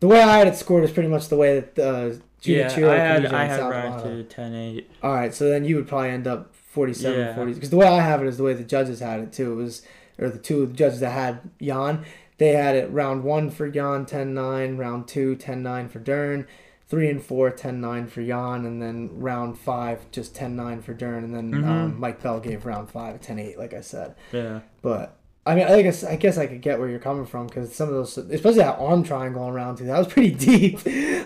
the 0.00 0.06
way 0.08 0.20
I 0.22 0.38
had 0.38 0.48
it 0.48 0.56
scored 0.56 0.84
is 0.84 0.90
pretty 0.90 1.08
much 1.08 1.28
the 1.28 1.36
way 1.36 1.60
that 1.60 1.78
uh, 1.78 2.16
Yeah, 2.42 2.66
I 2.68 2.96
had 2.96 3.26
I 3.26 3.44
had 3.46 3.58
Salvador- 3.60 4.22
to 4.22 4.24
10-8. 4.24 4.84
All 5.02 5.14
right, 5.14 5.32
so 5.34 5.48
then 5.48 5.64
you 5.64 5.76
would 5.76 5.88
probably 5.88 6.10
end 6.10 6.26
up 6.26 6.54
47 6.54 7.18
Yeah. 7.18 7.34
40 7.34 7.54
because 7.54 7.70
the 7.70 7.76
way 7.78 7.86
I 7.86 8.00
have 8.00 8.22
it 8.22 8.26
is 8.28 8.36
the 8.36 8.42
way 8.42 8.52
the 8.52 8.64
judges 8.64 9.00
had 9.00 9.20
it 9.20 9.32
too. 9.32 9.52
It 9.52 9.56
was 9.56 9.82
or 10.18 10.28
the 10.30 10.38
two 10.38 10.66
judges 10.68 11.00
that 11.00 11.10
had 11.12 11.40
Yan, 11.58 12.04
they 12.38 12.48
had 12.52 12.74
it 12.76 12.90
round 12.90 13.22
1 13.24 13.50
for 13.50 13.66
Yan 13.66 14.04
10-9, 14.06 14.76
round 14.78 15.08
2 15.08 15.36
10-9 15.36 15.90
for 15.90 15.98
Dern, 16.00 16.46
3 16.88 17.10
and 17.10 17.22
4 17.22 17.50
10-9 17.50 18.08
for 18.08 18.20
Yan 18.20 18.64
and 18.64 18.80
then 18.80 19.10
round 19.18 19.58
5 19.58 20.10
just 20.12 20.34
10-9 20.36 20.82
for 20.82 20.94
Dern 20.94 21.24
and 21.24 21.34
then 21.34 21.50
Mhm. 21.52 21.66
um, 21.66 22.00
Mike 22.00 22.22
Bell 22.22 22.38
gave 22.40 22.64
round 22.64 22.88
5 22.90 23.16
a 23.16 23.18
10-8 23.18 23.58
like 23.58 23.74
I 23.74 23.80
said. 23.80 24.14
Yeah. 24.32 24.60
But 24.82 25.16
I 25.44 25.54
mean, 25.54 25.64
I 25.66 25.80
guess 25.82 26.02
I 26.02 26.16
guess 26.16 26.38
I 26.38 26.46
could 26.46 26.60
get 26.60 26.78
where 26.80 26.88
you're 26.88 26.98
coming 26.98 27.24
from 27.26 27.46
because 27.46 27.72
some 27.74 27.88
of 27.88 27.94
those, 27.94 28.16
especially 28.18 28.58
that 28.58 28.78
arm 28.80 29.04
triangle 29.04 29.42
on 29.44 29.52
round 29.52 29.78
two, 29.78 29.84
that 29.86 29.98
was 29.98 30.08
pretty 30.08 30.30
deep. 30.34 30.80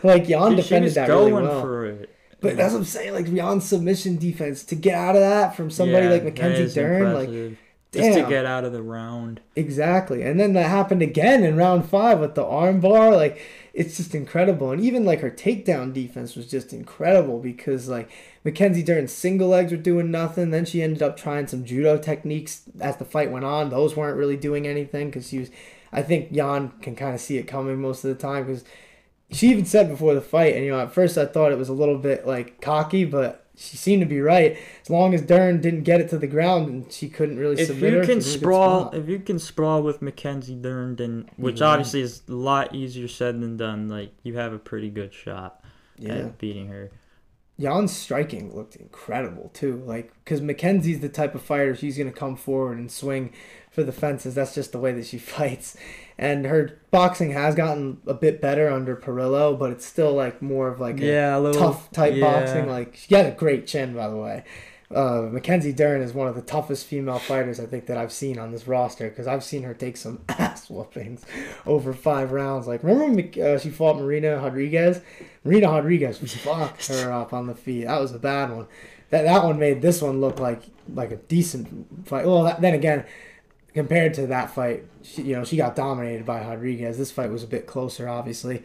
like 0.04 0.28
Yan 0.28 0.56
defended 0.56 0.92
that 0.94 1.08
really 1.08 1.32
well. 1.32 1.60
for 1.62 1.86
it. 1.86 2.10
But 2.42 2.56
that's 2.56 2.72
what 2.72 2.80
I'm 2.80 2.84
saying. 2.84 3.12
Like 3.14 3.28
Yan's 3.28 3.64
submission 3.66 4.16
defense 4.16 4.62
to 4.64 4.74
get 4.74 4.94
out 4.94 5.14
of 5.14 5.20
that 5.20 5.54
from 5.56 5.70
somebody 5.70 6.06
Yeah, 6.06 6.12
like 6.12 6.24
Mackenzie 6.24 6.74
Dern, 6.74 7.12
like 7.14 7.28
impressive. 7.28 7.58
just 7.92 8.18
to 8.18 8.26
get 8.28 8.46
out 8.46 8.64
of 8.64 8.72
the 8.72 8.82
round. 8.82 9.40
exactly. 9.56 10.22
And 10.22 10.38
then 10.40 10.52
that 10.54 10.68
happened 10.70 11.02
again 11.02 11.44
in 11.44 11.56
round 11.56 11.86
five 11.88 12.18
with 12.18 12.34
the 12.34 12.44
arm 12.44 12.80
bar. 12.80 13.14
Like 13.14 13.40
it's 13.72 13.96
just 13.96 14.14
incredible. 14.14 14.70
And 14.70 14.80
even 14.80 15.04
like 15.04 15.20
her 15.20 15.30
takedown 15.30 15.92
defense 15.92 16.36
was 16.36 16.50
just 16.50 16.72
incredible 16.72 17.38
because 17.38 17.88
like 17.88 18.10
Mackenzie 18.44 18.82
Dern's 18.82 19.12
single 19.12 19.48
legs 19.48 19.70
were 19.72 19.78
doing 19.78 20.10
nothing. 20.10 20.50
Then 20.50 20.64
she 20.64 20.82
ended 20.82 21.02
up 21.02 21.16
trying 21.16 21.46
some 21.46 21.64
judo 21.64 21.98
techniques 21.98 22.62
as 22.80 22.96
the 22.96 23.04
fight 23.04 23.30
went 23.30 23.44
on. 23.44 23.70
Those 23.70 23.96
weren't 23.96 24.16
really 24.16 24.36
doing 24.36 24.66
anything 24.66 25.08
because 25.08 25.28
she 25.28 25.38
was. 25.38 25.50
I 25.92 26.02
think 26.02 26.28
Yan 26.30 26.70
can 26.82 26.94
kind 26.94 27.14
of 27.14 27.20
see 27.20 27.38
it 27.38 27.44
coming 27.44 27.80
most 27.80 28.04
of 28.04 28.10
the 28.10 28.20
time 28.20 28.46
because 28.46 28.64
she 29.32 29.48
even 29.48 29.64
said 29.64 29.88
before 29.88 30.14
the 30.14 30.20
fight, 30.20 30.54
and 30.54 30.64
you 30.64 30.70
know, 30.70 30.80
at 30.80 30.92
first 30.92 31.16
I 31.16 31.26
thought 31.26 31.52
it 31.52 31.58
was 31.58 31.68
a 31.68 31.74
little 31.74 31.98
bit 31.98 32.26
like 32.26 32.60
cocky, 32.60 33.04
but 33.04 33.39
she 33.60 33.76
seemed 33.76 34.00
to 34.00 34.06
be 34.06 34.20
right. 34.20 34.56
As 34.82 34.88
long 34.88 35.12
as 35.14 35.20
Dern 35.22 35.60
didn't 35.60 35.82
get 35.82 36.00
it 36.00 36.08
to 36.10 36.18
the 36.18 36.26
ground 36.26 36.68
and 36.68 36.90
she 36.90 37.08
couldn't 37.10 37.38
really 37.38 37.60
If 37.60 37.66
submit 37.68 37.92
you 37.92 37.98
her, 37.98 38.04
can 38.06 38.20
sprawl, 38.22 38.90
if 38.92 39.06
you 39.06 39.18
can 39.18 39.38
sprawl 39.38 39.82
with 39.82 40.00
Mackenzie 40.00 40.54
Dern, 40.54 40.96
then 40.96 41.28
which 41.36 41.60
Yeah. 41.60 41.66
obviously 41.66 42.00
is 42.00 42.22
a 42.26 42.32
lot 42.32 42.74
easier 42.74 43.06
said 43.06 43.40
than 43.40 43.58
done. 43.58 43.88
Like 43.88 44.12
you 44.22 44.36
have 44.38 44.54
a 44.54 44.58
pretty 44.58 44.88
good 44.88 45.12
shot 45.12 45.62
yeah. 45.98 46.14
at 46.14 46.38
beating 46.38 46.68
her. 46.68 46.90
Yan's 47.58 47.94
striking 47.94 48.56
looked 48.56 48.76
incredible 48.76 49.50
too. 49.52 49.82
Like, 49.84 50.14
because 50.24 50.40
Mackenzie's 50.40 51.00
the 51.00 51.10
type 51.10 51.34
of 51.34 51.42
fighter 51.42 51.76
she's 51.76 51.98
gonna 51.98 52.10
come 52.12 52.36
forward 52.36 52.78
and 52.78 52.90
swing 52.90 53.34
for 53.70 53.82
the 53.82 53.92
fences. 53.92 54.34
That's 54.34 54.54
just 54.54 54.72
the 54.72 54.78
way 54.78 54.92
that 54.92 55.04
she 55.04 55.18
fights. 55.36 55.76
And 56.20 56.44
her 56.44 56.78
boxing 56.90 57.30
has 57.30 57.54
gotten 57.54 57.96
a 58.06 58.12
bit 58.12 58.42
better 58.42 58.70
under 58.70 58.94
Perillo, 58.94 59.58
but 59.58 59.72
it's 59.72 59.86
still 59.86 60.12
like 60.12 60.42
more 60.42 60.68
of 60.68 60.78
like 60.78 61.00
a 61.00 61.06
yeah, 61.06 61.38
a 61.38 61.40
little 61.40 61.58
tough 61.58 61.90
type 61.92 62.14
yeah. 62.14 62.20
boxing. 62.20 62.68
Like 62.68 62.94
she 62.94 63.14
had 63.14 63.24
a 63.24 63.30
great 63.30 63.66
chin, 63.66 63.94
by 63.94 64.06
the 64.06 64.16
way. 64.16 64.44
Uh, 64.94 65.28
Mackenzie 65.32 65.72
Dern 65.72 66.02
is 66.02 66.12
one 66.12 66.28
of 66.28 66.34
the 66.34 66.42
toughest 66.42 66.86
female 66.86 67.18
fighters 67.18 67.58
I 67.58 67.64
think 67.64 67.86
that 67.86 67.96
I've 67.96 68.12
seen 68.12 68.38
on 68.38 68.52
this 68.52 68.68
roster 68.68 69.08
because 69.08 69.26
I've 69.26 69.42
seen 69.42 69.62
her 69.62 69.72
take 69.72 69.96
some 69.96 70.20
ass 70.28 70.68
whoopings 70.68 71.24
over 71.64 71.94
five 71.94 72.32
rounds. 72.32 72.66
Like 72.66 72.82
remember 72.82 73.06
when 73.06 73.42
uh, 73.42 73.58
she 73.58 73.70
fought 73.70 73.96
Marina 73.96 74.36
Rodriguez? 74.36 75.00
Marina 75.42 75.68
Rodriguez 75.68 76.18
fucked 76.44 76.88
her 76.88 77.10
up 77.10 77.32
on 77.32 77.46
the 77.46 77.54
feet. 77.54 77.84
That 77.86 77.98
was 77.98 78.12
a 78.12 78.18
bad 78.18 78.50
one. 78.50 78.66
That 79.08 79.22
that 79.22 79.42
one 79.42 79.58
made 79.58 79.80
this 79.80 80.02
one 80.02 80.20
look 80.20 80.38
like 80.38 80.64
like 80.92 81.12
a 81.12 81.16
decent 81.16 82.06
fight. 82.06 82.26
Well, 82.26 82.42
that, 82.42 82.60
then 82.60 82.74
again, 82.74 83.06
compared 83.74 84.14
to 84.14 84.26
that 84.28 84.50
fight, 84.50 84.84
she, 85.02 85.22
you 85.22 85.36
know 85.36 85.44
she 85.44 85.56
got 85.56 85.76
dominated 85.76 86.26
by 86.26 86.40
Rodriguez. 86.40 86.98
This 86.98 87.10
fight 87.10 87.30
was 87.30 87.42
a 87.42 87.48
bit 87.48 87.66
closer, 87.66 88.08
obviously, 88.08 88.62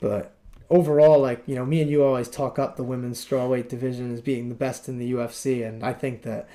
but 0.00 0.34
overall, 0.68 1.20
like 1.20 1.42
you 1.46 1.54
know, 1.54 1.66
me 1.66 1.82
and 1.82 1.90
you 1.90 2.02
always 2.02 2.28
talk 2.28 2.58
up 2.58 2.76
the 2.76 2.84
women's 2.84 3.24
strawweight 3.24 3.68
division 3.68 4.12
as 4.12 4.20
being 4.20 4.48
the 4.48 4.54
best 4.54 4.88
in 4.88 4.98
the 4.98 5.12
UFC, 5.12 5.66
and 5.66 5.84
I 5.84 5.92
think 5.92 6.22
that 6.22 6.48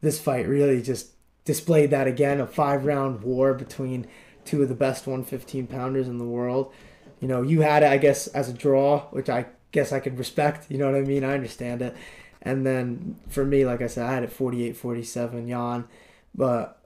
this 0.00 0.18
fight 0.18 0.46
really 0.48 0.82
just 0.82 1.10
displayed 1.44 1.90
that 1.90 2.06
again. 2.06 2.40
A 2.40 2.46
five 2.46 2.84
round 2.84 3.22
war 3.22 3.54
between 3.54 4.06
two 4.44 4.62
of 4.62 4.68
the 4.68 4.74
best 4.74 5.06
115 5.06 5.66
pounders 5.66 6.08
in 6.08 6.18
the 6.18 6.24
world. 6.24 6.72
You 7.20 7.28
know, 7.28 7.42
you 7.42 7.60
had 7.60 7.82
it, 7.82 7.90
I 7.90 7.98
guess, 7.98 8.28
as 8.28 8.48
a 8.48 8.52
draw, 8.52 9.02
which 9.10 9.28
I 9.28 9.46
guess 9.72 9.92
I 9.92 10.00
could 10.00 10.18
respect. 10.18 10.70
You 10.70 10.78
know 10.78 10.86
what 10.86 10.94
I 10.94 11.02
mean? 11.02 11.24
I 11.24 11.34
understand 11.34 11.82
it. 11.82 11.94
And 12.40 12.64
then 12.64 13.16
for 13.28 13.44
me, 13.44 13.66
like 13.66 13.82
I 13.82 13.88
said, 13.88 14.06
I 14.06 14.14
had 14.14 14.22
it 14.22 14.32
48 14.32 14.76
47, 14.76 15.48
Yan. 15.48 15.84
But 16.34 16.77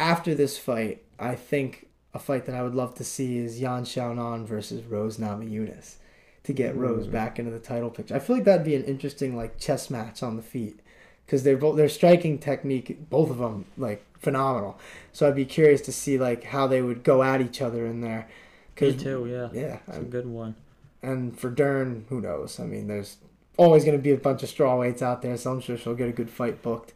after 0.00 0.34
this 0.34 0.58
fight, 0.58 1.02
I 1.18 1.34
think 1.34 1.86
a 2.14 2.18
fight 2.18 2.46
that 2.46 2.54
I 2.54 2.62
would 2.62 2.74
love 2.74 2.94
to 2.96 3.04
see 3.04 3.38
is 3.38 3.60
Yan 3.60 3.84
Xiaonan 3.84 4.44
versus 4.46 4.82
Rose 4.84 5.18
Namajunas 5.18 5.96
to 6.44 6.52
get 6.52 6.74
Rose 6.74 7.06
back 7.06 7.38
into 7.38 7.50
the 7.50 7.58
title 7.58 7.90
picture. 7.90 8.14
I 8.16 8.18
feel 8.18 8.36
like 8.36 8.44
that'd 8.46 8.64
be 8.64 8.74
an 8.74 8.84
interesting 8.84 9.36
like 9.36 9.58
chess 9.58 9.90
match 9.90 10.22
on 10.22 10.36
the 10.36 10.42
feet 10.42 10.80
because 11.26 11.42
they're 11.44 11.56
both 11.56 11.76
their 11.76 11.88
striking 11.88 12.38
technique, 12.38 13.08
both 13.10 13.30
of 13.30 13.38
them 13.38 13.66
like 13.76 14.02
phenomenal. 14.18 14.78
So 15.12 15.28
I'd 15.28 15.36
be 15.36 15.44
curious 15.44 15.80
to 15.82 15.92
see 15.92 16.18
like 16.18 16.44
how 16.44 16.66
they 16.66 16.82
would 16.82 17.04
go 17.04 17.22
at 17.22 17.40
each 17.40 17.60
other 17.62 17.86
in 17.86 18.00
there. 18.00 18.26
Me 18.80 18.94
too. 18.96 19.26
Yeah, 19.30 19.48
Yeah, 19.52 19.78
it's 19.86 19.88
a 19.88 20.00
I'm- 20.00 20.10
good 20.10 20.26
one. 20.26 20.54
and 21.02 21.38
for 21.38 21.50
Dern, 21.50 22.06
who 22.08 22.20
knows? 22.22 22.58
I 22.58 22.64
mean, 22.64 22.86
there's 22.88 23.18
always 23.58 23.84
going 23.84 23.96
to 23.98 24.02
be 24.02 24.12
a 24.12 24.16
bunch 24.16 24.42
of 24.42 24.48
strawweights 24.48 25.02
out 25.02 25.20
there, 25.20 25.36
so 25.36 25.52
I'm 25.52 25.60
sure 25.60 25.76
she'll 25.76 25.94
get 25.94 26.08
a 26.08 26.12
good 26.12 26.30
fight 26.30 26.62
booked. 26.62 26.94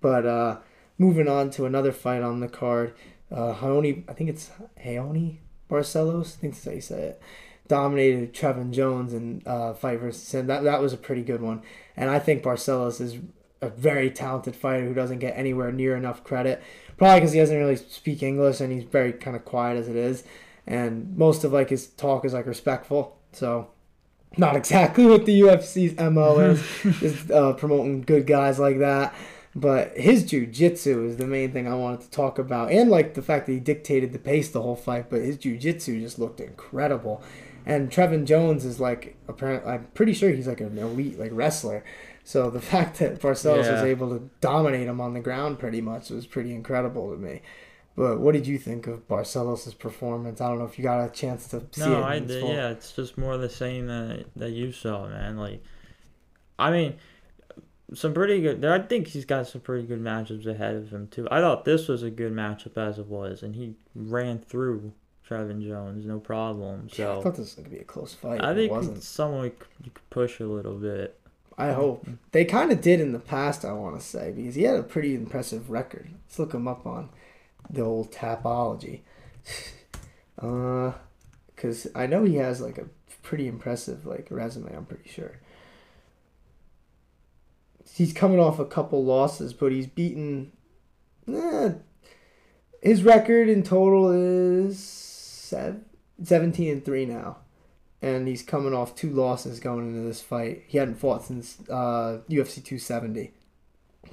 But 0.00 0.24
uh, 0.24 0.58
moving 0.98 1.28
on 1.28 1.50
to 1.50 1.64
another 1.64 1.92
fight 1.92 2.22
on 2.22 2.40
the 2.40 2.48
card, 2.48 2.94
uh, 3.30 3.54
Haoni, 3.54 4.04
I 4.08 4.12
think 4.12 4.30
it's 4.30 4.50
Haoni 4.84 5.38
Barcelos, 5.70 6.36
I 6.36 6.40
think 6.40 6.54
that's 6.54 6.64
how 6.64 6.72
you 6.72 6.80
say 6.80 7.02
it, 7.02 7.22
dominated 7.68 8.34
Trevin 8.34 8.72
Jones 8.72 9.12
in 9.12 9.42
uh, 9.46 9.74
fight 9.74 10.00
versus 10.00 10.34
him. 10.34 10.46
That 10.46 10.64
that 10.64 10.80
was 10.80 10.92
a 10.92 10.96
pretty 10.96 11.22
good 11.22 11.40
one, 11.40 11.62
and 11.96 12.10
I 12.10 12.18
think 12.18 12.42
Barcelos 12.42 13.00
is 13.00 13.18
a 13.60 13.68
very 13.68 14.10
talented 14.10 14.56
fighter 14.56 14.86
who 14.86 14.94
doesn't 14.94 15.18
get 15.18 15.36
anywhere 15.36 15.72
near 15.72 15.96
enough 15.96 16.24
credit. 16.24 16.62
Probably 16.96 17.20
because 17.20 17.32
he 17.32 17.38
doesn't 17.38 17.56
really 17.56 17.76
speak 17.76 18.22
English 18.22 18.60
and 18.60 18.72
he's 18.72 18.84
very 18.84 19.12
kind 19.12 19.36
of 19.36 19.44
quiet 19.44 19.78
as 19.78 19.88
it 19.88 19.96
is, 19.96 20.24
and 20.66 21.16
most 21.16 21.44
of 21.44 21.52
like 21.52 21.70
his 21.70 21.86
talk 21.88 22.24
is 22.24 22.32
like 22.32 22.46
respectful. 22.46 23.18
So 23.32 23.68
not 24.36 24.56
exactly 24.62 25.06
what 25.06 25.26
the 25.26 25.40
UFC's 25.42 25.96
MO 25.98 26.38
is, 26.40 26.62
is 27.02 27.30
uh, 27.30 27.52
promoting 27.52 28.02
good 28.02 28.26
guys 28.26 28.58
like 28.58 28.78
that. 28.78 29.14
But 29.58 29.96
his 29.96 30.22
jujitsu 30.22 31.08
is 31.08 31.16
the 31.16 31.26
main 31.26 31.50
thing 31.50 31.66
I 31.66 31.74
wanted 31.74 32.02
to 32.02 32.10
talk 32.10 32.38
about, 32.38 32.70
and 32.70 32.88
like 32.90 33.14
the 33.14 33.22
fact 33.22 33.46
that 33.46 33.52
he 33.52 33.58
dictated 33.58 34.12
the 34.12 34.18
pace 34.20 34.48
the 34.48 34.62
whole 34.62 34.76
fight. 34.76 35.10
But 35.10 35.22
his 35.22 35.36
jujitsu 35.36 36.00
just 36.00 36.16
looked 36.16 36.38
incredible, 36.38 37.22
and 37.66 37.90
Trevin 37.90 38.24
Jones 38.24 38.64
is 38.64 38.78
like 38.78 39.16
apparently 39.26 39.72
I'm 39.72 39.86
pretty 39.94 40.12
sure 40.12 40.30
he's 40.30 40.46
like 40.46 40.60
an 40.60 40.78
elite 40.78 41.18
like 41.18 41.32
wrestler. 41.34 41.82
So 42.22 42.50
the 42.50 42.60
fact 42.72 43.00
that 43.00 43.20
Barcelos 43.20 43.72
was 43.72 43.82
able 43.82 44.10
to 44.16 44.30
dominate 44.40 44.86
him 44.86 45.00
on 45.00 45.14
the 45.14 45.20
ground 45.20 45.58
pretty 45.58 45.80
much 45.80 46.10
was 46.10 46.24
pretty 46.26 46.54
incredible 46.54 47.10
to 47.10 47.16
me. 47.18 47.40
But 47.96 48.20
what 48.20 48.34
did 48.34 48.46
you 48.46 48.58
think 48.58 48.86
of 48.86 49.08
Barcelos' 49.08 49.76
performance? 49.76 50.40
I 50.40 50.48
don't 50.48 50.60
know 50.60 50.66
if 50.66 50.78
you 50.78 50.84
got 50.84 51.04
a 51.04 51.10
chance 51.10 51.48
to 51.48 51.62
see 51.72 51.82
it. 51.82 51.88
No, 51.88 52.04
I 52.04 52.20
did. 52.20 52.42
full. 52.42 52.52
Yeah, 52.54 52.68
it's 52.70 52.92
just 52.92 53.18
more 53.18 53.36
the 53.36 53.48
same 53.48 53.88
that 53.88 54.26
that 54.36 54.50
you 54.50 54.70
saw, 54.70 55.08
man. 55.08 55.36
Like, 55.36 55.64
I 56.60 56.70
mean, 56.70 56.94
some 57.94 58.12
pretty 58.12 58.40
good. 58.40 58.64
I 58.64 58.80
think 58.80 59.08
he's 59.08 59.24
got 59.24 59.46
some 59.46 59.60
pretty 59.60 59.86
good 59.86 60.02
matchups 60.02 60.46
ahead 60.46 60.76
of 60.76 60.90
him 60.90 61.08
too. 61.08 61.26
I 61.30 61.40
thought 61.40 61.64
this 61.64 61.88
was 61.88 62.02
a 62.02 62.10
good 62.10 62.32
matchup 62.32 62.76
as 62.76 62.98
it 62.98 63.06
was, 63.06 63.42
and 63.42 63.54
he 63.54 63.74
ran 63.94 64.38
through 64.38 64.92
Trevin 65.28 65.66
Jones, 65.66 66.06
no 66.06 66.18
problem. 66.18 66.88
Yeah, 66.94 67.18
I 67.18 67.22
thought 67.22 67.36
this 67.36 67.38
was 67.38 67.54
gonna 67.54 67.68
be 67.68 67.78
a 67.78 67.84
close 67.84 68.14
fight. 68.14 68.42
I 68.42 68.54
think 68.54 68.70
it 68.70 68.74
wasn't. 68.74 69.02
someone 69.02 69.52
could 69.82 70.10
push 70.10 70.40
a 70.40 70.46
little 70.46 70.74
bit. 70.74 71.18
I 71.56 71.72
hope 71.72 72.06
they 72.30 72.44
kind 72.44 72.70
of 72.70 72.80
did 72.80 73.00
in 73.00 73.12
the 73.12 73.18
past. 73.18 73.64
I 73.64 73.72
want 73.72 73.98
to 73.98 74.06
say 74.06 74.32
because 74.32 74.54
he 74.54 74.62
had 74.62 74.76
a 74.76 74.82
pretty 74.82 75.14
impressive 75.14 75.70
record. 75.70 76.10
Let's 76.26 76.38
look 76.38 76.54
him 76.54 76.68
up 76.68 76.86
on 76.86 77.08
the 77.68 77.82
old 77.82 78.12
Tapology. 78.12 79.00
uh, 80.38 80.92
because 81.54 81.88
I 81.94 82.06
know 82.06 82.24
he 82.24 82.36
has 82.36 82.60
like 82.60 82.78
a 82.78 82.86
pretty 83.22 83.48
impressive 83.48 84.06
like 84.06 84.28
resume. 84.30 84.74
I'm 84.74 84.86
pretty 84.86 85.08
sure. 85.08 85.40
He's 87.92 88.12
coming 88.12 88.38
off 88.38 88.58
a 88.58 88.64
couple 88.64 89.04
losses, 89.04 89.52
but 89.52 89.72
he's 89.72 89.86
beaten. 89.86 90.52
Eh, 91.26 91.72
his 92.82 93.02
record 93.02 93.48
in 93.48 93.62
total 93.62 94.10
is 94.10 94.78
seven, 94.78 95.84
17 96.22 96.72
and 96.72 96.84
three 96.84 97.04
now 97.04 97.38
and 98.00 98.28
he's 98.28 98.42
coming 98.42 98.74
off 98.74 98.94
two 98.94 99.10
losses 99.10 99.60
going 99.60 99.88
into 99.88 100.06
this 100.06 100.22
fight. 100.22 100.62
He 100.68 100.78
hadn't 100.78 100.96
fought 100.96 101.24
since 101.24 101.58
uh, 101.68 102.20
UFC 102.28 102.62
270. 102.62 103.32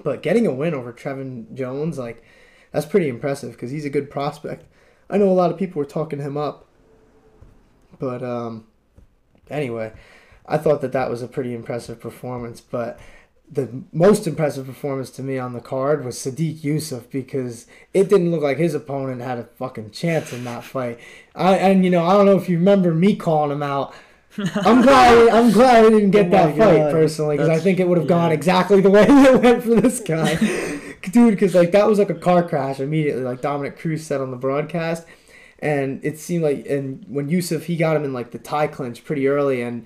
But 0.04 0.24
getting 0.24 0.48
a 0.48 0.54
win 0.54 0.74
over 0.74 0.92
Trevin 0.92 1.54
Jones, 1.54 1.98
like, 1.98 2.24
that's 2.72 2.86
pretty 2.86 3.08
impressive 3.08 3.52
because 3.52 3.72
he's 3.72 3.86
a 3.86 3.90
good 3.90 4.10
prospect. 4.10 4.66
I 5.10 5.18
know 5.18 5.30
a 5.30 5.34
lot 5.34 5.52
of 5.52 5.58
people 5.58 5.80
were 5.80 5.86
talking 5.86 6.20
him 6.20 6.36
up. 6.36 6.68
But 8.00 8.24
um, 8.24 8.66
anyway, 9.50 9.94
I 10.48 10.58
thought 10.58 10.82
that 10.82 10.92
that 10.92 11.10
was 11.10 11.22
a 11.22 11.28
pretty 11.28 11.54
impressive 11.54 12.00
performance. 12.00 12.60
But 12.60 13.00
the 13.52 13.84
most 13.94 14.28
impressive 14.28 14.66
performance 14.66 15.10
to 15.12 15.22
me 15.24 15.38
on 15.38 15.54
the 15.54 15.60
card 15.62 16.04
was 16.04 16.18
Sodiq 16.18 16.60
Yusuff 16.62 17.10
because 17.12 17.68
it 17.94 18.10
didn't 18.10 18.32
look 18.32 18.42
like 18.42 18.58
his 18.58 18.74
opponent 18.74 19.22
had 19.22 19.38
a 19.38 19.44
fucking 19.44 19.92
chance 19.92 20.34
in 20.34 20.44
that 20.46 20.64
fight. 20.64 21.00
I 21.36 21.56
and 21.58 21.84
you 21.86 21.92
know 21.92 22.04
I 22.06 22.14
don't 22.14 22.26
know 22.26 22.38
if 22.38 22.50
you 22.50 22.58
remember 22.58 22.94
me 22.94 23.16
calling 23.16 23.52
him 23.52 23.64
out. 23.64 23.94
I'm 24.38 24.82
glad 24.82 25.30
I'm 25.30 25.52
glad 25.52 25.86
I 25.86 25.90
didn't 25.90 26.12
get 26.12 26.26
Oh 26.28 26.30
that 26.32 26.58
fight 26.58 26.78
God. 26.78 26.92
personally 26.92 27.38
because 27.38 27.50
I 27.50 27.60
think 27.60 27.80
it 27.80 27.88
would 27.88 27.98
have 27.98 28.08
gone 28.08 28.32
exactly 28.32 28.82
the 28.82 28.90
way 28.92 29.06
it 29.08 29.42
went 29.42 29.64
for 29.64 29.76
this 29.76 30.00
guy, 30.02 30.36
dude. 31.12 31.36
Because 31.36 31.56
like 31.56 31.72
that 31.72 31.88
was 31.88 32.00
like 32.00 32.10
a 32.10 32.16
car 32.16 32.48
crash 32.48 32.80
immediately, 32.80 33.24
like 33.24 33.42
Dominic 33.42 33.78
Cruz 33.80 34.06
said 34.06 34.22
on 34.22 34.32
the 34.32 34.38
broadcast, 34.38 35.06
and 35.60 36.04
it 36.04 36.20
seemed 36.20 36.44
like 36.44 36.66
and 36.68 37.06
when 37.08 37.30
Yusuff 37.30 37.64
he 37.64 37.78
got 37.78 37.96
him 37.96 38.04
in 38.04 38.12
like 38.12 38.32
the 38.32 38.40
tie 38.40 38.68
clinch 38.68 39.06
pretty 39.06 39.28
early 39.28 39.62
and 39.62 39.86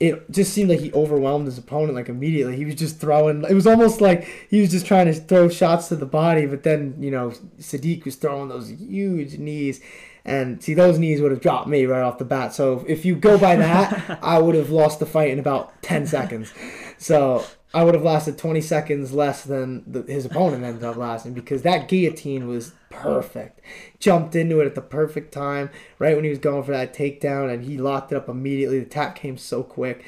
it 0.00 0.30
just 0.30 0.54
seemed 0.54 0.70
like 0.70 0.80
he 0.80 0.90
overwhelmed 0.94 1.44
his 1.44 1.58
opponent 1.58 1.94
like 1.94 2.08
immediately. 2.08 2.56
He 2.56 2.64
was 2.64 2.74
just 2.74 2.98
throwing. 2.98 3.44
It 3.44 3.52
was 3.52 3.66
almost 3.66 4.00
like 4.00 4.24
he 4.48 4.62
was 4.62 4.70
just 4.70 4.86
trying 4.86 5.06
to 5.06 5.12
throw 5.12 5.50
shots 5.50 5.88
to 5.88 5.96
the 5.96 6.06
body, 6.06 6.46
but 6.46 6.62
then 6.62 6.96
you 6.98 7.10
know 7.10 7.32
Sodiq 7.60 8.06
was 8.06 8.16
throwing 8.16 8.48
those 8.48 8.70
huge 8.70 9.38
knees, 9.38 9.80
and 10.24 10.62
see 10.62 10.72
those 10.72 10.98
knees 10.98 11.20
would 11.20 11.30
have 11.30 11.42
dropped 11.42 11.68
me 11.68 11.84
right 11.84 12.02
off 12.02 12.16
the 12.16 12.24
bat. 12.24 12.54
So 12.54 12.82
if 12.88 13.04
you 13.04 13.14
go 13.14 13.36
by 13.36 13.56
that, 13.56 14.18
I 14.22 14.38
would 14.38 14.54
have 14.54 14.70
lost 14.70 15.00
the 15.00 15.06
fight 15.06 15.30
in 15.30 15.38
about 15.38 15.82
ten 15.82 16.06
seconds. 16.06 16.52
So 16.96 17.44
I 17.72 17.84
would 17.84 17.94
have 17.94 18.02
lasted 18.02 18.36
twenty 18.36 18.60
seconds 18.60 19.12
less 19.12 19.44
than 19.44 19.84
the, 19.86 20.02
his 20.02 20.24
opponent 20.26 20.64
ended 20.64 20.82
up 20.82 20.96
lasting 20.96 21.34
because 21.34 21.62
that 21.62 21.86
guillotine 21.88 22.48
was 22.48 22.72
perfect. 22.90 23.60
Jumped 24.00 24.34
into 24.34 24.60
it 24.60 24.66
at 24.66 24.74
the 24.74 24.80
perfect 24.80 25.32
time, 25.32 25.70
right 25.98 26.16
when 26.16 26.24
he 26.24 26.30
was 26.30 26.40
going 26.40 26.64
for 26.64 26.72
that 26.72 26.92
takedown, 26.94 27.52
and 27.52 27.64
he 27.64 27.78
locked 27.78 28.10
it 28.12 28.16
up 28.16 28.28
immediately. 28.28 28.80
The 28.80 28.86
tap 28.86 29.14
came 29.14 29.38
so 29.38 29.62
quick, 29.62 30.04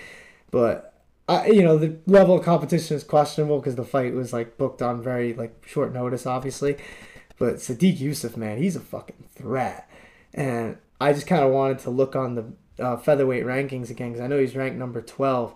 but 0.50 0.92
I, 1.28 1.46
you 1.46 1.62
know, 1.62 1.78
the 1.78 1.98
level 2.06 2.36
of 2.36 2.44
competition 2.44 2.96
is 2.96 3.04
questionable 3.04 3.60
because 3.60 3.76
the 3.76 3.84
fight 3.84 4.12
was 4.12 4.32
like 4.32 4.58
booked 4.58 4.82
on 4.82 5.00
very 5.02 5.32
like 5.32 5.64
short 5.64 5.92
notice, 5.92 6.26
obviously. 6.26 6.76
But 7.38 7.56
Sodiq 7.56 7.98
Yusuff, 7.98 8.36
man, 8.36 8.58
he's 8.58 8.76
a 8.76 8.80
fucking 8.80 9.24
threat. 9.36 9.88
and 10.34 10.78
I 11.00 11.12
just 11.12 11.26
kind 11.26 11.42
of 11.42 11.50
wanted 11.50 11.80
to 11.80 11.90
look 11.90 12.14
on 12.16 12.34
the 12.34 12.84
uh, 12.84 12.96
featherweight 12.96 13.44
rankings 13.44 13.90
again 13.90 14.12
because 14.12 14.24
I 14.24 14.26
know 14.26 14.38
he's 14.38 14.56
ranked 14.56 14.78
number 14.78 15.00
twelve, 15.00 15.54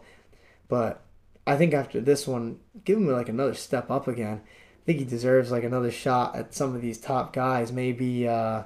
but 0.69 1.03
I 1.47 1.57
think 1.57 1.75
after 1.75 2.01
this 2.01 2.27
one, 2.27 2.59
give 2.85 2.99
him 2.99 3.09
like 3.09 3.29
another 3.29 3.55
step 3.55 3.91
up 3.91 4.09
again. 4.09 4.41
I 4.45 4.85
think 4.85 4.99
he 4.99 5.05
deserves 5.05 5.51
like 5.51 5.65
another 5.65 5.91
shot 5.91 6.35
at 6.37 6.55
some 6.55 6.75
of 6.75 6.83
these 6.83 6.99
top 6.99 7.33
guys. 7.33 7.73
Maybe, 7.73 8.27
uh, 8.27 8.65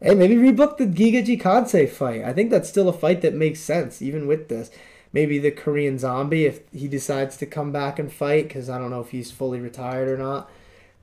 hey, 0.00 0.14
maybe 0.14 0.36
rebook 0.36 0.76
the 0.76 0.86
Giga 0.86 1.24
Chikadze 1.24 1.88
fight. 1.90 2.22
I 2.22 2.32
think 2.32 2.50
that's 2.50 2.68
still 2.68 2.88
a 2.88 2.92
fight 2.92 3.22
that 3.22 3.34
makes 3.34 3.60
sense 3.60 4.00
even 4.02 4.26
with 4.26 4.48
this. 4.48 4.70
Maybe 5.12 5.38
the 5.38 5.52
Korean 5.52 5.98
Zombie 5.98 6.46
if 6.46 6.60
he 6.72 6.88
decides 6.88 7.36
to 7.36 7.46
come 7.46 7.70
back 7.70 7.98
and 7.98 8.12
fight 8.12 8.48
because 8.48 8.68
I 8.68 8.78
don't 8.78 8.90
know 8.90 9.00
if 9.00 9.10
he's 9.10 9.30
fully 9.30 9.60
retired 9.60 10.08
or 10.08 10.18
not. 10.18 10.50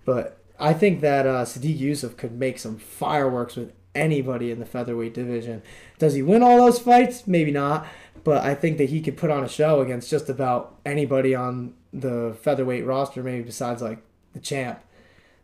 But 0.03 0.37
I 0.59 0.73
think 0.73 1.01
that 1.01 1.25
uh, 1.25 1.45
Sodiq 1.45 1.79
Yusuff 1.79 2.17
could 2.17 2.33
make 2.33 2.59
some 2.59 2.77
fireworks 2.77 3.55
with 3.55 3.73
anybody 3.95 4.51
in 4.51 4.59
the 4.59 4.65
featherweight 4.65 5.13
division. 5.13 5.61
Does 5.99 6.13
he 6.13 6.21
win 6.21 6.43
all 6.43 6.57
those 6.57 6.79
fights? 6.79 7.27
Maybe 7.27 7.51
not. 7.51 7.85
But 8.23 8.43
I 8.43 8.53
think 8.55 8.77
that 8.77 8.89
he 8.89 9.01
could 9.01 9.17
put 9.17 9.31
on 9.31 9.43
a 9.43 9.49
show 9.49 9.81
against 9.81 10.09
just 10.09 10.29
about 10.29 10.79
anybody 10.85 11.33
on 11.33 11.73
the 11.91 12.37
featherweight 12.41 12.85
roster, 12.85 13.23
maybe 13.23 13.43
besides 13.43 13.81
like 13.81 13.99
the 14.33 14.39
champ. 14.39 14.79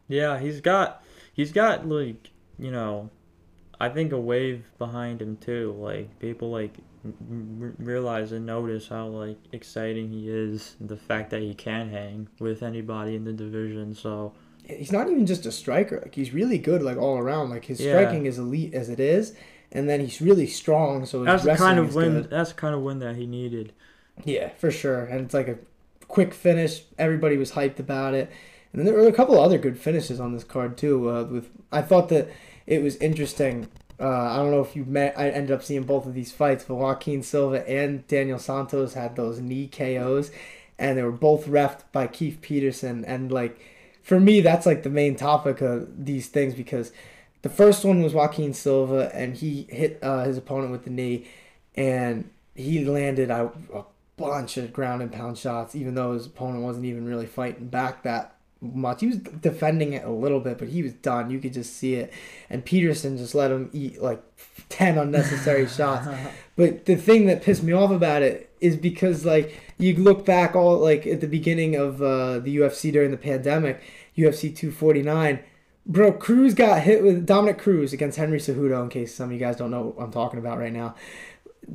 Yeah, 0.07 0.39
he's 0.39 0.61
got 0.61 1.03
he's 1.33 1.51
got 1.51 1.87
like 1.87 2.29
you 2.59 2.71
know, 2.71 3.09
I 3.79 3.89
think 3.89 4.11
a 4.11 4.19
wave 4.19 4.65
behind 4.77 5.21
him 5.21 5.37
too. 5.37 5.75
Like 5.79 6.17
people 6.19 6.51
like 6.51 6.75
r- 7.05 7.73
realize 7.79 8.31
and 8.31 8.45
notice 8.45 8.87
how 8.87 9.07
like 9.07 9.37
exciting 9.51 10.09
he 10.11 10.29
is. 10.29 10.75
The 10.79 10.97
fact 10.97 11.31
that 11.31 11.41
he 11.41 11.53
can 11.53 11.89
hang 11.89 12.27
with 12.39 12.61
anybody 12.63 13.15
in 13.15 13.23
the 13.25 13.33
division. 13.33 13.93
So 13.95 14.33
He's 14.63 14.91
not 14.91 15.09
even 15.09 15.25
just 15.25 15.45
a 15.45 15.51
striker. 15.53 16.01
Like 16.01 16.13
he's 16.13 16.33
really 16.33 16.57
good, 16.57 16.81
like 16.81 16.97
all 16.97 17.17
around. 17.17 17.49
Like 17.51 17.63
his 17.65 17.79
Yeah. 17.79 17.93
striking 17.99 18.25
is 18.25 18.37
elite 18.37 18.73
as 18.73 18.89
it 18.89 18.99
is, 18.99 19.33
and 19.71 19.89
then 19.89 19.99
he's 19.99 20.21
really 20.21 20.47
strong. 20.47 21.05
So 21.05 21.23
that's 21.23 21.43
the 21.43 21.55
kind 21.55 21.79
of 21.79 21.95
win. 21.95 22.21
good. 22.21 22.29
That's 22.29 22.49
the 22.49 22.55
kind 22.55 22.75
of 22.75 22.81
win 22.81 22.99
that 22.99 23.15
he 23.15 23.25
needed. 23.25 23.73
Yeah, 24.23 24.49
for 24.57 24.71
sure. 24.71 25.03
And 25.05 25.25
it's 25.25 25.33
like 25.33 25.47
a 25.47 25.57
quick 26.07 26.33
finish. 26.33 26.83
Everybody 26.97 27.37
was 27.37 27.51
hyped 27.51 27.79
about 27.79 28.13
it. 28.13 28.31
And 28.71 28.79
then 28.79 28.85
there 28.85 28.95
were 29.01 29.07
a 29.07 29.13
couple 29.13 29.39
other 29.39 29.57
good 29.57 29.79
finishes 29.79 30.19
on 30.19 30.33
this 30.33 30.43
card 30.43 30.77
too. 30.77 31.09
Uh, 31.09 31.23
with 31.23 31.49
I 31.71 31.81
thought 31.81 32.09
that 32.09 32.29
it 32.65 32.83
was 32.83 32.95
interesting. 32.97 33.67
Uh, 33.99 34.07
I 34.07 34.37
don't 34.37 34.51
know 34.51 34.61
if 34.61 34.75
you 34.75 34.85
met. 34.85 35.17
I 35.17 35.29
ended 35.29 35.51
up 35.51 35.63
seeing 35.63 35.83
both 35.83 36.05
of 36.05 36.13
these 36.13 36.31
fights, 36.31 36.63
but 36.63 36.75
Joaquin 36.75 37.23
Silva 37.23 37.67
and 37.67 38.05
Daniel 38.07 38.37
Santos 38.37 38.93
had 38.93 39.15
those 39.15 39.39
knee 39.39 39.67
KOs, 39.67 40.29
and 40.77 40.97
they 40.97 41.03
were 41.03 41.11
both 41.11 41.47
refed 41.47 41.81
by 41.91 42.05
Keith 42.05 42.39
Peterson. 42.41 43.03
And 43.05 43.31
like, 43.31 43.59
for 44.03 44.19
me, 44.19 44.41
that's 44.41 44.67
like 44.67 44.83
the 44.83 44.89
main 44.89 45.15
topic 45.15 45.61
of 45.61 46.05
these 46.05 46.27
things 46.27 46.53
because 46.53 46.91
the 47.41 47.49
first 47.49 47.85
one 47.85 48.01
was 48.01 48.13
Joaquin 48.13 48.53
Silva, 48.53 49.11
and 49.13 49.35
he 49.35 49.67
hit 49.69 49.99
uh, 50.01 50.23
his 50.23 50.37
opponent 50.37 50.71
with 50.71 50.83
the 50.83 50.89
knee, 50.89 51.27
and 51.75 52.29
he 52.55 52.83
landed 52.83 53.29
a, 53.29 53.51
a 53.73 53.83
bunch 54.17 54.57
of 54.57 54.73
ground 54.73 55.01
and 55.01 55.11
pound 55.11 55.37
shots, 55.37 55.75
even 55.75 55.95
though 55.95 56.13
his 56.13 56.25
opponent 56.25 56.63
wasn't 56.63 56.85
even 56.85 57.05
really 57.05 57.27
fighting 57.27 57.67
back 57.67 58.03
that 58.03 58.35
much. 58.61 59.01
He 59.01 59.07
was 59.07 59.17
defending 59.17 59.93
it 59.93 60.03
a 60.03 60.09
little 60.09 60.39
bit, 60.39 60.57
but 60.57 60.69
he 60.69 60.81
was 60.81 60.93
done. 60.93 61.29
You 61.29 61.39
could 61.39 61.53
just 61.53 61.75
see 61.75 61.95
it. 61.95 62.11
And 62.49 62.65
Peterson 62.65 63.17
just 63.17 63.35
let 63.35 63.51
him 63.51 63.69
eat 63.73 64.01
like 64.01 64.21
10 64.69 64.97
unnecessary 64.97 65.67
shots. 65.67 66.07
But 66.55 66.85
the 66.85 66.95
thing 66.95 67.27
that 67.27 67.43
pissed 67.43 67.63
me 67.63 67.73
off 67.73 67.91
about 67.91 68.23
it 68.23 68.49
is 68.59 68.75
because, 68.75 69.25
like, 69.25 69.55
you 69.77 69.95
look 69.95 70.25
back 70.25 70.55
all, 70.55 70.79
like, 70.79 71.05
at 71.05 71.21
the 71.21 71.27
beginning 71.27 71.75
of 71.75 72.01
uh, 72.01 72.39
the 72.39 72.57
UFC 72.57 72.91
during 72.91 73.11
the 73.11 73.17
pandemic, 73.17 73.81
UFC 74.17 74.55
249. 74.55 75.39
Bro, 75.89 76.13
Cruz 76.13 76.53
got 76.53 76.81
hit 76.81 77.01
with 77.01 77.25
Dominic 77.25 77.57
Cruz 77.59 77.93
against 77.93 78.17
Henry 78.17 78.39
Cejudo. 78.39 78.83
In 78.83 78.89
case 78.89 79.15
some 79.15 79.29
of 79.29 79.31
you 79.31 79.39
guys 79.39 79.55
don't 79.55 79.71
know 79.71 79.93
what 79.95 80.03
I'm 80.03 80.11
talking 80.11 80.37
about 80.37 80.57
right 80.57 80.73
now, 80.73 80.95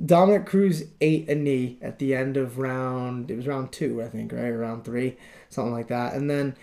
Dominic 0.04 0.44
Cruz 0.44 0.84
ate 1.00 1.30
a 1.30 1.34
knee 1.34 1.78
at 1.80 1.98
the 1.98 2.14
end 2.14 2.36
of 2.36 2.58
round. 2.58 3.30
It 3.30 3.36
was 3.36 3.46
round 3.46 3.72
two, 3.72 4.02
I 4.02 4.08
think, 4.08 4.32
right, 4.32 4.50
round 4.50 4.84
three, 4.84 5.16
something 5.48 5.72
like 5.72 5.88
that. 5.88 6.12
And 6.12 6.28
then 6.28 6.56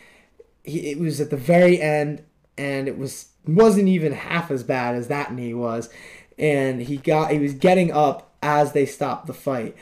he, 0.63 0.91
it 0.91 0.99
was 0.99 1.19
at 1.19 1.31
the 1.31 1.37
very 1.37 1.81
end, 1.81 2.23
and 2.55 2.87
it 2.87 2.99
was 2.99 3.29
wasn't 3.47 3.87
even 3.87 4.13
half 4.13 4.51
as 4.51 4.61
bad 4.61 4.93
as 4.93 5.07
that 5.07 5.33
knee 5.33 5.55
was. 5.55 5.89
And 6.37 6.83
he 6.83 6.97
got 6.97 7.31
he 7.31 7.39
was 7.39 7.53
getting 7.53 7.91
up 7.91 8.35
as 8.43 8.73
they 8.73 8.85
stopped 8.85 9.25
the 9.25 9.33
fight. 9.33 9.75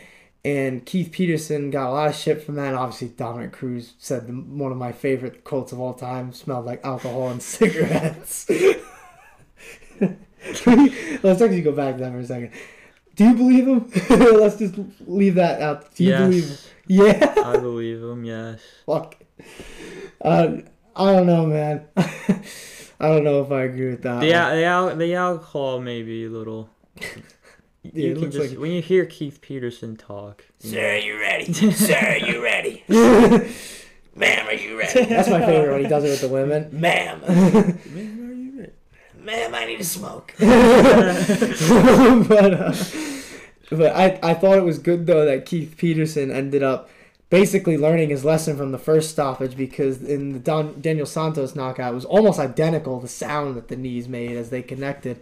And 0.45 0.85
Keith 0.85 1.11
Peterson 1.11 1.71
got 1.71 1.89
a 1.89 1.91
lot 1.91 2.09
of 2.09 2.15
shit 2.15 2.41
from 2.41 2.55
that. 2.55 2.73
Obviously, 2.73 3.09
Dominic 3.09 3.51
Cruz 3.51 3.93
said 3.97 4.27
the, 4.27 4.33
one 4.33 4.71
of 4.71 4.77
my 4.77 4.91
favorite 4.91 5.43
quotes 5.43 5.71
of 5.71 5.79
all 5.79 5.93
time 5.93 6.31
smelled 6.31 6.65
like 6.65 6.85
alcohol 6.85 7.29
and 7.29 7.41
cigarettes. 7.43 8.49
Let's 9.99 11.41
actually 11.41 11.61
go 11.61 11.73
back 11.73 11.97
to 11.97 12.03
that 12.03 12.11
for 12.11 12.19
a 12.19 12.25
second. 12.25 12.51
Do 13.15 13.25
you 13.25 13.33
believe 13.33 13.67
him? 13.67 13.91
Let's 14.39 14.57
just 14.57 14.75
leave 15.05 15.35
that 15.35 15.61
out. 15.61 15.93
Do 15.95 16.03
you 16.03 16.11
yes, 16.11 16.21
believe 16.21 16.45
him? 16.45 16.57
Yeah. 16.87 17.33
I 17.45 17.57
believe 17.57 18.03
him. 18.03 18.23
Yes. 18.23 18.61
Fuck. 18.85 19.15
Uh, 20.21 20.57
I 20.95 21.11
don't 21.13 21.27
know, 21.27 21.47
man. 21.47 21.87
I 22.99 23.09
don't 23.09 23.23
know 23.23 23.41
if 23.41 23.51
I 23.51 23.63
agree 23.63 23.89
with 23.91 24.03
that. 24.03 24.21
The, 24.21 24.29
the, 24.29 24.63
al- 24.63 24.95
the 24.95 25.13
alcohol 25.15 25.79
may 25.79 26.03
be 26.03 26.25
a 26.25 26.29
little. 26.29 26.69
Yeah, 27.93 28.05
you 28.05 28.11
it 28.11 28.13
can 28.15 28.21
looks 28.23 28.35
just, 28.35 28.49
like- 28.51 28.59
when 28.59 28.71
you 28.71 28.81
hear 28.81 29.05
Keith 29.05 29.39
Peterson 29.41 29.95
talk, 29.97 30.43
you 30.61 30.75
know, 30.81 30.93
you 30.95 31.19
ready? 31.19 31.53
Sir, 31.71 32.17
you 32.25 32.43
ready? 32.43 32.83
Ma'am, 34.15 34.47
are 34.47 34.53
you 34.53 34.77
ready? 34.79 35.03
That's 35.09 35.29
my 35.29 35.45
favorite 35.45 35.71
when 35.73 35.81
he 35.83 35.87
does 35.87 36.03
it 36.03 36.09
with 36.09 36.21
the 36.21 36.27
women. 36.29 36.69
Ma'am, 36.71 37.21
Man, 37.21 37.27
are 37.27 38.33
you 38.33 38.59
ready? 38.59 38.71
ma'am, 39.19 39.53
I 39.55 39.65
need 39.65 39.79
a 39.79 39.83
smoke. 39.83 40.33
but 40.39 40.47
uh, 42.53 42.73
but 43.69 43.95
I, 43.95 44.19
I 44.23 44.33
thought 44.33 44.57
it 44.57 44.63
was 44.63 44.79
good 44.79 45.05
though 45.07 45.25
that 45.25 45.45
Keith 45.45 45.75
Peterson 45.77 46.31
ended 46.31 46.63
up 46.63 46.89
basically 47.29 47.77
learning 47.77 48.09
his 48.09 48.23
lesson 48.23 48.55
from 48.55 48.71
the 48.71 48.77
first 48.77 49.09
stoppage 49.11 49.57
because 49.57 50.01
in 50.01 50.31
the 50.33 50.39
Don, 50.39 50.79
Daniel 50.79 51.05
Santos 51.05 51.55
knockout 51.55 51.91
it 51.91 51.95
was 51.95 52.05
almost 52.05 52.39
identical 52.39 52.99
the 53.01 53.07
sound 53.09 53.55
that 53.57 53.67
the 53.67 53.75
knees 53.75 54.07
made 54.07 54.37
as 54.37 54.49
they 54.49 54.61
connected 54.61 55.19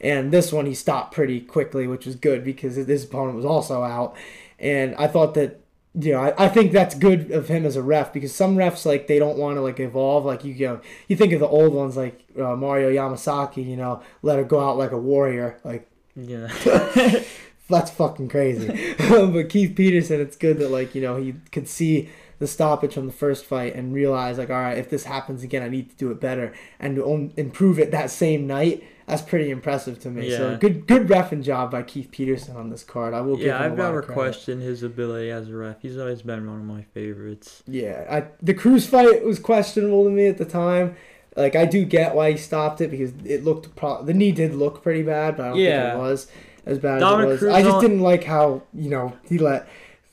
and 0.00 0.32
this 0.32 0.52
one 0.52 0.66
he 0.66 0.74
stopped 0.74 1.14
pretty 1.14 1.40
quickly 1.40 1.86
which 1.86 2.06
was 2.06 2.16
good 2.16 2.44
because 2.44 2.76
his 2.76 3.04
opponent 3.04 3.36
was 3.36 3.44
also 3.44 3.82
out 3.82 4.16
and 4.58 4.94
I 4.96 5.06
thought 5.06 5.34
that 5.34 5.60
you 6.00 6.12
know, 6.12 6.20
I, 6.20 6.44
I 6.44 6.48
think 6.48 6.72
that's 6.72 6.94
good 6.94 7.30
of 7.30 7.48
him 7.48 7.64
as 7.64 7.74
a 7.74 7.82
ref 7.82 8.12
because 8.12 8.34
some 8.34 8.56
refs 8.56 8.84
like 8.86 9.06
they 9.06 9.18
don't 9.18 9.38
want 9.38 9.56
to 9.56 9.62
like 9.62 9.80
evolve. 9.80 10.24
Like 10.24 10.44
you, 10.44 10.52
you 10.52 10.66
know, 10.66 10.80
you 11.08 11.16
think 11.16 11.32
of 11.32 11.40
the 11.40 11.48
old 11.48 11.72
ones 11.72 11.96
like 11.96 12.24
uh, 12.38 12.54
Mario 12.54 12.90
Yamasaki. 12.90 13.66
You 13.66 13.76
know, 13.76 14.02
let 14.22 14.38
her 14.38 14.44
go 14.44 14.60
out 14.60 14.76
like 14.76 14.92
a 14.92 14.98
warrior. 14.98 15.58
Like 15.64 15.88
Yeah. 16.14 16.48
that's 17.68 17.90
fucking 17.90 18.28
crazy. 18.28 18.94
but 18.98 19.48
Keith 19.48 19.74
Peterson, 19.74 20.20
it's 20.20 20.36
good 20.36 20.58
that 20.58 20.70
like 20.70 20.94
you 20.94 21.02
know 21.02 21.16
he 21.16 21.34
could 21.52 21.68
see 21.68 22.10
the 22.38 22.46
stoppage 22.46 22.94
from 22.94 23.06
the 23.06 23.12
first 23.12 23.44
fight 23.44 23.74
and 23.74 23.92
realize 23.92 24.38
like 24.38 24.50
all 24.50 24.56
right, 24.60 24.78
if 24.78 24.90
this 24.90 25.04
happens 25.04 25.42
again, 25.42 25.62
I 25.62 25.68
need 25.68 25.90
to 25.90 25.96
do 25.96 26.10
it 26.10 26.20
better 26.20 26.52
and 26.78 26.96
to 26.96 27.32
improve 27.36 27.78
it 27.78 27.90
that 27.90 28.10
same 28.10 28.46
night. 28.46 28.84
That's 29.06 29.22
pretty 29.22 29.50
impressive 29.50 29.98
to 30.00 30.10
me. 30.10 30.30
So 30.30 30.58
good, 30.58 30.86
good 30.86 31.06
refing 31.08 31.42
job 31.42 31.70
by 31.70 31.82
Keith 31.82 32.10
Peterson 32.10 32.56
on 32.56 32.68
this 32.68 32.84
card. 32.84 33.14
I 33.14 33.22
will 33.22 33.36
give 33.38 33.46
yeah, 33.46 33.56
him 33.64 33.72
I've 33.72 33.78
never 33.78 34.02
questioned 34.02 34.60
his 34.60 34.82
ability 34.82 35.30
as 35.30 35.48
a 35.48 35.54
ref. 35.56 35.76
He's 35.80 35.96
always 35.96 36.20
been 36.20 36.46
one 36.46 36.58
of 36.58 36.64
my 36.66 36.82
favorites. 36.92 37.62
Yeah, 37.66 38.04
I, 38.10 38.26
the 38.42 38.52
Cruz 38.52 38.86
fight 38.86 39.24
was 39.24 39.38
questionable 39.38 40.04
to 40.04 40.10
me 40.10 40.26
at 40.26 40.36
the 40.36 40.44
time. 40.44 40.94
Like 41.36 41.56
I 41.56 41.64
do 41.64 41.86
get 41.86 42.14
why 42.14 42.32
he 42.32 42.36
stopped 42.36 42.82
it 42.82 42.90
because 42.90 43.12
it 43.24 43.44
looked 43.44 43.74
pro- 43.76 44.02
the 44.02 44.12
knee 44.12 44.30
did 44.32 44.54
look 44.54 44.82
pretty 44.82 45.02
bad, 45.02 45.38
but 45.38 45.46
I 45.46 45.48
don't 45.50 45.58
Yeah. 45.58 45.90
think 45.92 45.94
it 45.94 46.02
was 46.02 46.26
as 46.66 46.78
bad 46.78 47.00
Dominic 47.00 47.24
as 47.24 47.28
it 47.28 47.30
was. 47.30 47.38
Cruz 47.40 47.54
I 47.54 47.62
just 47.62 47.74
on- 47.76 47.80
didn't 47.82 48.00
like 48.00 48.24
how 48.24 48.62
you 48.74 48.90
know 48.90 49.14
he 49.24 49.38
let 49.38 49.66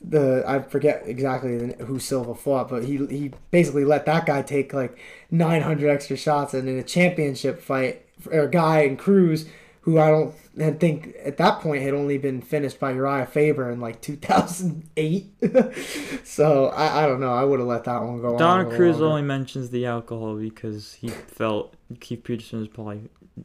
the 0.08 0.44
I 0.46 0.60
forget 0.60 1.02
exactly 1.06 1.74
who 1.80 1.98
Silva 1.98 2.34
fought, 2.34 2.68
but 2.68 2.84
he 2.84 2.98
he 3.06 3.32
basically 3.50 3.84
let 3.84 4.06
that 4.06 4.26
guy 4.26 4.42
take 4.42 4.72
like 4.72 4.98
900 5.30 5.88
extra 5.88 6.16
shots, 6.16 6.54
and 6.54 6.68
in 6.68 6.78
a 6.78 6.82
championship 6.82 7.60
fight, 7.60 8.06
or 8.30 8.40
a 8.40 8.50
guy 8.50 8.80
in 8.80 8.96
Cruz 8.96 9.46
who 9.86 10.00
I 10.00 10.10
don't 10.10 10.34
had 10.58 10.80
think 10.80 11.14
at 11.24 11.36
that 11.36 11.60
point 11.60 11.82
had 11.82 11.94
only 11.94 12.18
been 12.18 12.42
finished 12.42 12.80
by 12.80 12.92
Urijah 12.92 13.28
Faber 13.28 13.70
in 13.70 13.80
like 13.80 14.00
2008. 14.00 15.26
so 16.24 16.66
I, 16.66 17.04
I 17.04 17.06
don't 17.06 17.20
know. 17.20 17.32
I 17.32 17.44
would 17.44 17.60
have 17.60 17.68
let 17.68 17.84
that 17.84 18.02
one 18.02 18.20
go 18.20 18.32
on. 18.32 18.38
Donna 18.38 18.64
Cruz 18.64 18.96
longer. 18.96 19.06
only 19.06 19.22
mentions 19.22 19.70
the 19.70 19.86
alcohol 19.86 20.34
because 20.34 20.94
he 20.94 21.08
felt 21.08 21.74
Keith 22.00 22.24
Peterson 22.24 22.58
was 22.58 22.68
probably 22.68 23.02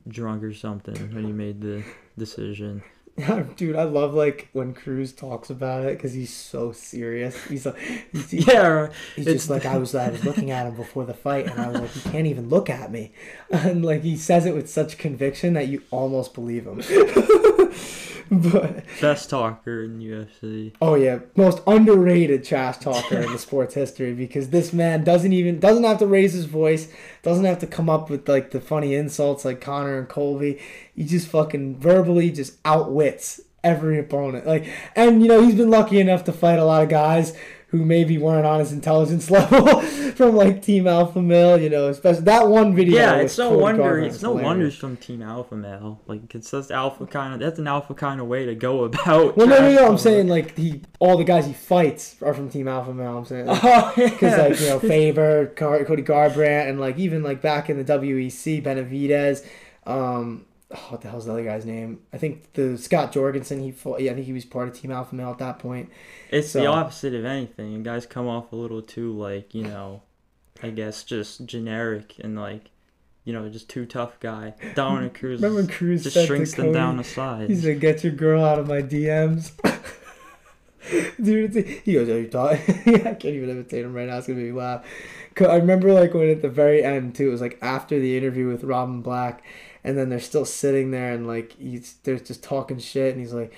drunk 0.07 0.41
or 0.43 0.53
something 0.53 1.13
when 1.13 1.25
he 1.25 1.31
made 1.31 1.61
the 1.61 1.83
decision. 2.17 2.81
Dude, 3.55 3.75
I 3.75 3.83
love 3.83 4.13
like 4.13 4.49
when 4.53 4.73
Cruz 4.73 5.11
talks 5.13 5.49
about 5.49 5.83
it 5.83 5.97
because 5.97 6.13
he's 6.13 6.33
so 6.33 6.71
serious. 6.71 7.41
He's 7.45 7.65
like, 7.65 7.77
he's, 8.11 8.33
Yeah, 8.33 8.91
he's 9.15 9.25
just 9.25 9.49
like 9.49 9.65
I 9.65 9.77
was. 9.77 9.93
I 9.93 10.09
was 10.09 10.23
looking 10.23 10.51
at 10.51 10.65
him 10.65 10.75
before 10.75 11.05
the 11.05 11.13
fight, 11.13 11.47
and 11.47 11.59
I 11.59 11.67
was 11.67 11.81
like, 11.81 11.91
he 11.91 12.09
can't 12.09 12.27
even 12.27 12.49
look 12.49 12.69
at 12.69 12.91
me, 12.91 13.11
and 13.51 13.83
like 13.85 14.01
he 14.01 14.17
says 14.17 14.45
it 14.45 14.55
with 14.55 14.69
such 14.69 14.97
conviction 14.97 15.53
that 15.53 15.67
you 15.67 15.83
almost 15.91 16.33
believe 16.33 16.65
him. 16.65 16.81
but 18.33 18.85
Best 19.01 19.29
talker 19.29 19.83
in 19.83 19.99
UFC. 19.99 20.73
oh 20.81 20.95
yeah, 20.95 21.19
most 21.35 21.61
underrated 21.67 22.45
trash 22.45 22.77
talker 22.77 23.19
in 23.19 23.29
the 23.29 23.37
sports 23.47 23.73
history 23.73 24.13
because 24.13 24.51
this 24.51 24.71
man 24.71 25.03
doesn't 25.03 25.33
even 25.33 25.59
doesn't 25.59 25.83
have 25.83 25.99
to 25.99 26.07
raise 26.07 26.31
his 26.31 26.45
voice, 26.45 26.87
doesn't 27.23 27.43
have 27.43 27.59
to 27.59 27.67
come 27.67 27.89
up 27.89 28.09
with 28.09 28.29
like 28.29 28.51
the 28.51 28.61
funny 28.61 28.95
insults 28.95 29.43
like 29.43 29.59
Conor 29.59 29.99
and 29.99 30.07
Colby. 30.07 30.61
He 30.95 31.03
just 31.03 31.27
fucking 31.27 31.79
verbally 31.79 32.31
just 32.31 32.57
outwits 32.63 33.41
every 33.65 33.99
opponent. 33.99 34.47
Like, 34.47 34.65
and 34.95 35.21
you 35.21 35.27
know 35.27 35.41
he's 35.41 35.55
been 35.55 35.69
lucky 35.69 35.99
enough 35.99 36.23
to 36.23 36.31
fight 36.31 36.57
a 36.57 36.63
lot 36.63 36.83
of 36.83 36.89
guys 36.89 37.35
who 37.71 37.83
maybe 37.85 38.17
weren't 38.17 38.45
on 38.45 38.59
his 38.59 38.71
intelligence 38.71 39.31
level 39.31 39.81
from 39.81 40.35
like 40.35 40.61
Team 40.61 40.87
Alpha 40.87 41.21
Male. 41.21 41.57
You 41.59 41.69
know, 41.69 41.87
especially 41.89 42.23
that 42.25 42.47
one 42.47 42.75
video. 42.75 42.97
Yeah, 42.97 43.15
it's 43.15 43.37
no 43.37 43.49
Cody 43.49 43.61
wonder. 43.61 43.99
It's 43.99 44.21
no 44.21 44.29
hilarious. 44.29 44.45
wonders 44.45 44.75
from 44.75 44.97
Team 44.97 45.21
Alpha 45.21 45.55
Male. 45.55 46.01
Like 46.05 46.35
it's 46.35 46.51
just 46.51 46.69
alpha 46.71 47.07
kind 47.07 47.33
of. 47.33 47.39
That's 47.39 47.59
an 47.59 47.67
alpha 47.67 47.93
kind 47.93 48.19
of 48.21 48.27
way 48.27 48.45
to 48.45 48.55
go 48.55 48.83
about. 48.85 49.37
Well, 49.37 49.47
no, 49.47 49.59
no, 49.59 49.73
no. 49.73 49.87
I'm 49.87 49.97
saying 49.97 50.27
like 50.27 50.57
he, 50.57 50.81
all 50.99 51.17
the 51.17 51.23
guys 51.23 51.45
he 51.45 51.53
fights 51.53 52.15
are 52.21 52.33
from 52.33 52.49
Team 52.49 52.67
Alpha 52.67 52.93
Male. 52.93 53.17
I'm 53.19 53.25
saying. 53.25 53.45
Like, 53.47 53.61
Oh 53.63 53.93
Because 53.95 54.21
yeah. 54.21 54.37
like 54.47 54.59
you 54.59 54.67
know 54.67 54.79
Faber, 54.79 55.47
Car- 55.47 55.83
Cody 55.85 56.03
Garbrandt, 56.03 56.69
and 56.69 56.79
like 56.79 56.97
even 56.99 57.23
like 57.23 57.41
back 57.41 57.69
in 57.69 57.77
the 57.77 57.85
WEC, 57.85 58.61
Benavidez, 58.63 59.45
um, 59.85 60.45
oh, 60.73 60.85
what 60.89 61.01
the 61.01 61.09
hell's 61.09 61.25
the 61.25 61.31
other 61.31 61.43
guy's 61.43 61.65
name? 61.65 62.01
I 62.13 62.17
think 62.17 62.53
the 62.53 62.77
Scott 62.77 63.11
Jorgensen. 63.11 63.61
He 63.61 63.71
fought. 63.71 64.01
Yeah, 64.01 64.11
I 64.11 64.13
think 64.15 64.25
he 64.25 64.33
was 64.33 64.45
part 64.45 64.67
of 64.67 64.79
Team 64.79 64.91
Alpha 64.91 65.15
Male 65.15 65.31
at 65.31 65.37
that 65.39 65.59
point. 65.59 65.89
It's 66.29 66.53
the 66.53 66.65
opposite 66.65 67.13
of 67.13 67.25
anything. 67.25 67.73
And 67.73 67.83
guys 67.83 68.05
come 68.05 68.27
off 68.27 68.51
a 68.51 68.55
little 68.55 68.81
too 68.81 69.11
like 69.11 69.53
you 69.53 69.63
know, 69.63 70.01
I 70.63 70.69
guess 70.69 71.03
just 71.03 71.45
generic 71.45 72.15
and 72.19 72.39
like, 72.39 72.71
you 73.23 73.33
know, 73.33 73.47
just 73.49 73.69
too 73.69 73.85
tough 73.85 74.19
guy. 74.19 74.53
Dominic 74.75 75.13
Cruz 75.19 75.41
Remember 75.41 75.71
Cruz 75.71 76.03
just 76.03 76.25
shrinks 76.27 76.53
them 76.53 76.71
down 76.71 76.97
the 76.97 77.03
side. 77.03 77.49
He 77.49 77.55
said, 77.55 77.79
"Get 77.79 78.03
your 78.03 78.13
girl 78.13 78.43
out 78.43 78.59
of 78.59 78.67
my 78.67 78.81
DMs." 78.81 79.51
Dude, 81.21 81.55
it's, 81.55 81.83
he 81.85 81.93
goes, 81.93 82.09
"Are 82.09 82.19
you 82.19 82.27
talking?" 82.27 82.59
I 82.87 83.13
can't 83.13 83.25
even 83.25 83.49
imitate 83.49 83.85
him 83.85 83.93
right 83.93 84.07
now. 84.07 84.17
It's 84.17 84.27
gonna 84.27 84.39
make 84.39 84.53
me 84.53 84.59
laugh. 84.59 84.83
I 85.39 85.55
remember 85.55 85.93
like 85.93 86.13
when 86.13 86.29
at 86.29 86.41
the 86.41 86.49
very 86.49 86.83
end 86.83 87.15
too. 87.15 87.27
It 87.27 87.31
was 87.31 87.41
like 87.41 87.57
after 87.61 87.99
the 87.99 88.17
interview 88.17 88.47
with 88.47 88.63
Robin 88.63 89.01
Black, 89.01 89.43
and 89.83 89.97
then 89.97 90.09
they're 90.09 90.19
still 90.19 90.45
sitting 90.45 90.91
there 90.91 91.13
and 91.13 91.27
like 91.27 91.53
he's 91.57 91.95
they're 92.03 92.19
just 92.19 92.43
talking 92.43 92.79
shit, 92.79 93.13
and 93.13 93.19
he's 93.21 93.33
like. 93.33 93.53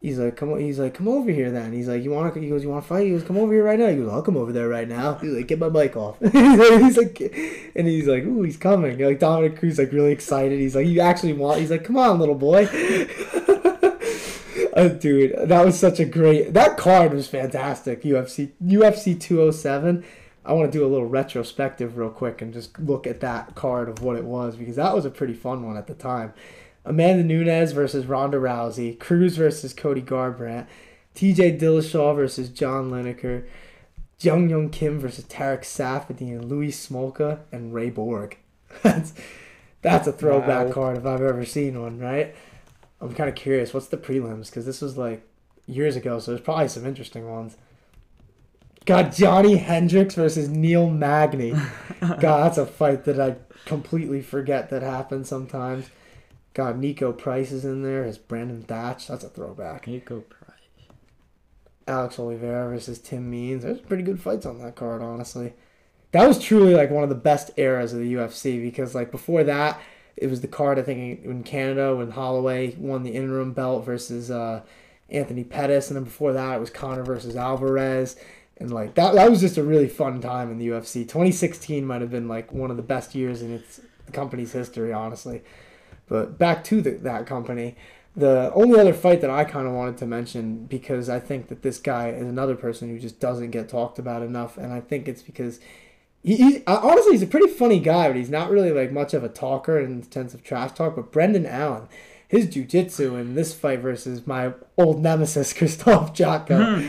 He's 0.00 0.18
like, 0.18 0.36
come. 0.36 0.58
He's 0.58 0.78
like, 0.78 0.92
come 0.92 1.08
over 1.08 1.30
here 1.30 1.50
then. 1.50 1.72
He's 1.72 1.88
like, 1.88 2.02
you 2.02 2.10
want 2.10 2.34
to? 2.34 2.38
He 2.38 2.50
goes, 2.50 2.62
you 2.62 2.68
want 2.68 2.84
to 2.84 2.88
fight? 2.88 3.06
He 3.06 3.12
goes, 3.12 3.22
come 3.22 3.38
over 3.38 3.54
here 3.54 3.64
right 3.64 3.78
now. 3.78 3.88
He 3.88 3.96
goes, 3.96 4.12
I'll 4.12 4.20
come 4.20 4.36
over 4.36 4.52
there 4.52 4.68
right 4.68 4.86
now. 4.86 5.14
He's 5.14 5.32
like, 5.32 5.48
get 5.48 5.58
my 5.58 5.70
mic 5.70 5.96
off. 5.96 6.18
he's 6.20 6.98
like, 6.98 7.18
and 7.74 7.88
he's 7.88 8.06
like, 8.06 8.22
ooh, 8.24 8.42
he's 8.42 8.58
coming. 8.58 8.98
Like 8.98 9.18
Dominic 9.18 9.58
Cruz, 9.58 9.78
like 9.78 9.92
really 9.92 10.12
excited. 10.12 10.60
He's 10.60 10.76
like, 10.76 10.86
you 10.86 11.00
actually 11.00 11.32
want? 11.32 11.60
He's 11.60 11.70
like, 11.70 11.84
come 11.84 11.96
on, 11.96 12.18
little 12.18 12.34
boy. 12.34 12.66
Uh, 14.74 14.88
dude, 14.88 15.32
that 15.38 15.64
was 15.64 15.78
such 15.78 16.00
a 16.00 16.04
great. 16.04 16.52
That 16.52 16.76
card 16.76 17.14
was 17.14 17.28
fantastic. 17.28 18.02
UFC 18.02 18.50
UFC 18.62 19.18
207. 19.18 20.04
I 20.44 20.52
want 20.52 20.70
to 20.70 20.78
do 20.78 20.84
a 20.84 20.88
little 20.88 21.06
retrospective 21.06 21.96
real 21.96 22.10
quick 22.10 22.42
and 22.42 22.52
just 22.52 22.78
look 22.78 23.06
at 23.06 23.20
that 23.20 23.54
card 23.54 23.88
of 23.88 24.02
what 24.02 24.16
it 24.16 24.24
was 24.24 24.56
because 24.56 24.76
that 24.76 24.94
was 24.94 25.04
a 25.04 25.10
pretty 25.10 25.32
fun 25.34 25.66
one 25.66 25.76
at 25.76 25.86
the 25.86 25.94
time. 25.94 26.34
Amanda 26.84 27.24
Nunes 27.24 27.72
versus 27.72 28.04
Ronda 28.06 28.36
Rousey, 28.38 28.98
Cruz 28.98 29.36
versus 29.36 29.72
Cody 29.72 30.02
Garbrandt, 30.02 30.66
T.J. 31.14 31.56
Dillashaw 31.56 32.14
versus 32.14 32.50
John 32.50 32.90
Lineker, 32.90 33.46
Jung 34.20 34.50
Young 34.50 34.68
Kim 34.68 34.98
versus 35.00 35.24
Tarek 35.24 35.60
Saffiedine, 35.62 36.46
Louis 36.46 36.70
Smolka, 36.72 37.40
and 37.50 37.72
Ray 37.72 37.88
Borg. 37.90 38.36
that's 38.82 39.14
that's 39.80 40.06
a 40.06 40.12
throwback 40.12 40.66
Wow. 40.68 40.72
card 40.72 40.98
if 40.98 41.06
I've 41.06 41.22
ever 41.22 41.44
seen 41.44 41.80
one, 41.80 41.98
right? 41.98 42.34
I'm 43.00 43.14
kind 43.14 43.28
of 43.28 43.34
curious. 43.34 43.72
What's 43.74 43.88
the 43.88 43.96
prelims? 43.96 44.46
Because 44.46 44.66
this 44.66 44.80
was 44.80 44.96
like 44.98 45.26
years 45.66 45.96
ago, 45.96 46.18
so 46.18 46.30
there's 46.32 46.44
probably 46.44 46.68
some 46.68 46.84
interesting 46.86 47.30
ones. 47.30 47.56
Got 48.86 49.14
Johny 49.14 49.56
Hendricks 49.56 50.14
versus 50.14 50.48
Neil 50.48 50.90
Magny. 50.90 51.52
God, 52.00 52.20
that's 52.20 52.58
a 52.58 52.66
fight 52.66 53.04
that 53.04 53.18
I 53.18 53.36
completely 53.64 54.20
forget 54.20 54.68
that 54.70 54.82
happened 54.82 55.26
sometimes. 55.26 55.88
Got 56.52 56.76
Niko 56.76 57.16
Price 57.16 57.50
is 57.50 57.64
in 57.64 57.82
there 57.82 58.04
as 58.04 58.18
Brandon 58.18 58.62
Thatch. 58.62 59.08
That's 59.08 59.24
a 59.24 59.28
throwback. 59.28 59.86
Niko 59.86 60.28
Price. 60.28 60.50
Alex 61.86 62.18
Oliveira 62.18 62.68
versus 62.68 62.98
Tim 62.98 63.30
Means. 63.30 63.62
There's 63.62 63.80
pretty 63.80 64.02
good 64.02 64.20
fights 64.20 64.46
on 64.46 64.58
that 64.58 64.76
card, 64.76 65.02
honestly. 65.02 65.54
That 66.12 66.28
was 66.28 66.38
truly 66.38 66.74
like 66.74 66.90
one 66.90 67.02
of 67.02 67.08
the 67.08 67.14
best 67.14 67.50
eras 67.56 67.92
of 67.92 67.98
the 67.98 68.14
UFC 68.14 68.62
because 68.62 68.94
like 68.94 69.10
before 69.10 69.44
that, 69.44 69.80
it 70.16 70.28
was 70.28 70.42
the 70.42 70.48
card 70.48 70.78
I 70.78 70.82
think 70.82 71.24
in 71.24 71.42
Canada 71.42 71.96
when 71.96 72.12
Holloway 72.12 72.76
won 72.76 73.02
the 73.02 73.10
interim 73.10 73.52
belt 73.52 73.84
versus 73.84 74.30
uh, 74.30 74.62
Anthony 75.10 75.42
Pettis, 75.42 75.88
and 75.88 75.96
then 75.96 76.04
before 76.04 76.32
that 76.32 76.56
it 76.56 76.60
was 76.60 76.70
Conor 76.70 77.02
versus 77.02 77.34
Alvarez, 77.34 78.16
and 78.58 78.72
like 78.72 78.94
that 78.94 79.14
that 79.14 79.30
was 79.30 79.40
just 79.40 79.56
a 79.56 79.62
really 79.62 79.88
fun 79.88 80.20
time 80.20 80.50
in 80.50 80.58
the 80.58 80.68
UFC. 80.68 81.02
2016 81.02 81.84
might 81.84 82.00
have 82.00 82.10
been 82.10 82.28
like 82.28 82.52
one 82.52 82.70
of 82.70 82.76
the 82.76 82.82
best 82.82 83.14
years 83.14 83.42
in 83.42 83.52
its 83.52 83.80
company's 84.12 84.52
history, 84.52 84.92
honestly. 84.92 85.42
But 86.06 86.38
back 86.38 86.64
to 86.64 86.82
the, 86.82 86.90
that 86.90 87.26
company, 87.26 87.76
the 88.14 88.52
only 88.54 88.78
other 88.78 88.92
fight 88.92 89.20
that 89.22 89.30
I 89.30 89.44
kind 89.44 89.66
of 89.66 89.72
wanted 89.72 89.96
to 89.98 90.06
mention 90.06 90.66
because 90.66 91.08
I 91.08 91.18
think 91.18 91.48
that 91.48 91.62
this 91.62 91.78
guy 91.78 92.10
is 92.10 92.26
another 92.26 92.54
person 92.54 92.88
who 92.88 92.98
just 92.98 93.18
doesn't 93.18 93.50
get 93.50 93.68
talked 93.68 93.98
about 93.98 94.22
enough, 94.22 94.56
and 94.56 94.72
I 94.72 94.80
think 94.80 95.08
it's 95.08 95.22
because 95.22 95.60
he, 96.22 96.36
he 96.36 96.62
honestly 96.66 97.12
he's 97.12 97.22
a 97.22 97.26
pretty 97.26 97.48
funny 97.48 97.80
guy, 97.80 98.08
but 98.08 98.16
he's 98.16 98.30
not 98.30 98.50
really 98.50 98.70
like 98.70 98.92
much 98.92 99.14
of 99.14 99.24
a 99.24 99.28
talker 99.28 99.78
in 99.78 100.00
the 100.00 100.06
sense 100.10 100.32
of 100.32 100.44
trash 100.44 100.72
talk. 100.72 100.94
But 100.94 101.10
Brendan 101.10 101.46
Allen, 101.46 101.88
his 102.28 102.46
jujitsu 102.46 103.18
in 103.20 103.34
this 103.34 103.52
fight 103.52 103.80
versus 103.80 104.26
my 104.26 104.52
old 104.78 105.02
nemesis 105.02 105.52
Christoph 105.56 106.14
Jotko, 106.14 106.88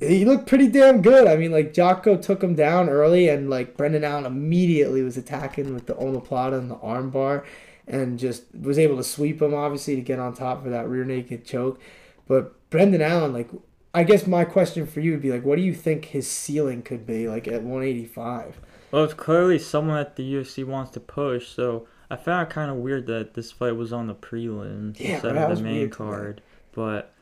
he 0.00 0.24
looked 0.24 0.46
pretty 0.46 0.68
damn 0.68 1.02
good. 1.02 1.28
I 1.28 1.36
mean, 1.36 1.52
like 1.52 1.72
Jotko 1.72 2.20
took 2.20 2.42
him 2.42 2.54
down 2.54 2.88
early, 2.88 3.28
and 3.28 3.48
like 3.50 3.76
Brendan 3.76 4.02
Allen 4.04 4.26
immediately 4.26 5.02
was 5.02 5.16
attacking 5.16 5.74
with 5.74 5.86
the 5.86 5.94
omoplata 5.94 6.58
and 6.58 6.70
the 6.70 6.76
armbar, 6.76 7.44
and 7.86 8.18
just 8.18 8.44
was 8.58 8.78
able 8.78 8.96
to 8.96 9.04
sweep 9.04 9.40
him 9.40 9.54
obviously 9.54 9.96
to 9.96 10.02
get 10.02 10.18
on 10.18 10.34
top 10.34 10.62
for 10.62 10.70
that 10.70 10.88
rear 10.88 11.04
naked 11.04 11.44
choke. 11.44 11.80
But 12.26 12.70
Brendan 12.70 13.02
Allen, 13.02 13.32
like, 13.32 13.50
I 13.92 14.04
guess 14.04 14.26
my 14.26 14.44
question 14.44 14.86
for 14.86 15.00
you 15.00 15.10
would 15.12 15.22
be 15.22 15.30
like, 15.32 15.44
what 15.44 15.56
do 15.56 15.62
you 15.62 15.74
think 15.74 16.06
his 16.06 16.30
ceiling 16.30 16.82
could 16.82 17.06
be 17.06 17.28
like 17.28 17.46
at 17.46 17.62
185? 17.62 18.60
Well, 18.92 19.04
it's 19.04 19.14
clearly 19.14 19.58
someone 19.58 19.96
that 19.96 20.16
the 20.16 20.34
UFC 20.34 20.64
wants 20.64 20.92
to 20.92 21.00
push, 21.00 21.48
so 21.48 21.86
I 22.10 22.16
found 22.16 22.48
it 22.48 22.54
kind 22.54 22.70
of 22.70 22.78
weird 22.78 23.06
that 23.06 23.34
this 23.34 23.52
fight 23.52 23.76
was 23.76 23.92
on 23.92 24.06
the 24.06 24.14
prelims 24.14 24.98
Yeah, 24.98 25.14
instead 25.14 25.36
of 25.36 25.56
the 25.56 25.62
main 25.62 25.90
card. 25.90 26.42
But 26.72 27.12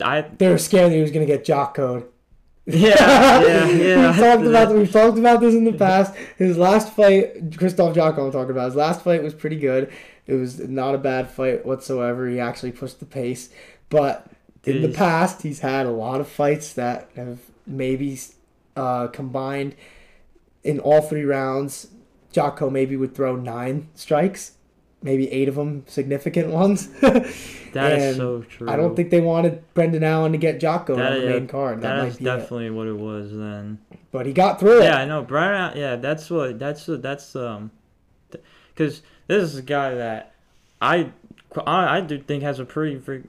I, 0.00 0.22
They 0.22 0.48
were 0.48 0.58
scared 0.58 0.90
that 0.90 0.96
he 0.96 1.02
was 1.02 1.10
gonna 1.10 1.26
get 1.26 1.44
jock 1.44 1.74
code. 1.74 2.06
yeah, 2.66 3.42
yeah, 3.42 3.68
yeah. 3.68 4.06
we've 4.10 4.16
talked 4.18 4.46
about 4.46 4.74
we've 4.74 4.92
talked 4.92 5.18
about 5.18 5.40
this 5.40 5.54
in 5.54 5.64
the 5.64 5.72
past. 5.72 6.14
His 6.36 6.56
last 6.56 6.92
fight, 6.94 7.56
Christoph 7.58 7.94
Jotko, 7.94 8.26
I'm 8.26 8.32
talking 8.32 8.50
about. 8.50 8.66
His 8.66 8.76
last 8.76 9.02
fight 9.02 9.22
was 9.22 9.34
pretty 9.34 9.56
good. 9.56 9.92
It 10.26 10.34
was 10.34 10.58
not 10.60 10.94
a 10.94 10.98
bad 10.98 11.30
fight 11.30 11.66
whatsoever. 11.66 12.28
He 12.28 12.40
actually 12.40 12.72
pushed 12.72 13.00
the 13.00 13.06
pace, 13.06 13.50
but 13.90 14.26
in 14.64 14.80
the 14.80 14.88
past, 14.88 15.42
he's 15.42 15.60
had 15.60 15.84
a 15.84 15.90
lot 15.90 16.20
of 16.20 16.28
fights 16.28 16.72
that 16.72 17.10
have 17.16 17.38
maybe 17.66 18.18
uh, 18.76 19.08
combined 19.08 19.74
in 20.62 20.80
all 20.80 21.02
three 21.02 21.24
rounds. 21.24 21.88
Jocko 22.32 22.70
maybe 22.70 22.96
would 22.96 23.14
throw 23.14 23.36
nine 23.36 23.88
strikes, 23.94 24.52
maybe 25.04 25.30
eight 25.30 25.48
of 25.48 25.54
them 25.54 25.84
significant 25.86 26.48
ones. 26.62 26.88
That 27.74 27.92
is 27.92 28.16
so 28.16 28.42
true. 28.42 28.68
I 28.68 28.74
don't 28.76 28.96
think 28.96 29.10
they 29.10 29.20
wanted 29.20 29.62
Brendan 29.74 30.02
Allen 30.02 30.32
to 30.32 30.38
get 30.38 30.58
Jocko 30.58 30.96
That 30.96 31.12
on 31.12 31.20
the 31.20 31.26
main 31.26 31.46
card. 31.46 31.80
That, 31.82 31.94
that 31.96 32.02
might 32.02 32.08
is 32.08 32.16
be 32.16 32.24
it. 32.24 32.26
definitely 32.26 32.70
what 32.70 32.88
it 32.88 32.96
was 32.96 33.30
then. 33.30 33.78
But 34.10 34.26
he 34.26 34.32
got 34.32 34.58
through 34.58 34.80
it. 34.80 34.84
Yeah, 34.84 34.96
I 34.96 35.04
know. 35.04 35.22
Brian, 35.22 35.76
yeah, 35.76 35.96
that's 35.96 36.30
what 36.30 36.58
that's 36.58 36.88
what 36.88 37.02
that's 37.02 37.36
um, 37.36 37.70
because 38.30 39.02
this 39.26 39.42
is 39.42 39.56
a 39.58 39.62
guy 39.62 39.94
that 39.94 40.34
I 40.80 41.10
I, 41.66 41.98
I 41.98 42.00
do 42.00 42.18
think 42.18 42.42
has 42.42 42.58
a 42.58 42.64
pretty. 42.64 42.98
Freak, 42.98 43.24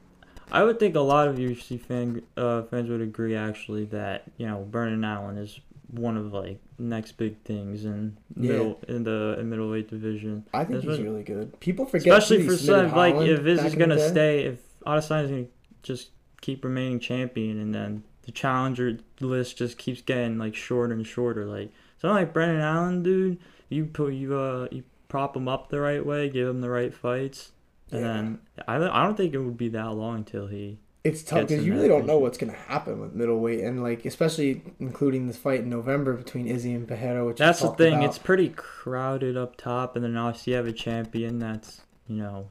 I 0.52 0.64
would 0.64 0.80
think 0.80 0.96
a 0.96 1.02
lot 1.02 1.28
of 1.28 1.38
UFC 1.38 1.80
fan 1.82 2.22
uh, 2.38 2.62
fans 2.64 2.90
would 2.90 3.02
agree 3.02 3.36
actually 3.36 3.86
that 3.86 4.24
you 4.38 4.48
know 4.48 4.60
Brendan 4.70 5.04
Allen 5.04 5.38
is 5.38 5.60
one 5.92 6.18
of 6.18 6.34
like 6.34 6.60
next 6.78 7.14
big 7.14 7.38
things 7.44 7.86
in 7.86 8.18
Yeah. 8.36 8.52
middle 8.52 8.80
in 8.88 9.04
the 9.04 9.38
in 9.40 9.50
middleweight 9.50 9.88
division. 9.90 10.46
I 10.54 10.60
think 10.66 10.82
That's 10.84 10.86
he's 10.86 10.98
what- 11.00 11.04
really 11.06 11.24
good. 11.24 11.60
People 11.60 11.86
forget 11.86 12.08
Especially 12.18 12.46
for 12.48 12.56
some, 12.58 12.92
like 12.94 13.16
if 13.16 13.44
this 13.44 13.64
is 13.64 13.76
gonna 13.76 14.00
stay, 14.00 14.44
if 14.46 14.62
Adesanya 14.86 15.24
is 15.24 15.30
gonna 15.32 15.46
just 15.84 16.10
keep 16.42 16.64
remaining 16.64 17.00
champion, 17.00 17.58
and 17.60 17.74
then 17.74 18.04
the 18.24 18.32
challenger 18.32 18.98
list 19.22 19.58
just 19.58 19.78
keeps 19.78 20.02
getting 20.02 20.38
like 20.38 20.56
shorter 20.56 20.94
and 20.94 21.06
shorter. 21.08 21.46
Like 21.46 21.72
something 22.00 22.16
like 22.16 22.34
Brendan 22.34 22.62
Allen, 22.62 23.04
dude, 23.04 23.38
you 23.70 23.86
put 23.86 24.14
you 24.14 24.36
uh 24.38 24.68
you 24.72 24.84
prop 25.08 25.36
him 25.38 25.48
up 25.48 25.70
the 25.70 25.80
right 25.80 26.06
way, 26.06 26.28
give 26.30 26.48
him 26.48 26.62
the 26.62 26.70
right 26.70 26.94
fights, 26.94 27.52
and 27.92 28.02
Yeah. 28.02 28.08
then 28.14 28.40
I 28.68 28.78
don't- 28.80 28.90
I 28.92 29.04
don't 29.06 29.16
think 29.16 29.34
it 29.34 29.40
would 29.40 29.58
be 29.58 29.70
that 29.70 29.94
long 29.94 30.18
until 30.18 30.48
he. 30.48 30.80
It's 31.06 31.22
tough 31.22 31.48
because 31.48 31.64
you 31.64 31.74
really 31.74 31.88
don't 31.88 32.08
know 32.08 32.18
what's 32.18 32.40
gonna 32.40 32.54
happen 32.54 33.00
with 33.00 33.14
middleweight, 33.14 33.60
and 33.60 33.84
like 33.84 34.06
especially 34.06 34.64
including 34.80 35.28
this 35.28 35.38
fight 35.38 35.60
in 35.60 35.70
November 35.70 36.14
between 36.14 36.48
Izzy 36.48 36.74
and 36.74 36.88
Pereira, 36.88 37.24
which 37.24 37.38
That's 37.38 37.60
the 37.60 37.70
thing. 37.70 37.94
about. 37.94 38.06
It's 38.06 38.18
pretty 38.18 38.50
crowded 38.50 39.38
up 39.38 39.56
top, 39.56 39.96
and 39.96 40.04
then 40.04 40.18
obviously 40.18 40.54
you 40.54 40.58
have 40.58 40.66
a 40.66 40.74
champion 40.74 41.38
that's 41.38 41.82
you 42.08 42.18
know 42.18 42.50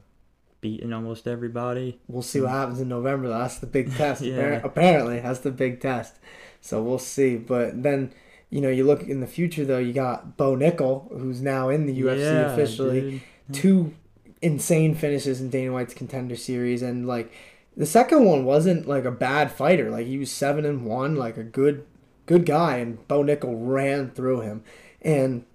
beaten 0.61 0.93
almost 0.93 1.27
everybody. 1.27 1.99
We'll 2.07 2.21
see 2.21 2.39
what 2.39 2.49
mm. 2.49 2.53
happens 2.53 2.79
in 2.79 2.87
November. 2.87 3.27
though. 3.27 3.39
That's 3.39 3.57
the 3.57 3.67
big 3.67 3.93
test. 3.97 4.21
Yeah. 4.21 4.61
Apparently, 4.63 5.19
that's 5.19 5.41
the 5.41 5.51
big 5.51 5.81
test. 5.81 6.15
So 6.61 6.81
we'll 6.81 6.97
see. 6.97 7.35
But 7.35 7.83
then, 7.83 8.13
you 8.49 8.61
know, 8.61 8.69
you 8.69 8.85
look 8.85 9.03
in 9.03 9.19
the 9.19 9.27
future 9.27 9.65
though. 9.65 9.79
You 9.79 9.91
got 9.91 10.37
Bo 10.37 10.55
Nickal, 10.55 11.11
who's 11.11 11.41
now 11.41 11.67
in 11.67 11.87
the 11.87 12.01
UFC 12.01 12.19
Yeah, 12.19 12.53
officially. 12.53 13.01
dude. 13.01 13.21
Two 13.53 13.93
insane 14.41 14.95
finishes 14.95 15.41
in 15.41 15.49
Dana 15.49 15.73
White's 15.73 15.93
Contender 15.93 16.37
Series, 16.37 16.81
and 16.81 17.05
like 17.05 17.33
the 17.77 17.85
second 17.85 18.25
one 18.25 18.45
wasn't 18.45 18.87
like 18.87 19.05
a 19.05 19.11
bad 19.11 19.51
fighter. 19.51 19.89
Like 19.89 20.07
he 20.07 20.17
was 20.17 20.31
seven 20.31 20.65
and 20.65 20.85
one, 20.85 21.15
like 21.15 21.37
a 21.37 21.43
good, 21.43 21.85
good 22.25 22.45
guy, 22.45 22.77
and 22.77 23.05
Bo 23.07 23.23
Nickal 23.23 23.55
ran 23.57 24.11
through 24.11 24.41
him. 24.41 24.63
And 25.01 25.45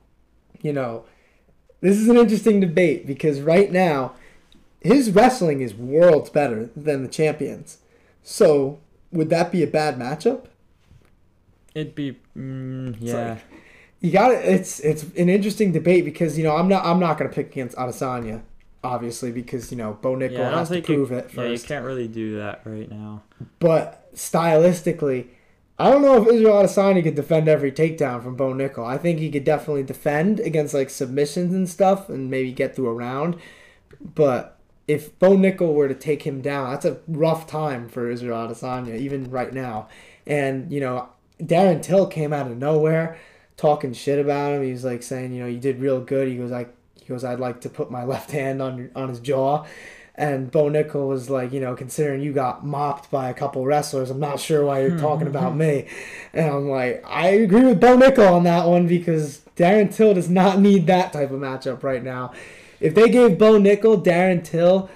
you 0.62 0.72
know, 0.72 1.04
this 1.80 1.96
is 1.96 2.08
an 2.08 2.16
interesting 2.16 2.60
debate 2.60 3.06
because 3.06 3.40
right 3.40 3.70
now 3.72 4.14
his 4.80 5.10
wrestling 5.10 5.60
is 5.60 5.74
worlds 5.74 6.30
better 6.30 6.70
than 6.76 7.02
the 7.02 7.08
champions. 7.08 7.78
So 8.22 8.78
would 9.12 9.30
that 9.30 9.50
be 9.50 9.62
a 9.62 9.66
bad 9.66 9.98
matchup? 9.98 10.46
It'd 11.74 11.94
be 11.94 12.18
mm, 12.36 12.96
yeah. 13.00 13.30
like- 13.30 13.44
You 14.00 14.10
got 14.10 14.32
it. 14.32 14.44
It's 14.44 14.80
it's 14.80 15.02
an 15.16 15.28
interesting 15.28 15.72
debate 15.72 16.04
because 16.04 16.36
you 16.36 16.44
know 16.44 16.56
I'm 16.56 16.68
not 16.68 16.84
I'm 16.84 16.98
not 17.00 17.16
gonna 17.18 17.30
pick 17.30 17.46
against 17.52 17.76
Adesanya, 17.76 18.42
obviously 18.82 19.30
because 19.30 19.70
you 19.70 19.78
know 19.78 19.98
Bo 20.00 20.14
Nickal 20.14 20.32
yeah, 20.32 20.58
has 20.58 20.68
to 20.70 20.80
prove 20.82 21.10
you, 21.10 21.18
it 21.18 21.34
Yeah, 21.34 21.44
you 21.44 21.58
can't 21.58 21.84
really 21.84 22.08
do 22.08 22.38
that 22.38 22.62
right 22.64 22.90
now. 22.90 23.22
But 23.58 24.12
stylistically, 24.14 25.28
I 25.78 25.90
don't 25.90 26.02
know 26.02 26.22
if 26.22 26.28
Israel 26.28 26.62
Adesanya 26.62 27.02
could 27.02 27.14
defend 27.14 27.48
every 27.48 27.72
takedown 27.72 28.22
from 28.22 28.36
Bo 28.36 28.52
Nickal. 28.52 28.86
I 28.86 28.98
think 28.98 29.18
he 29.18 29.30
could 29.30 29.44
definitely 29.44 29.82
defend 29.82 30.40
against 30.40 30.74
like 30.74 30.90
submissions 30.90 31.54
and 31.54 31.68
stuff 31.68 32.08
and 32.08 32.30
maybe 32.30 32.52
get 32.52 32.76
through 32.76 32.88
a 32.88 32.94
round. 32.94 33.36
But 34.00 34.58
if 34.86 35.18
Bo 35.18 35.36
Nickal 35.36 35.72
were 35.72 35.88
to 35.88 35.94
take 35.94 36.24
him 36.24 36.40
down, 36.40 36.70
that's 36.70 36.84
a 36.84 36.98
rough 37.06 37.46
time 37.46 37.88
for 37.88 38.10
Israel 38.10 38.48
Adesanya, 38.48 38.98
even 38.98 39.30
right 39.30 39.52
now. 39.52 39.88
And, 40.26 40.72
you 40.72 40.80
know, 40.80 41.08
Darren 41.40 41.82
Till 41.82 42.06
came 42.06 42.32
out 42.32 42.50
of 42.50 42.56
nowhere 42.58 43.18
talking 43.56 43.92
shit 43.92 44.18
about 44.18 44.52
him. 44.52 44.62
He 44.62 44.72
was 44.72 44.84
like 44.84 45.02
saying, 45.02 45.32
you 45.32 45.40
know, 45.40 45.46
you 45.46 45.58
did 45.58 45.80
real 45.80 46.00
good. 46.00 46.28
He 46.28 46.36
goes, 46.36 46.52
I 46.52 46.66
he 47.10 47.14
goes, 47.14 47.24
I'd 47.24 47.40
like 47.40 47.62
to 47.62 47.68
put 47.68 47.90
my 47.90 48.04
left 48.14 48.30
hand 48.30 48.62
on 48.62 48.90
on 48.94 49.08
his 49.08 49.20
jaw. 49.20 49.66
And 50.14 50.50
Bo 50.50 50.68
Nickal 50.68 51.08
was 51.08 51.30
like, 51.30 51.50
you 51.50 51.60
know, 51.60 51.74
considering 51.74 52.20
you 52.20 52.34
got 52.34 52.64
mopped 52.64 53.10
by 53.10 53.30
a 53.30 53.34
couple 53.34 53.64
wrestlers, 53.64 54.10
I'm 54.10 54.20
not 54.20 54.38
sure 54.38 54.64
why 54.66 54.82
you're 54.82 54.98
talking 54.98 55.26
about 55.34 55.56
me. 55.56 55.86
And 56.34 56.50
I'm 56.50 56.68
like, 56.68 57.02
I 57.06 57.28
agree 57.28 57.64
with 57.64 57.80
Bo 57.80 57.96
Nickal 57.96 58.30
on 58.30 58.44
that 58.44 58.66
one 58.66 58.86
because 58.86 59.40
Darren 59.56 59.94
Till 59.94 60.12
does 60.12 60.28
not 60.28 60.60
need 60.60 60.86
that 60.88 61.12
type 61.14 61.30
of 61.30 61.40
matchup 61.40 61.82
right 61.82 62.02
now. 62.02 62.32
If 62.80 62.94
they 62.94 63.08
gave 63.08 63.38
Bo 63.38 63.58
Nickal 63.58 64.04
Darren 64.04 64.44
Till, 64.44 64.90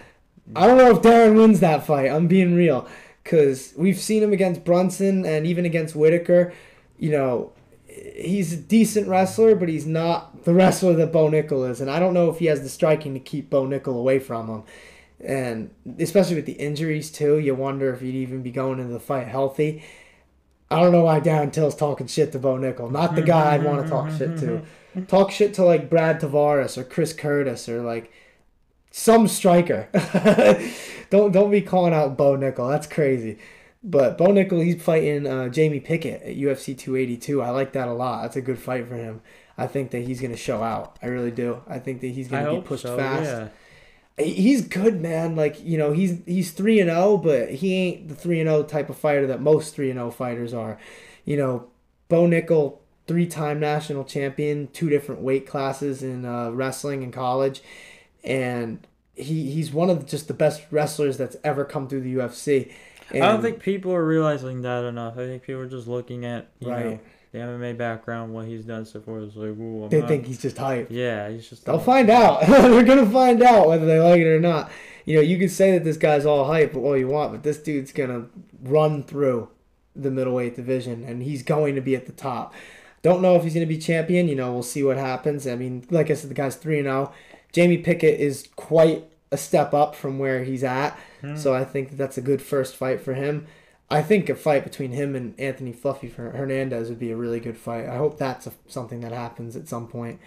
I 0.54 0.66
don't 0.66 0.76
know 0.76 0.90
if 0.90 1.00
Darren 1.00 1.36
wins 1.36 1.60
that 1.60 1.86
fight. 1.86 2.10
I'm 2.10 2.26
being 2.26 2.54
real. 2.54 2.86
Because 3.22 3.72
we've 3.78 3.98
seen 3.98 4.22
him 4.22 4.34
against 4.34 4.64
Brunson 4.64 5.24
and 5.24 5.46
even 5.46 5.64
against 5.64 5.96
Whittaker. 5.96 6.52
You 6.98 7.12
know, 7.12 7.52
he's 8.14 8.52
a 8.52 8.56
decent 8.56 9.08
wrestler, 9.08 9.54
but 9.54 9.68
he's 9.68 9.86
not 9.86 10.44
the 10.44 10.54
wrestler 10.54 10.94
that 10.94 11.12
Bo 11.12 11.28
Nickal 11.28 11.68
is. 11.68 11.80
And 11.80 11.90
I 11.90 11.98
don't 11.98 12.14
know 12.14 12.30
if 12.30 12.38
he 12.38 12.46
has 12.46 12.62
the 12.62 12.68
striking 12.68 13.12
to 13.14 13.20
keep 13.20 13.50
Bo 13.50 13.66
Nickal 13.66 13.98
away 13.98 14.18
from 14.18 14.48
him. 14.48 14.62
And 15.20 15.70
especially 15.98 16.36
with 16.36 16.46
the 16.46 16.52
injuries, 16.52 17.10
too, 17.10 17.38
you 17.38 17.54
wonder 17.54 17.92
if 17.92 18.00
he'd 18.00 18.14
even 18.14 18.42
be 18.42 18.50
going 18.50 18.78
into 18.78 18.92
the 18.92 19.00
fight 19.00 19.26
healthy. 19.26 19.82
I 20.70 20.80
don't 20.80 20.92
know 20.92 21.04
why 21.04 21.20
Darren 21.20 21.52
Till's 21.52 21.76
talking 21.76 22.06
shit 22.06 22.32
to 22.32 22.38
Bo 22.38 22.56
Nickal. 22.56 22.90
Not 22.90 23.14
the 23.14 23.22
guy 23.22 23.54
I'd 23.54 23.64
want 23.64 23.82
to 23.82 23.88
talk 23.88 24.10
shit 24.10 24.38
to. 24.38 24.62
Talk 25.08 25.32
shit 25.32 25.54
to 25.54 25.64
like 25.64 25.90
Brad 25.90 26.20
Tavares 26.20 26.78
or 26.78 26.84
Chris 26.84 27.12
Curtis 27.12 27.68
or 27.68 27.82
like 27.82 28.12
some 28.92 29.26
striker. 29.26 29.88
don't 31.10 31.32
don't 31.32 31.50
be 31.50 31.60
calling 31.60 31.92
out 31.92 32.16
Bo 32.16 32.36
Nickal. 32.36 32.70
That's 32.70 32.86
crazy. 32.86 33.38
But 33.86 34.16
Bo 34.16 34.28
Nickal, 34.28 34.64
he's 34.64 34.82
fighting 34.82 35.26
uh, 35.26 35.50
Jamie 35.50 35.78
Pickett 35.78 36.22
at 36.22 36.36
UFC 36.36 36.76
282. 36.76 37.42
I 37.42 37.50
like 37.50 37.72
that 37.74 37.86
a 37.86 37.92
lot. 37.92 38.22
That's 38.22 38.36
a 38.36 38.40
good 38.40 38.58
fight 38.58 38.88
for 38.88 38.96
him. 38.96 39.20
I 39.58 39.66
think 39.66 39.90
that 39.90 40.00
he's 40.00 40.22
gonna 40.22 40.38
show 40.38 40.62
out. 40.62 40.98
I 41.02 41.06
really 41.06 41.30
do. 41.30 41.62
I 41.68 41.78
think 41.78 42.00
that 42.00 42.08
he's 42.08 42.28
gonna 42.28 42.54
be 42.54 42.60
pushed 42.62 42.84
so. 42.84 42.96
fast. 42.96 43.24
Yeah. 43.24 44.24
He's 44.24 44.66
good, 44.66 45.02
man. 45.02 45.36
Like 45.36 45.62
you 45.62 45.76
know, 45.76 45.92
he's 45.92 46.18
he's 46.24 46.52
three 46.52 46.80
and 46.80 46.88
zero, 46.88 47.18
but 47.18 47.50
he 47.50 47.74
ain't 47.74 48.08
the 48.08 48.14
three 48.14 48.40
and 48.40 48.48
zero 48.48 48.62
type 48.62 48.88
of 48.88 48.96
fighter 48.96 49.26
that 49.26 49.42
most 49.42 49.74
three 49.74 49.90
and 49.90 49.98
zero 49.98 50.10
fighters 50.10 50.54
are. 50.54 50.78
You 51.26 51.36
know, 51.36 51.68
Bo 52.08 52.26
Nickal, 52.26 52.78
three 53.06 53.26
time 53.26 53.60
national 53.60 54.04
champion, 54.04 54.68
two 54.72 54.88
different 54.88 55.20
weight 55.20 55.46
classes 55.46 56.02
in 56.02 56.24
uh, 56.24 56.50
wrestling 56.50 57.02
in 57.02 57.12
college, 57.12 57.62
and 58.24 58.86
he 59.14 59.50
he's 59.52 59.72
one 59.72 59.90
of 59.90 60.06
just 60.06 60.26
the 60.26 60.34
best 60.34 60.62
wrestlers 60.70 61.16
that's 61.16 61.36
ever 61.44 61.64
come 61.64 61.86
through 61.86 62.00
the 62.00 62.14
UFC. 62.14 62.72
And, 63.12 63.22
I 63.24 63.28
don't 63.32 63.42
think 63.42 63.60
people 63.60 63.92
are 63.92 64.04
realizing 64.04 64.62
that 64.62 64.84
enough. 64.84 65.14
I 65.14 65.26
think 65.26 65.42
people 65.42 65.60
are 65.62 65.68
just 65.68 65.86
looking 65.86 66.24
at 66.24 66.48
you 66.60 66.68
know 66.68 66.74
Right. 66.74 67.00
the 67.32 67.38
MMA 67.38 67.76
background, 67.76 68.32
what 68.32 68.46
he's 68.46 68.64
done 68.64 68.84
so 68.84 69.00
far. 69.00 69.20
It's 69.20 69.36
like, 69.36 69.48
ooh, 69.50 69.84
I'm 69.84 69.88
they 69.90 70.00
not- 70.00 70.08
think 70.08 70.26
he's 70.26 70.40
just 70.40 70.56
hype. 70.58 70.88
Yeah, 70.90 71.28
he's 71.30 71.48
just. 71.48 71.64
They'll 71.66 71.78
find 71.78 72.08
out. 72.10 72.40
They're 72.46 72.84
gonna 72.84 73.10
find 73.10 73.42
out 73.42 73.68
whether 73.68 73.86
they 73.86 73.98
like 74.00 74.20
it 74.20 74.26
or 74.26 74.40
not. 74.40 74.70
You 75.04 75.16
know, 75.16 75.20
you 75.22 75.38
can 75.38 75.48
say 75.50 75.72
that 75.72 75.84
this 75.84 75.96
guy's 75.98 76.24
all 76.24 76.46
hype 76.46 76.74
all 76.76 76.96
you 76.96 77.08
want, 77.08 77.32
but 77.32 77.42
this 77.42 77.58
dude's 77.58 77.92
gonna 77.92 78.26
run 78.62 79.02
through 79.02 79.48
the 79.94 80.10
middleweight 80.10 80.56
division, 80.56 81.04
and 81.04 81.22
he's 81.22 81.42
going 81.42 81.74
to 81.76 81.80
be 81.80 81.94
at 81.94 82.06
the 82.06 82.12
top. 82.12 82.52
Don't 83.02 83.20
know 83.20 83.36
if 83.36 83.42
he's 83.44 83.52
gonna 83.54 83.66
be 83.66 83.76
champion. 83.78 84.28
You 84.28 84.34
know, 84.34 84.52
we'll 84.52 84.62
see 84.62 84.82
what 84.82 84.96
happens. 84.96 85.46
I 85.46 85.56
mean, 85.56 85.84
like 85.90 86.10
I 86.10 86.14
said, 86.14 86.30
the 86.30 86.34
guy's 86.34 86.56
three 86.56 86.78
and 86.78 86.86
zero. 86.86 87.12
Jamie 87.52 87.78
Pickett 87.78 88.18
is 88.18 88.48
quite 88.56 89.04
a 89.30 89.36
step 89.36 89.74
up 89.74 89.94
from 89.94 90.18
where 90.18 90.42
he's 90.44 90.64
at, 90.64 90.98
so 91.36 91.54
I 91.54 91.64
think 91.64 91.96
that's 91.96 92.18
a 92.18 92.22
good 92.22 92.42
first 92.42 92.76
fight 92.76 93.00
for 93.00 93.14
him. 93.14 93.46
I 93.90 94.02
think 94.02 94.28
a 94.28 94.34
fight 94.34 94.64
between 94.64 94.92
him 94.92 95.14
and 95.14 95.38
Anthony 95.38 95.72
Fluffy 95.72 96.08
Hernandez 96.08 96.88
would 96.88 96.98
be 96.98 97.10
a 97.10 97.16
really 97.16 97.40
good 97.40 97.56
fight. 97.56 97.86
I 97.86 97.96
hope 97.96 98.18
that's 98.18 98.46
a, 98.46 98.52
something 98.66 99.00
that 99.00 99.12
happens 99.12 99.56
at 99.56 99.68
some 99.68 99.86
point 99.86 100.20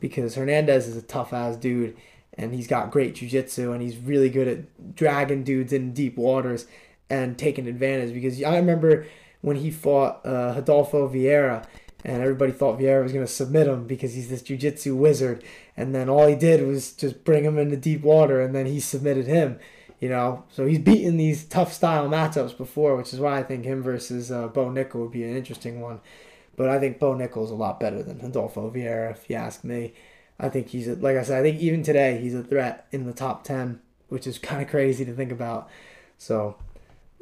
because 0.00 0.34
Hernandez 0.34 0.88
is 0.88 0.96
a 0.96 1.02
tough 1.02 1.32
ass 1.32 1.56
dude 1.56 1.96
and 2.36 2.52
he's 2.52 2.66
got 2.66 2.90
great 2.90 3.14
jujitsu 3.14 3.72
and 3.72 3.80
he's 3.80 3.96
really 3.96 4.28
good 4.28 4.48
at 4.48 4.94
dragging 4.96 5.44
dudes 5.44 5.72
in 5.72 5.92
deep 5.92 6.16
waters 6.16 6.66
and 7.08 7.38
taking 7.38 7.68
advantage. 7.68 8.12
Because 8.12 8.42
I 8.42 8.56
remember 8.56 9.06
when 9.40 9.56
he 9.56 9.70
fought 9.70 10.24
uh, 10.26 10.54
Adolfo 10.56 11.08
Vieira 11.08 11.64
and 12.04 12.20
everybody 12.20 12.52
thought 12.52 12.78
Vieira 12.78 13.02
was 13.02 13.12
going 13.12 13.24
to 13.24 13.32
submit 13.32 13.66
him 13.66 13.86
because 13.86 14.14
he's 14.14 14.28
this 14.28 14.42
jujitsu 14.42 14.96
wizard. 14.96 15.44
And 15.76 15.94
then 15.94 16.08
all 16.08 16.26
he 16.26 16.34
did 16.34 16.66
was 16.66 16.92
just 16.92 17.24
bring 17.24 17.44
him 17.44 17.58
into 17.58 17.76
deep 17.76 18.02
water 18.02 18.40
and 18.40 18.54
then 18.54 18.66
he 18.66 18.80
submitted 18.80 19.26
him. 19.26 19.58
You 20.00 20.08
know, 20.08 20.44
so 20.50 20.66
he's 20.66 20.80
beaten 20.80 21.16
these 21.16 21.44
tough 21.44 21.72
style 21.72 22.08
matchups 22.08 22.56
before, 22.56 22.96
which 22.96 23.14
is 23.14 23.20
why 23.20 23.38
I 23.38 23.42
think 23.42 23.64
him 23.64 23.82
versus 23.82 24.30
uh, 24.30 24.48
Bo 24.48 24.66
Nickal 24.66 24.96
would 24.96 25.12
be 25.12 25.24
an 25.24 25.36
interesting 25.36 25.80
one. 25.80 26.00
But 26.56 26.68
I 26.68 26.78
think 26.78 26.98
Bo 26.98 27.14
Nickal's 27.14 27.50
a 27.50 27.54
lot 27.54 27.80
better 27.80 28.02
than 28.02 28.20
Adolfo 28.20 28.70
Vieira, 28.70 29.12
if 29.12 29.28
you 29.28 29.36
ask 29.36 29.64
me. 29.64 29.94
I 30.38 30.48
think 30.48 30.68
he's 30.68 30.88
a, 30.88 30.94
like 30.94 31.16
I 31.16 31.22
said. 31.22 31.38
I 31.38 31.42
think 31.42 31.60
even 31.60 31.82
today 31.82 32.18
he's 32.20 32.34
a 32.34 32.42
threat 32.42 32.86
in 32.92 33.06
the 33.06 33.12
top 33.12 33.44
ten, 33.44 33.80
which 34.08 34.26
is 34.26 34.38
kind 34.50 34.62
of 34.62 34.68
crazy 34.68 35.04
to 35.04 35.14
think 35.14 35.32
about. 35.32 35.68
So 36.18 36.56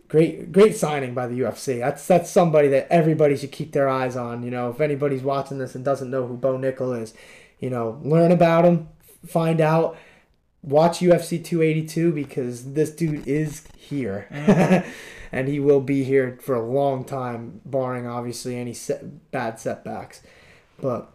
great, 0.09 0.53
great 0.53 0.77
signing 0.77 1.15
by 1.15 1.27
the 1.27 1.41
UFC. 1.41 1.79
That's 1.79 2.07
that's 2.07 2.31
somebody 2.31 2.69
that 2.69 2.89
everybody 2.91 3.37
should 3.37 3.53
keep 3.53 3.73
their 3.73 3.89
eyes 3.89 4.17
on. 4.17 4.43
You 4.43 4.51
know, 4.51 4.71
if 4.71 4.81
anybody's 4.81 5.23
watching 5.23 5.59
this 5.59 5.75
and 5.75 5.85
doesn't 5.85 6.11
know 6.11 6.27
who 6.27 6.37
Bo 6.37 6.59
Nickal 6.59 7.01
is, 7.01 7.15
you 7.61 7.71
know, 7.71 8.01
learn 8.03 8.33
about 8.33 8.65
him, 8.65 8.89
find 9.27 9.61
out, 9.61 9.97
watch 10.63 11.01
UFC 11.01 11.43
282 11.43 12.13
because 12.13 12.73
this 12.73 12.91
dude 12.91 13.27
is 13.27 13.67
here. 13.77 14.27
and 15.33 15.49
he 15.49 15.59
will 15.59 15.81
be 15.81 16.05
here 16.05 16.39
for 16.43 16.55
a 16.55 16.65
long 16.65 17.05
time, 17.05 17.61
barring 17.65 18.07
obviously 18.07 18.57
any 18.57 18.75
set, 18.75 19.31
bad 19.31 19.59
setbacks. 19.59 20.23
But 20.81 21.11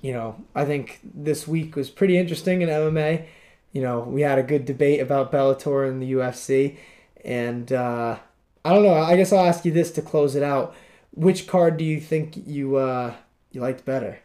you 0.00 0.12
know, 0.12 0.36
I 0.54 0.64
think 0.64 1.00
this 1.02 1.46
week 1.46 1.76
was 1.76 1.90
pretty 1.90 2.16
interesting 2.16 2.62
in 2.62 2.68
MMA. 2.68 3.26
You 3.72 3.82
know, 3.82 4.00
we 4.00 4.22
had 4.22 4.38
a 4.38 4.42
good 4.42 4.64
debate 4.64 5.00
about 5.00 5.32
Bellator 5.32 5.88
and 5.88 6.02
the 6.02 6.12
UFC, 6.12 6.76
and 7.24 7.72
uh, 7.72 8.18
I 8.64 8.74
don't 8.74 8.82
know. 8.82 8.94
I 8.94 9.16
guess 9.16 9.32
I'll 9.32 9.46
ask 9.46 9.64
you 9.64 9.72
this 9.72 9.90
to 9.92 10.02
close 10.02 10.34
it 10.34 10.42
out. 10.42 10.74
Which 11.14 11.46
card 11.46 11.76
do 11.76 11.84
you 11.84 12.00
think 12.00 12.36
you 12.46 12.76
uh, 12.76 13.14
you 13.50 13.60
liked 13.60 13.84
better? 13.84 14.20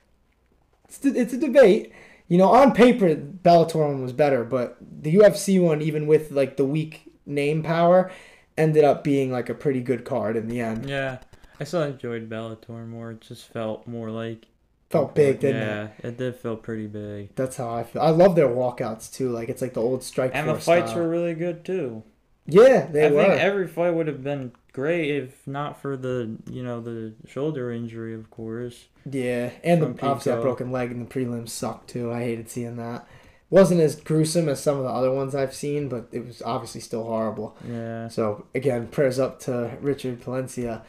It's 0.85 1.03
it's 1.03 1.33
a 1.33 1.37
debate. 1.37 1.91
You 2.27 2.37
know, 2.37 2.49
on 2.51 2.73
paper, 2.73 3.15
Bellator 3.15 3.75
one 3.87 4.01
was 4.01 4.13
better, 4.13 4.43
but 4.43 4.77
the 4.81 5.15
UFC 5.15 5.61
one, 5.61 5.81
even 5.81 6.07
with 6.07 6.31
like 6.31 6.57
the 6.57 6.65
weak 6.65 7.11
name 7.25 7.63
power, 7.63 8.11
ended 8.57 8.83
up 8.83 9.03
being 9.03 9.31
like 9.31 9.49
a 9.49 9.53
pretty 9.53 9.79
good 9.81 10.03
card 10.03 10.35
in 10.35 10.47
the 10.49 10.59
end. 10.59 10.89
Yeah, 10.89 11.19
I 11.59 11.63
still 11.63 11.83
enjoyed 11.83 12.29
Bellator 12.29 12.87
more. 12.87 13.11
It 13.11 13.21
just 13.21 13.47
felt 13.51 13.87
more 13.87 14.09
like. 14.11 14.47
Felt 14.89 15.15
big, 15.15 15.41
didn't 15.41 15.61
it? 15.63 15.65
yeah, 16.01 16.07
it 16.09 16.17
did 16.17 16.37
feel 16.37 16.55
pretty 16.55 16.87
big. 16.87 17.35
That's 17.35 17.57
how 17.57 17.69
I 17.73 17.83
feel. 17.83 18.01
I 18.01 18.09
love 18.09 18.37
their 18.37 18.47
walkouts 18.47 19.11
too. 19.13 19.29
Like 19.31 19.49
it's 19.49 19.61
like 19.61 19.73
the 19.73 19.81
old 19.81 20.01
strike 20.01 20.31
And 20.33 20.47
the 20.47 20.55
fights 20.55 20.91
style. 20.91 21.03
were 21.03 21.09
really 21.09 21.33
good 21.33 21.65
too. 21.65 22.03
Yeah, 22.45 22.87
they 22.87 23.07
I 23.07 23.11
were. 23.11 23.21
think 23.23 23.41
every 23.41 23.67
fight 23.67 23.89
would 23.93 24.07
have 24.07 24.23
been 24.23 24.53
great 24.77 25.09
if 25.09 25.47
not 25.47 25.81
for 25.81 25.97
the 25.97 26.37
you 26.51 26.61
know 26.61 26.79
the 26.79 27.11
shoulder 27.27 27.71
injury, 27.71 28.13
of 28.13 28.29
course. 28.29 28.85
yeah, 29.09 29.49
and 29.63 29.81
the, 29.81 29.87
obviously 30.05 30.31
that 30.31 30.41
broken 30.43 30.71
leg 30.71 30.91
and 30.91 31.01
the 31.01 31.11
prelims 31.11 31.49
sucked 31.49 31.89
too. 31.89 32.11
I 32.11 32.19
hated 32.19 32.47
seeing 32.47 32.75
that. 32.75 33.07
wasn't 33.49 33.81
as 33.81 33.95
gruesome 33.95 34.47
as 34.47 34.61
some 34.61 34.77
of 34.77 34.83
the 34.83 34.91
other 34.91 35.11
ones 35.11 35.33
I've 35.33 35.55
seen, 35.55 35.89
but 35.89 36.09
it 36.11 36.23
was 36.27 36.43
obviously 36.43 36.81
still 36.81 37.03
horrible. 37.05 37.57
Yeah. 37.67 38.07
So 38.09 38.45
again, 38.53 38.85
prayers 38.87 39.17
up 39.17 39.39
to 39.41 39.75
Richard 39.81 40.21
Palencia. 40.21 40.83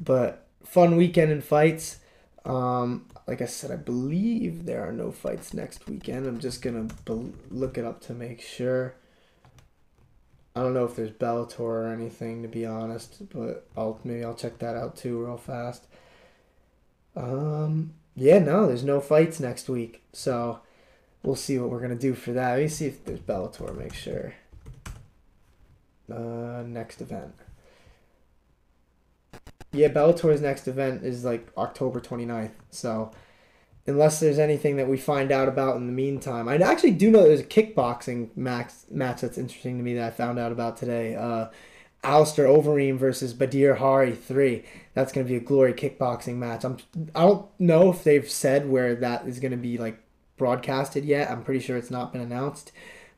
But 0.00 0.46
fun 0.64 0.96
weekend 0.96 1.30
in 1.30 1.42
fights. 1.42 1.98
Um, 2.46 3.04
like 3.26 3.42
I 3.42 3.46
said, 3.46 3.70
I 3.70 3.76
believe 3.76 4.64
there 4.64 4.88
are 4.88 4.92
no 4.92 5.12
fights 5.12 5.52
next 5.52 5.86
weekend. 5.88 6.26
I'm 6.26 6.38
just 6.38 6.62
gonna 6.62 6.88
bel 7.04 7.32
look 7.50 7.76
it 7.76 7.84
up 7.84 8.00
to 8.06 8.14
make 8.14 8.40
sure. 8.40 8.94
I 10.56 10.60
don't 10.60 10.72
know 10.72 10.86
if 10.86 10.96
there's 10.96 11.10
Bellator 11.10 11.60
or 11.60 11.92
anything 11.92 12.40
to 12.40 12.48
be 12.48 12.64
honest, 12.64 13.28
but 13.28 13.68
I'll 13.76 14.00
maybe 14.04 14.24
I'll 14.24 14.34
check 14.34 14.58
that 14.60 14.74
out 14.74 14.96
too 14.96 15.22
real 15.22 15.36
fast. 15.36 15.86
Um, 17.14 17.92
yeah, 18.14 18.38
no, 18.38 18.66
there's 18.66 18.82
no 18.82 19.02
fights 19.02 19.38
next 19.38 19.68
week, 19.68 20.02
so 20.14 20.60
we'll 21.22 21.36
see 21.36 21.58
what 21.58 21.68
we're 21.68 21.82
gonna 21.82 21.94
do 21.94 22.14
for 22.14 22.32
that. 22.32 22.54
Let 22.54 22.62
me 22.62 22.68
see 22.68 22.86
if 22.86 23.04
there's 23.04 23.20
Bellator. 23.20 23.76
Make 23.76 23.92
sure. 23.92 24.32
Uh, 26.10 26.62
next 26.66 27.02
event. 27.02 27.34
Yeah, 29.72 29.88
Bellator's 29.88 30.40
next 30.40 30.68
event 30.68 31.04
is 31.04 31.22
like 31.22 31.48
October 31.58 32.00
29th. 32.00 32.52
So, 32.70 33.10
unless 33.86 34.20
there's 34.20 34.38
anything 34.38 34.76
that 34.76 34.88
we 34.88 34.96
find 34.96 35.30
out 35.30 35.48
about 35.48 35.76
in 35.76 35.86
the 35.86 35.92
meantime, 35.92 36.48
I 36.48 36.56
actually 36.56 36.92
do 36.92 37.10
know 37.10 37.22
there's 37.22 37.40
a 37.40 37.44
kickboxing 37.44 38.36
max 38.36 38.86
match 38.90 39.20
that's 39.20 39.38
interesting 39.38 39.78
to 39.78 39.84
me 39.84 39.94
that 39.94 40.04
I 40.04 40.10
found 40.10 40.38
out 40.38 40.52
about 40.52 40.76
today. 40.76 41.14
Uh, 41.14 41.48
Alistair 42.02 42.46
Overeem 42.46 42.98
versus 42.98 43.34
Badr 43.34 43.74
Hari 43.74 44.14
3. 44.14 44.64
That's 44.94 45.12
going 45.12 45.26
to 45.26 45.30
be 45.30 45.36
a 45.36 45.40
glory 45.40 45.72
kickboxing 45.72 46.36
match. 46.36 46.64
I'm 46.64 46.78
I 47.14 47.22
don't 47.22 47.48
know 47.58 47.90
if 47.90 48.04
they've 48.04 48.28
said 48.28 48.68
where 48.68 48.94
that 48.96 49.26
is 49.26 49.40
going 49.40 49.52
to 49.52 49.56
be 49.56 49.78
like 49.78 49.98
broadcasted 50.36 51.04
yet. 51.04 51.30
I'm 51.30 51.42
pretty 51.42 51.60
sure 51.60 51.76
it's 51.76 51.90
not 51.90 52.12
been 52.12 52.22
announced. 52.22 52.72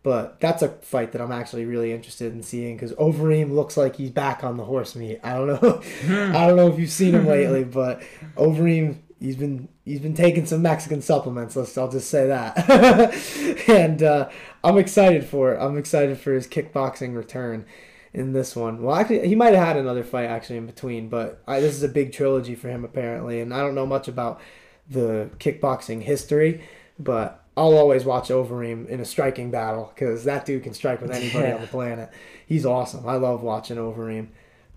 But 0.04 0.40
that's 0.40 0.62
a 0.62 0.68
fight 0.68 1.12
that 1.12 1.20
I'm 1.20 1.32
actually 1.32 1.64
really 1.64 1.92
interested 1.92 2.32
in 2.32 2.42
seeing 2.42 2.76
because 2.76 2.92
Overeem 2.92 3.52
looks 3.52 3.76
like 3.76 3.96
he's 3.96 4.10
back 4.10 4.44
on 4.44 4.56
the 4.56 4.64
horse 4.64 4.94
meat. 4.94 5.18
I 5.24 5.34
don't 5.34 5.48
know, 5.48 5.82
I 6.38 6.46
don't 6.46 6.56
know 6.56 6.68
if 6.68 6.78
you've 6.78 6.90
seen 6.90 7.14
him 7.14 7.26
lately, 7.26 7.64
but 7.64 8.02
Overeem 8.36 8.98
he's 9.20 9.36
been 9.36 9.68
he's 9.84 10.00
been 10.00 10.14
taking 10.14 10.46
some 10.46 10.62
Mexican 10.62 11.02
supplements. 11.02 11.56
Let's 11.56 11.76
I'll 11.76 11.90
just 11.90 12.10
say 12.10 12.26
that, 12.28 13.64
and 13.68 14.02
uh, 14.02 14.28
I'm 14.64 14.78
excited 14.78 15.24
for 15.24 15.54
it. 15.54 15.58
I'm 15.60 15.76
excited 15.78 16.18
for 16.18 16.32
his 16.32 16.46
kickboxing 16.46 17.16
return 17.16 17.64
in 18.14 18.32
this 18.32 18.56
one. 18.56 18.82
Well, 18.82 18.96
actually, 18.96 19.28
he 19.28 19.34
might 19.34 19.54
have 19.54 19.66
had 19.66 19.76
another 19.76 20.04
fight 20.04 20.26
actually 20.26 20.56
in 20.56 20.66
between, 20.66 21.08
but 21.08 21.42
I, 21.46 21.60
this 21.60 21.74
is 21.74 21.82
a 21.82 21.88
big 21.88 22.12
trilogy 22.12 22.54
for 22.54 22.68
him 22.68 22.84
apparently, 22.84 23.40
and 23.40 23.52
I 23.52 23.58
don't 23.60 23.74
know 23.74 23.86
much 23.86 24.08
about 24.08 24.40
the 24.88 25.30
kickboxing 25.38 26.02
history, 26.02 26.62
but 26.98 27.44
I'll 27.56 27.76
always 27.76 28.04
watch 28.04 28.28
Overeem 28.28 28.88
in 28.88 29.00
a 29.00 29.04
striking 29.04 29.50
battle 29.50 29.92
because 29.94 30.24
that 30.24 30.46
dude 30.46 30.62
can 30.62 30.72
strike 30.74 31.02
with 31.02 31.10
anybody 31.10 31.48
Yeah. 31.48 31.56
on 31.56 31.60
the 31.60 31.66
planet. 31.66 32.10
He's 32.46 32.64
awesome. 32.64 33.06
I 33.06 33.16
love 33.16 33.42
watching 33.42 33.76
Overeem. 33.76 34.28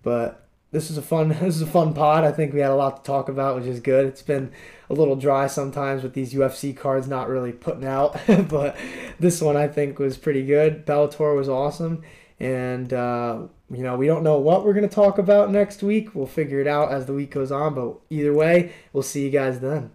But 0.04 0.41
this 0.72 0.90
is 0.90 0.98
a 0.98 1.02
fun 1.02 1.30
this 1.42 1.56
is 1.56 1.62
a 1.62 1.68
fun 1.68 1.94
pod. 1.94 2.24
I 2.24 2.32
think 2.32 2.54
we 2.54 2.60
had 2.60 2.72
a 2.72 2.76
lot 2.76 2.98
to 2.98 3.04
talk 3.04 3.30
about, 3.30 3.56
which 3.56 3.66
is 3.66 3.80
good. 3.80 4.06
It's 4.06 4.22
been 4.22 4.52
a 4.90 4.94
little 4.94 5.16
dry 5.16 5.48
sometimes 5.48 6.04
with 6.04 6.14
these 6.14 6.34
UFC 6.34 6.76
cards 6.76 7.08
not 7.08 7.30
really 7.30 7.52
putting 7.52 7.86
out, 7.86 8.20
but 8.50 8.76
this 9.20 9.42
one 9.42 9.58
I 9.58 9.68
think 9.68 10.00
was 10.00 10.18
pretty 10.18 10.46
good. 10.46 10.86
Bellator 10.86 11.36
was 11.36 11.50
awesome, 11.50 12.04
and 12.40 12.92
uh, 12.94 13.44
you 13.70 13.84
know 13.84 13.96
we 13.96 14.08
don't 14.08 14.24
know 14.24 14.40
what 14.40 14.66
we're 14.66 14.74
gonna 14.74 14.88
talk 14.88 15.18
about 15.18 15.52
next 15.52 15.84
week. 15.84 16.16
We'll 16.16 16.26
figure 16.26 16.60
it 16.60 16.68
out 16.68 16.92
as 16.92 17.06
the 17.06 17.14
week 17.14 17.32
goes 17.32 17.52
on. 17.52 17.76
But 17.76 17.96
either 18.10 18.34
way, 18.34 18.74
we'll 18.94 19.04
see 19.04 19.26
you 19.26 19.32
guys 19.32 19.60
then. 19.60 19.92